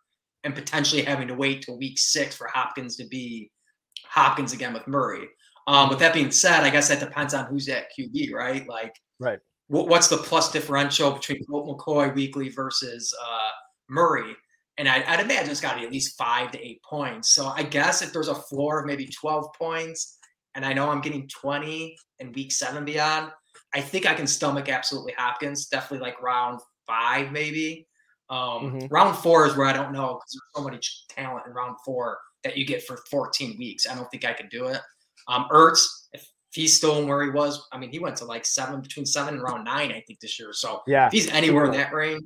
and 0.44 0.54
potentially 0.54 1.02
having 1.02 1.28
to 1.28 1.34
wait 1.34 1.62
till 1.62 1.76
week 1.76 1.98
six 1.98 2.36
for 2.36 2.48
Hopkins 2.52 2.96
to 2.96 3.06
be 3.08 3.50
Hopkins 4.08 4.52
again 4.52 4.72
with 4.72 4.86
Murray. 4.86 5.28
Um, 5.66 5.88
with 5.88 5.98
that 6.00 6.14
being 6.14 6.30
said, 6.30 6.62
I 6.62 6.70
guess 6.70 6.88
that 6.88 7.00
depends 7.00 7.34
on 7.34 7.46
who's 7.46 7.68
at 7.68 7.86
QB, 7.96 8.32
right? 8.32 8.66
Like, 8.68 8.94
right. 9.20 9.38
what's 9.68 10.08
the 10.08 10.16
plus 10.16 10.50
differential 10.50 11.12
between 11.12 11.44
Colt 11.44 11.68
McCoy 11.68 12.14
weekly 12.14 12.48
versus 12.48 13.14
uh, 13.22 13.50
Murray? 13.88 14.36
And 14.78 14.88
I'd, 14.88 15.04
I'd 15.04 15.20
imagine 15.20 15.50
it's 15.50 15.60
got 15.60 15.74
to 15.74 15.80
be 15.80 15.86
at 15.86 15.92
least 15.92 16.16
five 16.18 16.50
to 16.52 16.66
eight 16.66 16.82
points. 16.82 17.34
So 17.34 17.46
I 17.46 17.62
guess 17.62 18.02
if 18.02 18.12
there's 18.12 18.28
a 18.28 18.34
floor 18.34 18.80
of 18.80 18.86
maybe 18.86 19.06
12 19.06 19.52
points, 19.56 20.18
and 20.54 20.64
I 20.64 20.72
know 20.72 20.90
I'm 20.90 21.00
getting 21.00 21.28
20 21.28 21.96
in 22.18 22.32
week 22.32 22.52
seven 22.52 22.84
beyond, 22.84 23.30
I 23.74 23.80
think 23.80 24.06
I 24.06 24.14
can 24.14 24.26
stomach 24.26 24.68
absolutely 24.68 25.14
Hopkins. 25.16 25.66
Definitely 25.66 26.06
like 26.06 26.20
round 26.20 26.60
five, 26.86 27.32
maybe. 27.32 27.86
Um, 28.28 28.38
mm-hmm. 28.38 28.86
Round 28.90 29.16
four 29.16 29.46
is 29.46 29.56
where 29.56 29.66
I 29.66 29.72
don't 29.72 29.92
know 29.92 30.14
because 30.14 30.32
there's 30.32 30.64
so 30.64 30.70
much 30.70 31.06
talent 31.08 31.46
in 31.46 31.52
round 31.52 31.76
four 31.84 32.18
that 32.44 32.56
you 32.56 32.66
get 32.66 32.82
for 32.82 32.98
14 33.10 33.56
weeks. 33.58 33.88
I 33.88 33.94
don't 33.94 34.10
think 34.10 34.24
I 34.24 34.32
could 34.32 34.50
do 34.50 34.66
it. 34.66 34.80
Um, 35.28 35.46
Ertz, 35.50 35.84
if 36.12 36.26
he's 36.52 36.76
still 36.76 36.98
in 36.98 37.08
where 37.08 37.22
he 37.22 37.30
was, 37.30 37.66
I 37.72 37.78
mean, 37.78 37.90
he 37.90 37.98
went 37.98 38.16
to 38.16 38.24
like 38.24 38.44
seven, 38.44 38.80
between 38.80 39.06
seven 39.06 39.34
and 39.34 39.42
round 39.42 39.64
nine, 39.64 39.92
I 39.92 40.02
think, 40.06 40.20
this 40.20 40.38
year. 40.38 40.52
So 40.52 40.82
yeah, 40.86 41.06
if 41.06 41.12
he's 41.12 41.28
anywhere 41.30 41.64
in 41.66 41.72
that 41.72 41.92
range, 41.92 42.22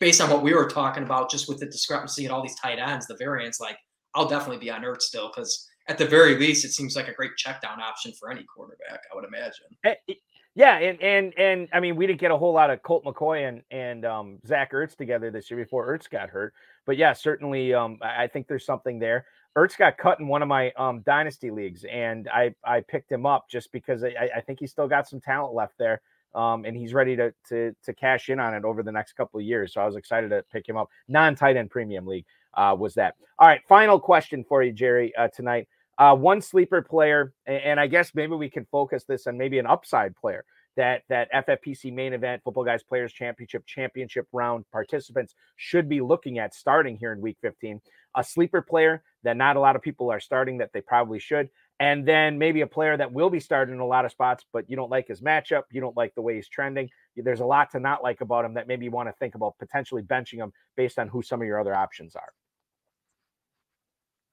based 0.00 0.20
on 0.20 0.30
what 0.30 0.42
we 0.42 0.54
were 0.54 0.68
talking 0.68 1.02
about, 1.02 1.30
just 1.30 1.48
with 1.48 1.58
the 1.58 1.66
discrepancy 1.66 2.24
and 2.24 2.32
all 2.32 2.42
these 2.42 2.56
tight 2.56 2.78
ends, 2.78 3.06
the 3.06 3.16
variance, 3.16 3.60
like 3.60 3.76
I'll 4.14 4.28
definitely 4.28 4.58
be 4.58 4.70
on 4.70 4.82
Ertz 4.82 5.02
still 5.02 5.30
because 5.34 5.68
at 5.88 5.98
the 5.98 6.06
very 6.06 6.36
least, 6.36 6.64
it 6.64 6.70
seems 6.70 6.96
like 6.96 7.08
a 7.08 7.12
great 7.12 7.32
check 7.36 7.60
down 7.60 7.80
option 7.80 8.12
for 8.18 8.30
any 8.30 8.44
quarterback. 8.44 9.00
I 9.10 9.14
would 9.14 9.24
imagine. 9.24 9.66
Eh, 9.84 10.14
yeah, 10.54 10.78
and 10.78 11.00
and 11.00 11.34
and 11.38 11.68
I 11.72 11.80
mean, 11.80 11.96
we 11.96 12.06
didn't 12.06 12.20
get 12.20 12.30
a 12.30 12.36
whole 12.36 12.52
lot 12.52 12.70
of 12.70 12.82
Colt 12.82 13.04
McCoy 13.04 13.48
and 13.48 13.62
and 13.70 14.04
um, 14.04 14.38
Zach 14.46 14.72
Ertz 14.72 14.96
together 14.96 15.30
this 15.30 15.50
year 15.50 15.58
before 15.58 15.88
Ertz 15.88 16.10
got 16.10 16.28
hurt. 16.28 16.52
But 16.86 16.96
yeah, 16.96 17.12
certainly, 17.12 17.74
um, 17.74 17.98
I 18.02 18.26
think 18.26 18.48
there's 18.48 18.66
something 18.66 18.98
there. 18.98 19.26
Ertz 19.56 19.76
got 19.76 19.98
cut 19.98 20.18
in 20.18 20.28
one 20.28 20.42
of 20.42 20.48
my 20.48 20.72
um, 20.72 21.02
dynasty 21.02 21.50
leagues, 21.50 21.84
and 21.84 22.28
I 22.28 22.54
I 22.64 22.80
picked 22.80 23.12
him 23.12 23.26
up 23.26 23.48
just 23.50 23.70
because 23.70 24.02
I, 24.02 24.30
I 24.36 24.40
think 24.40 24.60
he's 24.60 24.70
still 24.70 24.88
got 24.88 25.08
some 25.08 25.20
talent 25.20 25.54
left 25.54 25.76
there. 25.78 26.00
Um, 26.34 26.64
and 26.64 26.74
he's 26.74 26.94
ready 26.94 27.14
to, 27.16 27.34
to 27.50 27.76
to 27.84 27.92
cash 27.92 28.30
in 28.30 28.40
on 28.40 28.54
it 28.54 28.64
over 28.64 28.82
the 28.82 28.92
next 28.92 29.12
couple 29.12 29.38
of 29.38 29.44
years. 29.44 29.74
So 29.74 29.82
I 29.82 29.86
was 29.86 29.96
excited 29.96 30.30
to 30.30 30.42
pick 30.50 30.66
him 30.66 30.78
up. 30.78 30.88
Non 31.06 31.34
tight 31.34 31.58
end 31.58 31.70
premium 31.70 32.06
league 32.06 32.24
uh, 32.54 32.74
was 32.78 32.94
that. 32.94 33.16
All 33.38 33.46
right, 33.46 33.60
final 33.68 34.00
question 34.00 34.42
for 34.42 34.62
you, 34.62 34.72
Jerry, 34.72 35.14
uh, 35.16 35.28
tonight. 35.28 35.68
Uh, 35.98 36.16
one 36.16 36.40
sleeper 36.40 36.80
player, 36.80 37.34
and 37.46 37.78
I 37.78 37.86
guess 37.86 38.14
maybe 38.14 38.34
we 38.34 38.48
can 38.48 38.64
focus 38.64 39.04
this 39.04 39.26
on 39.26 39.36
maybe 39.36 39.58
an 39.58 39.66
upside 39.66 40.16
player 40.16 40.44
that 40.76 41.02
that 41.08 41.32
FFPC 41.32 41.92
main 41.92 42.12
event 42.12 42.42
Football 42.44 42.64
Guys 42.64 42.82
Players 42.82 43.12
Championship 43.12 43.66
championship 43.66 44.26
round 44.32 44.64
participants 44.72 45.34
should 45.56 45.88
be 45.88 46.00
looking 46.00 46.38
at 46.38 46.54
starting 46.54 46.96
here 46.96 47.12
in 47.12 47.20
Week 47.20 47.36
15. 47.42 47.80
A 48.14 48.24
sleeper 48.24 48.62
player 48.62 49.02
that 49.22 49.36
not 49.36 49.56
a 49.56 49.60
lot 49.60 49.76
of 49.76 49.82
people 49.82 50.10
are 50.10 50.20
starting 50.20 50.58
that 50.58 50.72
they 50.72 50.80
probably 50.80 51.18
should, 51.18 51.48
and 51.80 52.06
then 52.06 52.38
maybe 52.38 52.60
a 52.60 52.66
player 52.66 52.96
that 52.96 53.12
will 53.12 53.30
be 53.30 53.40
starting 53.40 53.74
in 53.74 53.80
a 53.80 53.86
lot 53.86 54.04
of 54.04 54.12
spots, 54.12 54.44
but 54.52 54.68
you 54.68 54.76
don't 54.76 54.90
like 54.90 55.08
his 55.08 55.20
matchup, 55.20 55.62
you 55.70 55.80
don't 55.80 55.96
like 55.96 56.14
the 56.14 56.22
way 56.22 56.36
he's 56.36 56.48
trending. 56.48 56.88
There's 57.16 57.40
a 57.40 57.46
lot 57.46 57.70
to 57.72 57.80
not 57.80 58.02
like 58.02 58.20
about 58.20 58.44
him 58.44 58.54
that 58.54 58.68
maybe 58.68 58.84
you 58.84 58.90
want 58.90 59.08
to 59.08 59.14
think 59.14 59.34
about 59.34 59.58
potentially 59.58 60.02
benching 60.02 60.36
him 60.36 60.52
based 60.76 60.98
on 60.98 61.08
who 61.08 61.22
some 61.22 61.40
of 61.40 61.46
your 61.46 61.58
other 61.58 61.74
options 61.74 62.14
are. 62.14 62.32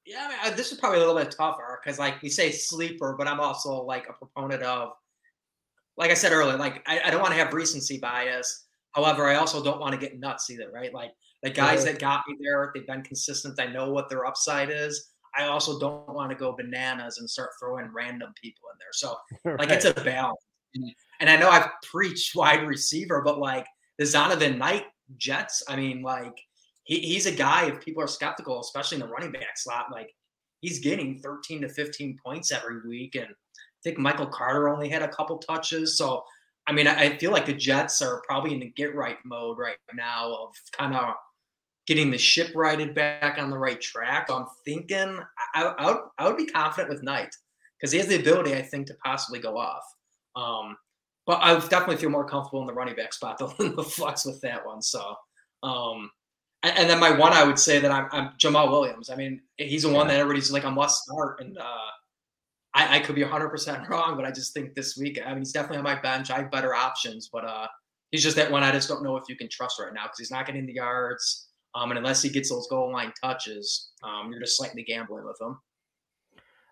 Yeah, 0.05 0.29
I 0.41 0.49
mean, 0.49 0.57
this 0.57 0.71
is 0.71 0.79
probably 0.79 0.97
a 0.97 1.05
little 1.05 1.15
bit 1.21 1.31
tougher 1.31 1.79
because, 1.83 1.99
like, 1.99 2.21
we 2.21 2.29
say 2.29 2.51
sleeper, 2.51 3.15
but 3.17 3.27
I'm 3.27 3.39
also 3.39 3.83
like 3.83 4.09
a 4.09 4.13
proponent 4.13 4.63
of, 4.63 4.93
like 5.99 6.11
I 6.11 6.15
said 6.15 6.31
earlier, 6.31 6.57
like 6.57 6.81
I, 6.87 7.01
I 7.05 7.11
don't 7.11 7.21
want 7.21 7.33
to 7.33 7.37
have 7.37 7.53
recency 7.53 7.99
bias. 7.99 8.67
However, 8.93 9.27
I 9.27 9.35
also 9.35 9.63
don't 9.63 9.79
want 9.79 9.93
to 9.93 9.99
get 9.99 10.17
nuts 10.17 10.49
either, 10.49 10.71
right? 10.71 10.93
Like 10.93 11.11
the 11.43 11.49
guys 11.49 11.85
that 11.85 11.99
got 11.99 12.21
me 12.27 12.37
there, 12.41 12.71
they've 12.73 12.87
been 12.87 13.03
consistent. 13.03 13.59
I 13.59 13.67
know 13.67 13.91
what 13.91 14.09
their 14.09 14.25
upside 14.25 14.69
is. 14.71 15.11
I 15.37 15.45
also 15.45 15.79
don't 15.79 16.09
want 16.09 16.31
to 16.31 16.35
go 16.35 16.55
bananas 16.55 17.19
and 17.19 17.29
start 17.29 17.51
throwing 17.59 17.91
random 17.93 18.33
people 18.41 18.63
in 18.71 18.77
there. 18.79 18.87
So, 18.93 19.15
like, 19.45 19.69
right. 19.69 19.71
it's 19.71 19.85
a 19.85 19.93
balance. 19.93 20.39
And 21.19 21.29
I 21.29 21.35
know 21.35 21.49
I've 21.49 21.69
preached 21.83 22.35
wide 22.35 22.65
receiver, 22.67 23.21
but 23.23 23.39
like 23.39 23.65
the 23.97 24.05
Zonovan 24.05 24.57
Knight 24.57 24.85
Jets, 25.17 25.63
I 25.67 25.75
mean, 25.75 26.01
like 26.01 26.39
he, 26.83 26.99
he's 26.99 27.25
a 27.25 27.31
guy, 27.31 27.65
if 27.67 27.83
people 27.83 28.01
are 28.01 28.07
skeptical, 28.07 28.59
especially 28.61 28.95
in 28.95 29.01
the 29.01 29.07
running 29.07 29.31
back 29.31 29.57
slot, 29.57 29.87
like 29.91 30.11
he's 30.61 30.79
getting 30.79 31.19
13 31.19 31.61
to 31.61 31.69
15 31.69 32.17
points 32.23 32.51
every 32.51 32.81
week. 32.87 33.15
And 33.15 33.27
think 33.83 33.97
Michael 33.97 34.27
Carter 34.27 34.69
only 34.69 34.89
had 34.89 35.01
a 35.01 35.07
couple 35.07 35.37
touches. 35.37 35.97
So, 35.97 36.23
I 36.67 36.73
mean, 36.73 36.87
I, 36.87 36.95
I 36.95 37.17
feel 37.17 37.31
like 37.31 37.45
the 37.45 37.53
Jets 37.53 38.01
are 38.01 38.21
probably 38.27 38.53
in 38.53 38.59
the 38.59 38.73
get 38.75 38.95
right 38.95 39.17
mode 39.25 39.57
right 39.57 39.77
now 39.93 40.33
of 40.33 40.55
kind 40.71 40.95
of 40.95 41.15
getting 41.87 42.11
the 42.11 42.17
ship 42.17 42.51
righted 42.55 42.93
back 42.93 43.37
on 43.39 43.49
the 43.49 43.57
right 43.57 43.81
track. 43.81 44.27
So 44.27 44.37
I'm 44.37 44.45
thinking 44.63 45.19
I, 45.55 45.63
I, 45.63 45.85
would, 45.87 46.01
I 46.19 46.27
would 46.27 46.37
be 46.37 46.45
confident 46.45 46.89
with 46.89 47.03
Knight 47.03 47.35
because 47.79 47.91
he 47.91 47.97
has 47.97 48.07
the 48.07 48.19
ability, 48.19 48.53
I 48.53 48.61
think, 48.61 48.87
to 48.87 48.95
possibly 49.03 49.39
go 49.39 49.57
off. 49.57 49.83
Um, 50.35 50.77
but 51.25 51.39
I 51.41 51.53
definitely 51.59 51.97
feel 51.97 52.09
more 52.09 52.25
comfortable 52.25 52.61
in 52.61 52.67
the 52.67 52.73
running 52.73 52.95
back 52.95 53.13
spot 53.13 53.37
than 53.57 53.75
the 53.75 53.83
flex 53.83 54.25
with 54.25 54.41
that 54.41 54.65
one. 54.65 54.81
So, 54.81 55.15
um, 55.63 56.11
and 56.63 56.89
then 56.89 56.99
my 56.99 57.11
one, 57.11 57.31
I 57.31 57.43
would 57.43 57.57
say 57.57 57.79
that 57.79 57.91
I'm, 57.91 58.07
I'm 58.11 58.31
Jamaal 58.37 58.69
Williams. 58.69 59.09
I 59.09 59.15
mean, 59.15 59.41
he's 59.57 59.83
the 59.83 59.89
one 59.89 60.07
that 60.07 60.19
everybody's 60.19 60.51
like 60.51 60.65
a 60.65 60.71
must 60.71 61.03
start, 61.03 61.39
and 61.39 61.57
uh, 61.57 61.89
I, 62.79 62.95
I, 62.95 62.99
could 62.99 63.15
be 63.15 63.23
100 63.23 63.49
percent 63.49 63.87
wrong, 63.89 64.15
but 64.15 64.25
I 64.25 64.31
just 64.31 64.53
think 64.53 64.73
this 64.73 64.97
week, 64.97 65.19
I 65.23 65.29
mean, 65.29 65.39
he's 65.39 65.51
definitely 65.51 65.77
on 65.77 65.83
my 65.83 65.99
bench. 65.99 66.31
I 66.31 66.37
have 66.37 66.51
better 66.51 66.73
options, 66.73 67.29
but 67.31 67.43
uh, 67.43 67.67
he's 68.11 68.23
just 68.23 68.35
that 68.37 68.49
one 68.49 68.63
I 68.63 68.71
just 68.71 68.87
don't 68.87 69.03
know 69.03 69.17
if 69.17 69.23
you 69.27 69.35
can 69.35 69.49
trust 69.49 69.79
right 69.79 69.93
now 69.93 70.03
because 70.03 70.19
he's 70.19 70.31
not 70.31 70.45
getting 70.45 70.65
the 70.65 70.73
yards, 70.73 71.49
um, 71.75 71.91
and 71.91 71.97
unless 71.97 72.21
he 72.21 72.29
gets 72.29 72.49
those 72.49 72.67
goal 72.67 72.91
line 72.91 73.11
touches, 73.21 73.91
um, 74.03 74.31
you're 74.31 74.41
just 74.41 74.57
slightly 74.57 74.83
gambling 74.83 75.25
with 75.25 75.39
him. 75.41 75.57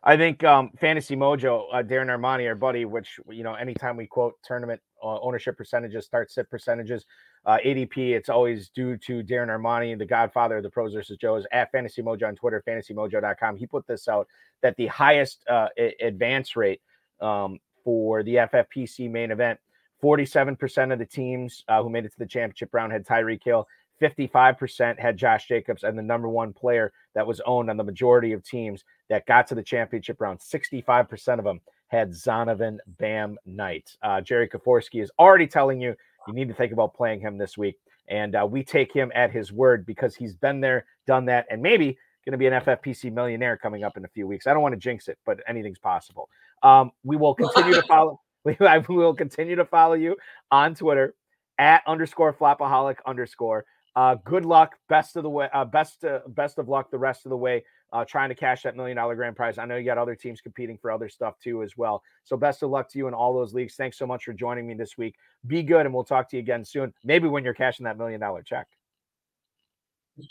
I 0.04 0.16
think 0.16 0.44
um, 0.44 0.72
Fantasy 0.80 1.16
Mojo, 1.16 1.66
uh, 1.74 1.84
Darren 1.84 2.08
Armani, 2.08 2.48
our 2.48 2.56
buddy, 2.56 2.86
which 2.86 3.20
you 3.30 3.44
know, 3.44 3.56
anytime 3.56 3.98
we 3.98 4.08
quote 4.08 4.36
tournament 4.44 4.80
uh, 5.04 5.20
ownership 5.20 5.58
percentages, 5.58 6.06
start 6.06 6.32
sit 6.32 6.50
percentages, 6.50 7.06
uh, 7.46 7.58
ADP, 7.66 7.98
it's 8.12 8.30
always 8.30 8.70
due 8.70 8.98
to 8.98 9.24
Darren 9.24 9.48
Armani, 9.48 9.98
the 9.98 10.06
godfather 10.06 10.58
of 10.58 10.64
the 10.64 10.70
pros 10.70 10.94
versus 10.94 11.18
Joes 11.18 11.46
at 11.52 11.72
Fantasy 11.72 12.02
Mojo 12.02 12.28
on 12.28 12.36
Twitter, 12.36 12.64
fantasymojo.com. 12.68 13.58
He 13.58 13.66
put 13.66 13.88
this 13.88 14.08
out 14.08 14.28
that 14.62 14.76
the 14.78 14.88
highest 14.88 15.44
uh, 15.50 15.68
advance 16.02 16.56
rate 16.56 16.82
um, 17.22 17.60
for 17.84 18.24
the 18.24 18.36
FFPC 18.36 19.10
main 19.10 19.32
event 19.32 19.60
47% 20.04 20.94
of 20.94 21.00
the 21.00 21.06
teams 21.06 21.64
uh, 21.68 21.82
who 21.82 21.90
made 21.90 22.06
it 22.06 22.12
to 22.12 22.20
the 22.20 22.26
championship 22.26 22.74
round 22.74 22.92
had 22.92 23.06
Tyreek 23.06 23.44
Hill. 23.44 23.68
55% 24.02 25.00
had 25.00 25.18
Josh 25.18 25.48
Jacobs, 25.48 25.84
and 25.84 25.98
the 25.98 26.04
number 26.04 26.30
one 26.30 26.54
player 26.54 26.94
that 27.16 27.26
was 27.26 27.42
owned 27.48 27.70
on 27.72 27.78
the 27.78 27.84
majority 27.84 28.32
of 28.32 28.44
teams 28.44 28.84
that 29.10 29.26
got 29.26 29.48
to 29.48 29.56
the 29.56 29.64
championship 29.64 30.22
round, 30.22 30.40
65% 30.40 31.40
of 31.40 31.44
them 31.44 31.62
had 31.88 32.12
Zonovan 32.12 32.78
Bam 32.86 33.40
Knight. 33.46 33.98
Uh, 34.04 34.22
Jerry 34.22 34.48
Kaforski 34.48 35.02
is 35.02 35.12
already 35.18 35.48
telling 35.48 35.82
you 35.82 35.96
you 36.28 36.34
need 36.34 36.48
to 36.48 36.54
think 36.54 36.74
about 36.74 36.94
playing 36.94 37.22
him 37.22 37.40
this 37.40 37.58
week. 37.58 37.80
And 38.08 38.36
uh, 38.36 38.48
we 38.50 38.64
take 38.64 38.94
him 38.94 39.12
at 39.16 39.32
his 39.32 39.52
word 39.52 39.86
because 39.86 40.16
he's 40.16 40.36
been 40.36 40.62
there, 40.62 40.86
done 41.08 41.26
that, 41.26 41.48
and 41.50 41.62
maybe 41.62 41.98
going 42.28 42.34
to 42.34 42.38
be 42.38 42.48
an 42.48 42.62
FFPC 42.62 43.14
millionaire 43.14 43.56
coming 43.56 43.86
up 43.86 43.96
in 43.96 44.04
a 44.04 44.08
few 44.10 44.28
weeks. 44.28 44.48
I 44.48 44.54
don't 44.54 44.62
want 44.62 44.74
to 44.74 44.80
jinx 44.80 45.08
it, 45.08 45.18
but 45.26 45.40
anything's 45.48 45.80
possible. 45.80 46.30
Um, 46.62 46.92
we 47.04 47.16
will 47.16 47.34
continue 47.34 47.74
to 47.74 47.82
follow. 47.88 48.20
I 48.60 48.80
will 48.80 49.14
continue 49.14 49.56
to 49.56 49.66
follow 49.66 49.94
you 49.94 50.18
on 50.52 50.76
Twitter 50.76 51.16
at 51.58 51.84
underscore 51.88 52.34
flopaholic 52.34 52.98
underscore. 53.06 53.66
Uh, 53.96 54.16
good 54.26 54.46
luck, 54.46 54.76
best 54.90 55.16
of 55.16 55.24
the 55.24 55.30
way, 55.30 55.50
uh, 55.54 55.66
best 55.66 56.04
uh, 56.04 56.20
best 56.28 56.60
of 56.60 56.68
luck 56.68 56.92
the 56.92 56.98
rest 56.98 57.26
of 57.26 57.30
the 57.30 57.38
way. 57.38 57.64
Uh, 57.94 58.04
trying 58.04 58.28
to 58.28 58.36
cash 58.36 58.64
that 58.64 58.76
million 58.76 58.98
dollar 58.98 59.16
grand 59.16 59.36
prize. 59.36 59.58
I 59.58 59.64
know 59.64 59.78
you 59.78 59.86
got 59.86 59.98
other 59.98 60.14
teams 60.14 60.42
competing 60.42 60.78
for 60.78 60.92
other 60.92 61.08
stuff 61.08 61.40
too 61.42 61.64
as 61.64 61.78
well. 61.78 62.04
So 62.26 62.36
best 62.36 62.62
of 62.62 62.70
luck 62.70 62.90
to 62.90 62.98
you 62.98 63.08
in 63.08 63.14
all 63.14 63.34
those 63.34 63.54
leagues. 63.54 63.76
Thanks 63.76 63.98
so 63.98 64.06
much 64.06 64.26
for 64.26 64.34
joining 64.34 64.68
me 64.68 64.74
this 64.74 64.98
week. 64.98 65.16
Be 65.48 65.64
good, 65.64 65.86
and 65.86 65.96
we'll 65.96 66.04
talk 66.04 66.30
to 66.30 66.36
you 66.36 66.42
again 66.42 66.66
soon. 66.66 66.94
Maybe 67.06 67.30
when 67.30 67.46
you're 67.46 67.54
cashing 67.54 67.86
that 67.86 67.98
million 67.98 68.20
dollar 68.20 68.44
check. 68.44 68.68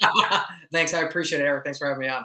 Thanks, 0.73 0.95
I 0.95 1.01
appreciate 1.01 1.41
it, 1.41 1.45
Eric. 1.45 1.65
Thanks 1.65 1.79
for 1.79 1.87
having 1.87 2.01
me 2.01 2.09
on. 2.09 2.25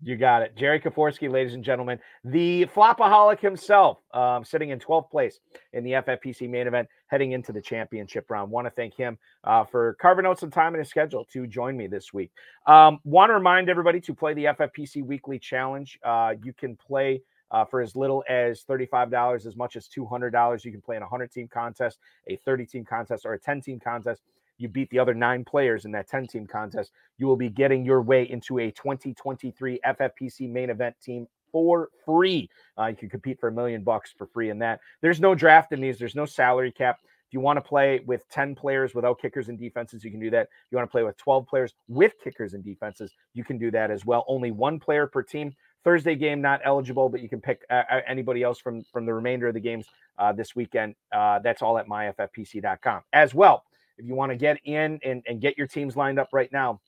You 0.00 0.16
got 0.16 0.42
it. 0.42 0.54
Jerry 0.54 0.78
Kaforski, 0.78 1.28
ladies 1.28 1.54
and 1.54 1.64
gentlemen, 1.64 1.98
the 2.22 2.66
flopaholic 2.66 3.40
himself, 3.40 3.98
um, 4.14 4.44
sitting 4.44 4.70
in 4.70 4.78
12th 4.78 5.10
place 5.10 5.40
in 5.72 5.82
the 5.82 5.92
FFPC 5.92 6.48
main 6.48 6.68
event, 6.68 6.88
heading 7.08 7.32
into 7.32 7.50
the 7.50 7.60
championship 7.60 8.30
round. 8.30 8.52
Want 8.52 8.66
to 8.66 8.70
thank 8.70 8.94
him 8.94 9.18
uh, 9.42 9.64
for 9.64 9.94
carving 10.00 10.24
out 10.24 10.38
some 10.38 10.52
time 10.52 10.74
in 10.74 10.78
his 10.78 10.88
schedule 10.88 11.24
to 11.32 11.48
join 11.48 11.76
me 11.76 11.88
this 11.88 12.12
week. 12.12 12.30
Um, 12.66 13.00
Want 13.02 13.30
to 13.30 13.34
remind 13.34 13.68
everybody 13.68 14.00
to 14.02 14.14
play 14.14 14.34
the 14.34 14.44
FFPC 14.44 15.04
Weekly 15.04 15.38
Challenge. 15.38 15.98
Uh, 16.04 16.34
you 16.42 16.52
can 16.52 16.76
play. 16.76 17.22
Uh, 17.50 17.64
for 17.64 17.80
as 17.80 17.96
little 17.96 18.22
as 18.28 18.62
$35, 18.68 19.46
as 19.46 19.56
much 19.56 19.74
as 19.76 19.88
$200. 19.88 20.64
You 20.66 20.70
can 20.70 20.82
play 20.82 20.96
in 20.96 21.02
a 21.02 21.06
100 21.06 21.32
team 21.32 21.48
contest, 21.48 21.98
a 22.26 22.36
30 22.44 22.66
team 22.66 22.84
contest, 22.84 23.24
or 23.24 23.32
a 23.32 23.40
10 23.40 23.62
team 23.62 23.80
contest 23.80 24.20
you 24.58 24.68
beat 24.68 24.90
the 24.90 24.98
other 24.98 25.14
nine 25.14 25.44
players 25.44 25.84
in 25.84 25.92
that 25.92 26.08
10 26.08 26.26
team 26.26 26.46
contest, 26.46 26.92
you 27.16 27.26
will 27.26 27.36
be 27.36 27.48
getting 27.48 27.84
your 27.84 28.02
way 28.02 28.28
into 28.28 28.58
a 28.58 28.70
2023 28.72 29.80
FFPC 29.86 30.50
main 30.50 30.70
event 30.70 30.94
team 31.02 31.26
for 31.50 31.88
free. 32.04 32.50
Uh, 32.78 32.86
you 32.86 32.96
can 32.96 33.08
compete 33.08 33.40
for 33.40 33.48
a 33.48 33.52
million 33.52 33.82
bucks 33.82 34.12
for 34.16 34.26
free 34.26 34.50
in 34.50 34.58
that. 34.58 34.80
There's 35.00 35.20
no 35.20 35.34
draft 35.34 35.72
in 35.72 35.80
these, 35.80 35.98
there's 35.98 36.14
no 36.14 36.26
salary 36.26 36.72
cap. 36.72 36.98
If 37.28 37.34
you 37.34 37.40
want 37.40 37.58
to 37.58 37.60
play 37.60 38.00
with 38.06 38.22
10 38.30 38.54
players 38.54 38.94
without 38.94 39.20
kickers 39.20 39.50
and 39.50 39.58
defenses, 39.58 40.02
you 40.02 40.10
can 40.10 40.18
do 40.18 40.30
that. 40.30 40.42
If 40.44 40.72
you 40.72 40.78
want 40.78 40.88
to 40.88 40.92
play 40.92 41.02
with 41.02 41.16
12 41.18 41.46
players 41.46 41.74
with 41.86 42.14
kickers 42.24 42.54
and 42.54 42.64
defenses, 42.64 43.12
you 43.34 43.44
can 43.44 43.58
do 43.58 43.70
that 43.70 43.90
as 43.90 44.06
well. 44.06 44.24
Only 44.28 44.50
one 44.50 44.80
player 44.80 45.06
per 45.06 45.22
team. 45.22 45.54
Thursday 45.84 46.16
game 46.16 46.40
not 46.40 46.60
eligible, 46.64 47.08
but 47.10 47.20
you 47.20 47.28
can 47.28 47.40
pick 47.40 47.64
uh, 47.70 47.82
uh 47.90 48.00
anybody 48.06 48.42
else 48.42 48.58
from 48.58 48.82
from 48.82 49.06
the 49.06 49.14
remainder 49.14 49.46
of 49.46 49.54
the 49.54 49.60
games 49.60 49.86
uh, 50.18 50.32
this 50.32 50.56
weekend. 50.56 50.94
Uh, 51.12 51.38
that's 51.38 51.62
all 51.62 51.78
at 51.78 51.86
myffpc.com 51.86 53.02
as 53.12 53.34
well 53.34 53.64
if 53.98 54.06
you 54.06 54.14
want 54.14 54.30
to 54.30 54.36
get 54.36 54.58
in 54.64 54.98
and, 55.04 55.22
and 55.26 55.40
get 55.40 55.58
your 55.58 55.66
teams 55.66 55.96
lined 55.96 56.18
up 56.18 56.28
right 56.32 56.50
now, 56.52 56.80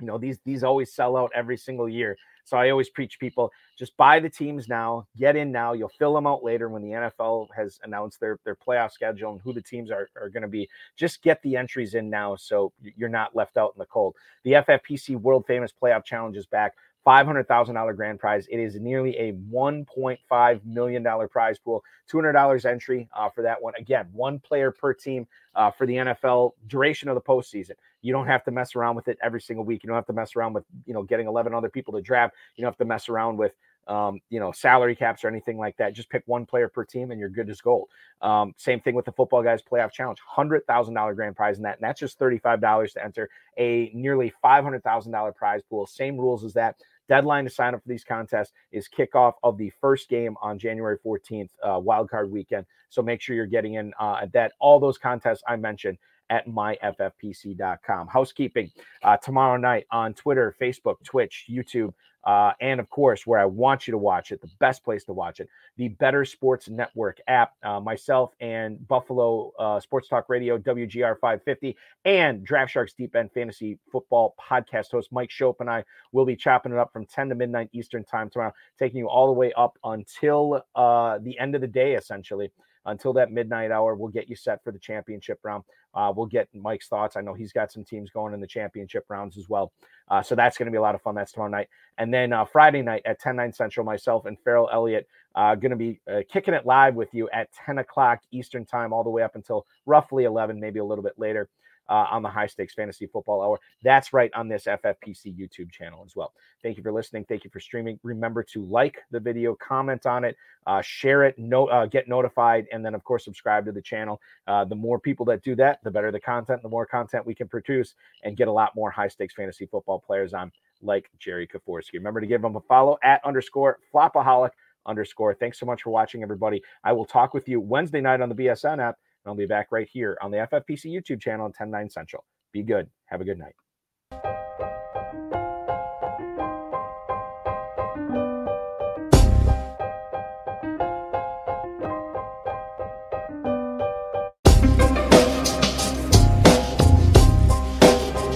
you 0.00 0.06
know, 0.06 0.18
these 0.18 0.38
these 0.44 0.64
always 0.64 0.92
sell 0.92 1.16
out 1.16 1.30
every 1.34 1.56
single 1.56 1.88
year. 1.88 2.16
So 2.44 2.56
I 2.56 2.70
always 2.70 2.88
preach 2.88 3.20
people 3.20 3.52
just 3.78 3.96
buy 3.96 4.18
the 4.18 4.28
teams 4.28 4.68
now, 4.68 5.06
get 5.16 5.36
in 5.36 5.52
now. 5.52 5.72
You'll 5.72 5.92
fill 5.98 6.14
them 6.14 6.26
out 6.26 6.42
later 6.42 6.68
when 6.68 6.82
the 6.82 6.88
NFL 6.88 7.48
has 7.54 7.78
announced 7.84 8.18
their 8.18 8.38
their 8.44 8.56
playoff 8.56 8.92
schedule 8.92 9.32
and 9.32 9.40
who 9.40 9.52
the 9.52 9.62
teams 9.62 9.90
are, 9.90 10.08
are 10.20 10.28
going 10.28 10.42
to 10.42 10.48
be. 10.48 10.68
Just 10.96 11.22
get 11.22 11.40
the 11.42 11.56
entries 11.56 11.94
in 11.94 12.10
now 12.10 12.34
so 12.36 12.72
you're 12.82 13.08
not 13.08 13.36
left 13.36 13.56
out 13.56 13.72
in 13.74 13.78
the 13.78 13.86
cold. 13.86 14.16
The 14.44 14.52
FFPC 14.52 15.16
World 15.20 15.44
Famous 15.46 15.72
Playoff 15.72 16.04
Challenge 16.04 16.36
is 16.36 16.46
back. 16.46 16.74
$500,000 17.06 17.96
grand 17.96 18.20
prize. 18.20 18.46
It 18.50 18.58
is 18.58 18.76
nearly 18.76 19.16
a 19.16 19.32
$1.5 19.32 20.64
million 20.64 21.28
prize 21.28 21.58
pool. 21.58 21.82
$200 22.10 22.64
entry 22.64 23.08
uh, 23.16 23.28
for 23.30 23.42
that 23.42 23.60
one. 23.60 23.74
Again, 23.78 24.08
one 24.12 24.38
player 24.38 24.70
per 24.70 24.92
team 24.92 25.26
uh, 25.54 25.70
for 25.70 25.86
the 25.86 25.94
NFL 25.94 26.52
duration 26.66 27.08
of 27.08 27.14
the 27.14 27.20
postseason. 27.20 27.72
You 28.02 28.12
don't 28.12 28.26
have 28.26 28.44
to 28.44 28.50
mess 28.50 28.76
around 28.76 28.96
with 28.96 29.08
it 29.08 29.18
every 29.22 29.40
single 29.40 29.64
week. 29.64 29.82
You 29.82 29.88
don't 29.88 29.96
have 29.96 30.06
to 30.06 30.12
mess 30.12 30.36
around 30.36 30.52
with, 30.52 30.64
you 30.86 30.94
know, 30.94 31.02
getting 31.02 31.26
11 31.26 31.54
other 31.54 31.68
people 31.68 31.94
to 31.94 32.02
draft. 32.02 32.34
You 32.56 32.62
don't 32.62 32.72
have 32.72 32.78
to 32.78 32.84
mess 32.84 33.08
around 33.08 33.36
with, 33.36 33.52
um, 33.90 34.20
you 34.30 34.38
know, 34.38 34.52
salary 34.52 34.94
caps 34.94 35.24
or 35.24 35.28
anything 35.28 35.58
like 35.58 35.76
that. 35.78 35.92
Just 35.94 36.08
pick 36.08 36.22
one 36.26 36.46
player 36.46 36.68
per 36.68 36.84
team 36.84 37.10
and 37.10 37.18
you're 37.18 37.28
good 37.28 37.50
as 37.50 37.60
gold. 37.60 37.88
Um, 38.22 38.54
same 38.56 38.80
thing 38.80 38.94
with 38.94 39.04
the 39.04 39.12
Football 39.12 39.42
Guys 39.42 39.62
Playoff 39.62 39.90
Challenge, 39.92 40.18
$100,000 40.36 41.16
grand 41.16 41.36
prize 41.36 41.56
in 41.56 41.64
that. 41.64 41.78
And 41.78 41.84
that's 41.84 41.98
just 41.98 42.18
$35 42.18 42.92
to 42.92 43.04
enter 43.04 43.28
a 43.58 43.90
nearly 43.92 44.32
$500,000 44.44 45.34
prize 45.34 45.62
pool. 45.68 45.86
Same 45.86 46.16
rules 46.16 46.44
as 46.44 46.52
that. 46.54 46.76
Deadline 47.08 47.42
to 47.42 47.50
sign 47.50 47.74
up 47.74 47.82
for 47.82 47.88
these 47.88 48.04
contests 48.04 48.52
is 48.70 48.88
kickoff 48.88 49.32
of 49.42 49.58
the 49.58 49.72
first 49.80 50.08
game 50.08 50.36
on 50.40 50.56
January 50.56 50.96
14th, 51.04 51.50
uh, 51.64 51.70
wildcard 51.70 52.30
weekend. 52.30 52.66
So 52.90 53.02
make 53.02 53.20
sure 53.20 53.34
you're 53.34 53.46
getting 53.46 53.74
in 53.74 53.92
uh, 53.98 54.18
at 54.22 54.32
that. 54.34 54.52
All 54.60 54.78
those 54.78 54.98
contests 54.98 55.42
I 55.48 55.56
mentioned 55.56 55.98
at 56.30 56.46
myffpc.com. 56.46 58.06
Housekeeping 58.06 58.70
uh, 59.02 59.16
tomorrow 59.16 59.56
night 59.56 59.86
on 59.90 60.14
Twitter, 60.14 60.54
Facebook, 60.60 61.02
Twitch, 61.02 61.46
YouTube, 61.50 61.92
uh, 62.24 62.52
and 62.60 62.80
of 62.80 62.90
course, 62.90 63.26
where 63.26 63.40
I 63.40 63.46
want 63.46 63.86
you 63.86 63.92
to 63.92 63.98
watch 63.98 64.32
it, 64.32 64.40
the 64.40 64.50
best 64.58 64.84
place 64.84 65.04
to 65.04 65.12
watch 65.12 65.40
it, 65.40 65.48
the 65.76 65.88
Better 65.88 66.24
Sports 66.24 66.68
Network 66.68 67.18
app. 67.28 67.54
Uh, 67.62 67.80
myself 67.80 68.32
and 68.40 68.86
Buffalo 68.88 69.52
uh, 69.58 69.80
Sports 69.80 70.08
Talk 70.08 70.28
Radio, 70.28 70.58
WGR 70.58 71.18
550, 71.18 71.76
and 72.04 72.44
Draft 72.44 72.72
Sharks 72.72 72.92
Deep 72.92 73.16
End 73.16 73.30
Fantasy 73.32 73.78
Football 73.90 74.34
podcast 74.40 74.90
host 74.90 75.12
Mike 75.12 75.30
Schopp 75.30 75.56
and 75.60 75.70
I 75.70 75.84
will 76.12 76.24
be 76.24 76.36
chopping 76.36 76.72
it 76.72 76.78
up 76.78 76.92
from 76.92 77.06
10 77.06 77.30
to 77.30 77.34
midnight 77.34 77.70
Eastern 77.72 78.04
Time 78.04 78.28
tomorrow, 78.28 78.52
taking 78.78 78.98
you 78.98 79.08
all 79.08 79.26
the 79.26 79.32
way 79.32 79.52
up 79.54 79.78
until 79.84 80.64
uh, 80.74 81.18
the 81.22 81.38
end 81.38 81.54
of 81.54 81.60
the 81.60 81.66
day, 81.66 81.94
essentially 81.94 82.50
until 82.86 83.12
that 83.14 83.30
midnight 83.30 83.70
hour. 83.70 83.94
We'll 83.94 84.08
get 84.08 84.28
you 84.28 84.36
set 84.36 84.62
for 84.64 84.72
the 84.72 84.78
championship 84.78 85.38
round. 85.42 85.64
Uh, 85.94 86.12
we'll 86.14 86.26
get 86.26 86.48
Mike's 86.54 86.88
thoughts. 86.88 87.16
I 87.16 87.20
know 87.20 87.34
he's 87.34 87.52
got 87.52 87.72
some 87.72 87.84
teams 87.84 88.10
going 88.10 88.32
in 88.32 88.40
the 88.40 88.46
championship 88.46 89.04
rounds 89.08 89.36
as 89.36 89.48
well. 89.48 89.72
Uh, 90.08 90.22
so 90.22 90.34
that's 90.34 90.56
going 90.56 90.66
to 90.66 90.72
be 90.72 90.78
a 90.78 90.82
lot 90.82 90.94
of 90.94 91.02
fun. 91.02 91.14
That's 91.14 91.32
tomorrow 91.32 91.50
night. 91.50 91.68
And 91.98 92.12
then 92.12 92.32
uh, 92.32 92.44
Friday 92.44 92.82
night 92.82 93.02
at 93.04 93.20
10, 93.20 93.36
9 93.36 93.52
central, 93.52 93.84
myself 93.84 94.26
and 94.26 94.38
Farrell 94.44 94.70
Elliott 94.72 95.06
uh, 95.34 95.54
going 95.54 95.70
to 95.70 95.76
be 95.76 96.00
uh, 96.10 96.20
kicking 96.30 96.54
it 96.54 96.66
live 96.66 96.94
with 96.94 97.12
you 97.12 97.28
at 97.32 97.48
10 97.66 97.78
o'clock 97.78 98.20
Eastern 98.30 98.64
time, 98.64 98.92
all 98.92 99.04
the 99.04 99.10
way 99.10 99.22
up 99.22 99.36
until 99.36 99.66
roughly 99.86 100.24
11, 100.24 100.58
maybe 100.58 100.78
a 100.80 100.84
little 100.84 101.04
bit 101.04 101.14
later 101.18 101.48
uh, 101.90 102.06
on 102.10 102.22
the 102.22 102.28
High 102.28 102.46
Stakes 102.46 102.72
Fantasy 102.72 103.06
Football 103.06 103.42
Hour. 103.42 103.60
That's 103.82 104.12
right 104.12 104.30
on 104.34 104.48
this 104.48 104.64
FFPC 104.64 105.36
YouTube 105.36 105.70
channel 105.70 106.02
as 106.06 106.16
well. 106.16 106.32
Thank 106.62 106.76
you 106.76 106.82
for 106.82 106.92
listening. 106.92 107.24
Thank 107.24 107.44
you 107.44 107.50
for 107.50 107.60
streaming. 107.60 107.98
Remember 108.02 108.42
to 108.44 108.64
like 108.64 108.98
the 109.10 109.20
video, 109.20 109.54
comment 109.56 110.06
on 110.06 110.24
it, 110.24 110.36
uh, 110.66 110.80
share 110.80 111.24
it, 111.24 111.38
no, 111.38 111.66
uh, 111.66 111.86
get 111.86 112.08
notified, 112.08 112.66
and 112.72 112.84
then, 112.84 112.94
of 112.94 113.02
course, 113.04 113.24
subscribe 113.24 113.64
to 113.66 113.72
the 113.72 113.82
channel. 113.82 114.20
Uh, 114.46 114.64
the 114.64 114.74
more 114.74 114.98
people 114.98 115.26
that 115.26 115.42
do 115.42 115.54
that, 115.56 115.82
the 115.82 115.90
better 115.90 116.12
the 116.12 116.20
content, 116.20 116.62
the 116.62 116.68
more 116.68 116.86
content 116.86 117.26
we 117.26 117.34
can 117.34 117.48
produce 117.48 117.94
and 118.22 118.36
get 118.36 118.48
a 118.48 118.52
lot 118.52 118.74
more 118.76 118.90
high 118.90 119.08
stakes 119.08 119.34
fantasy 119.34 119.66
football 119.66 119.98
players 119.98 120.32
on, 120.32 120.52
like 120.82 121.10
Jerry 121.18 121.46
Kaforski. 121.46 121.94
Remember 121.94 122.20
to 122.20 122.26
give 122.26 122.42
him 122.42 122.56
a 122.56 122.60
follow 122.60 122.98
at 123.02 123.24
underscore 123.24 123.78
flopaholic 123.92 124.50
underscore. 124.86 125.34
Thanks 125.34 125.58
so 125.58 125.66
much 125.66 125.82
for 125.82 125.90
watching, 125.90 126.22
everybody. 126.22 126.62
I 126.84 126.92
will 126.92 127.04
talk 127.04 127.34
with 127.34 127.48
you 127.48 127.60
Wednesday 127.60 128.00
night 128.00 128.20
on 128.20 128.28
the 128.28 128.34
BSN 128.34 128.80
app. 128.80 128.98
And 129.24 129.30
I'll 129.30 129.36
be 129.36 129.46
back 129.46 129.68
right 129.70 129.88
here 129.90 130.16
on 130.22 130.30
the 130.30 130.38
FFPC 130.38 130.86
YouTube 130.86 131.20
channel 131.20 131.46
at 131.46 131.54
10 131.54 131.70
9 131.70 131.90
Central. 131.90 132.24
Be 132.52 132.62
good. 132.62 132.88
Have 133.06 133.20
a 133.20 133.24
good 133.24 133.38
night. 133.38 133.54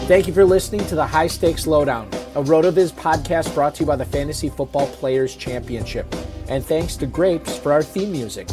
Thank 0.07 0.27
you 0.27 0.35
for 0.35 0.45
listening 0.45 0.87
to 0.89 0.95
the 0.95 1.07
High 1.07 1.29
Stakes 1.29 1.67
Lowdown, 1.67 2.09
a 2.35 2.43
RotoViz 2.43 2.93
podcast 2.93 3.55
brought 3.55 3.75
to 3.77 3.81
you 3.81 3.87
by 3.87 3.97
the 3.97 4.05
Fantasy 4.05 4.51
Football 4.51 4.87
Players 4.89 5.35
Championship. 5.35 6.07
And 6.47 6.63
thanks 6.63 6.95
to 6.97 7.07
Grapes 7.07 7.57
for 7.57 7.73
our 7.73 7.83
theme 7.83 8.13
music. 8.13 8.47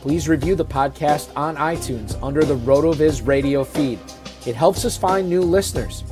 Please 0.00 0.28
review 0.28 0.54
the 0.54 0.64
podcast 0.64 1.30
on 1.36 1.56
iTunes 1.56 2.20
under 2.22 2.44
the 2.44 2.56
RotoViz 2.56 3.26
radio 3.26 3.64
feed. 3.64 3.98
It 4.46 4.54
helps 4.54 4.84
us 4.84 4.96
find 4.96 5.28
new 5.28 5.42
listeners. 5.42 6.04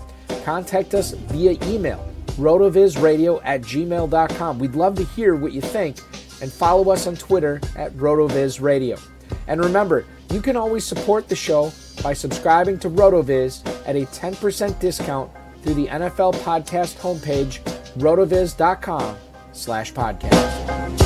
Contact 0.44 0.94
us 0.94 1.12
via 1.12 1.56
email, 1.64 2.06
rotovizradio 2.32 3.40
at 3.44 3.62
gmail.com. 3.62 4.58
We'd 4.58 4.74
love 4.74 4.96
to 4.96 5.04
hear 5.04 5.36
what 5.36 5.52
you 5.52 5.60
think 5.60 5.98
and 6.42 6.52
follow 6.52 6.90
us 6.92 7.06
on 7.06 7.16
Twitter 7.16 7.60
at 7.76 7.92
rotovizradio. 7.92 9.00
And 9.46 9.60
remember, 9.60 10.04
you 10.32 10.40
can 10.40 10.56
always 10.56 10.84
support 10.84 11.28
the 11.28 11.36
show 11.36 11.72
by 12.02 12.12
subscribing 12.12 12.78
to 12.80 12.90
RotoViz 12.90 13.66
at 13.86 13.96
a 13.96 14.04
10% 14.06 14.78
discount 14.80 15.30
through 15.62 15.74
the 15.74 15.86
NFL 15.86 16.34
podcast 16.36 16.96
homepage, 16.96 17.60
rotoviz.com 17.96 19.16
slash 19.52 19.92
podcast. 19.92 21.05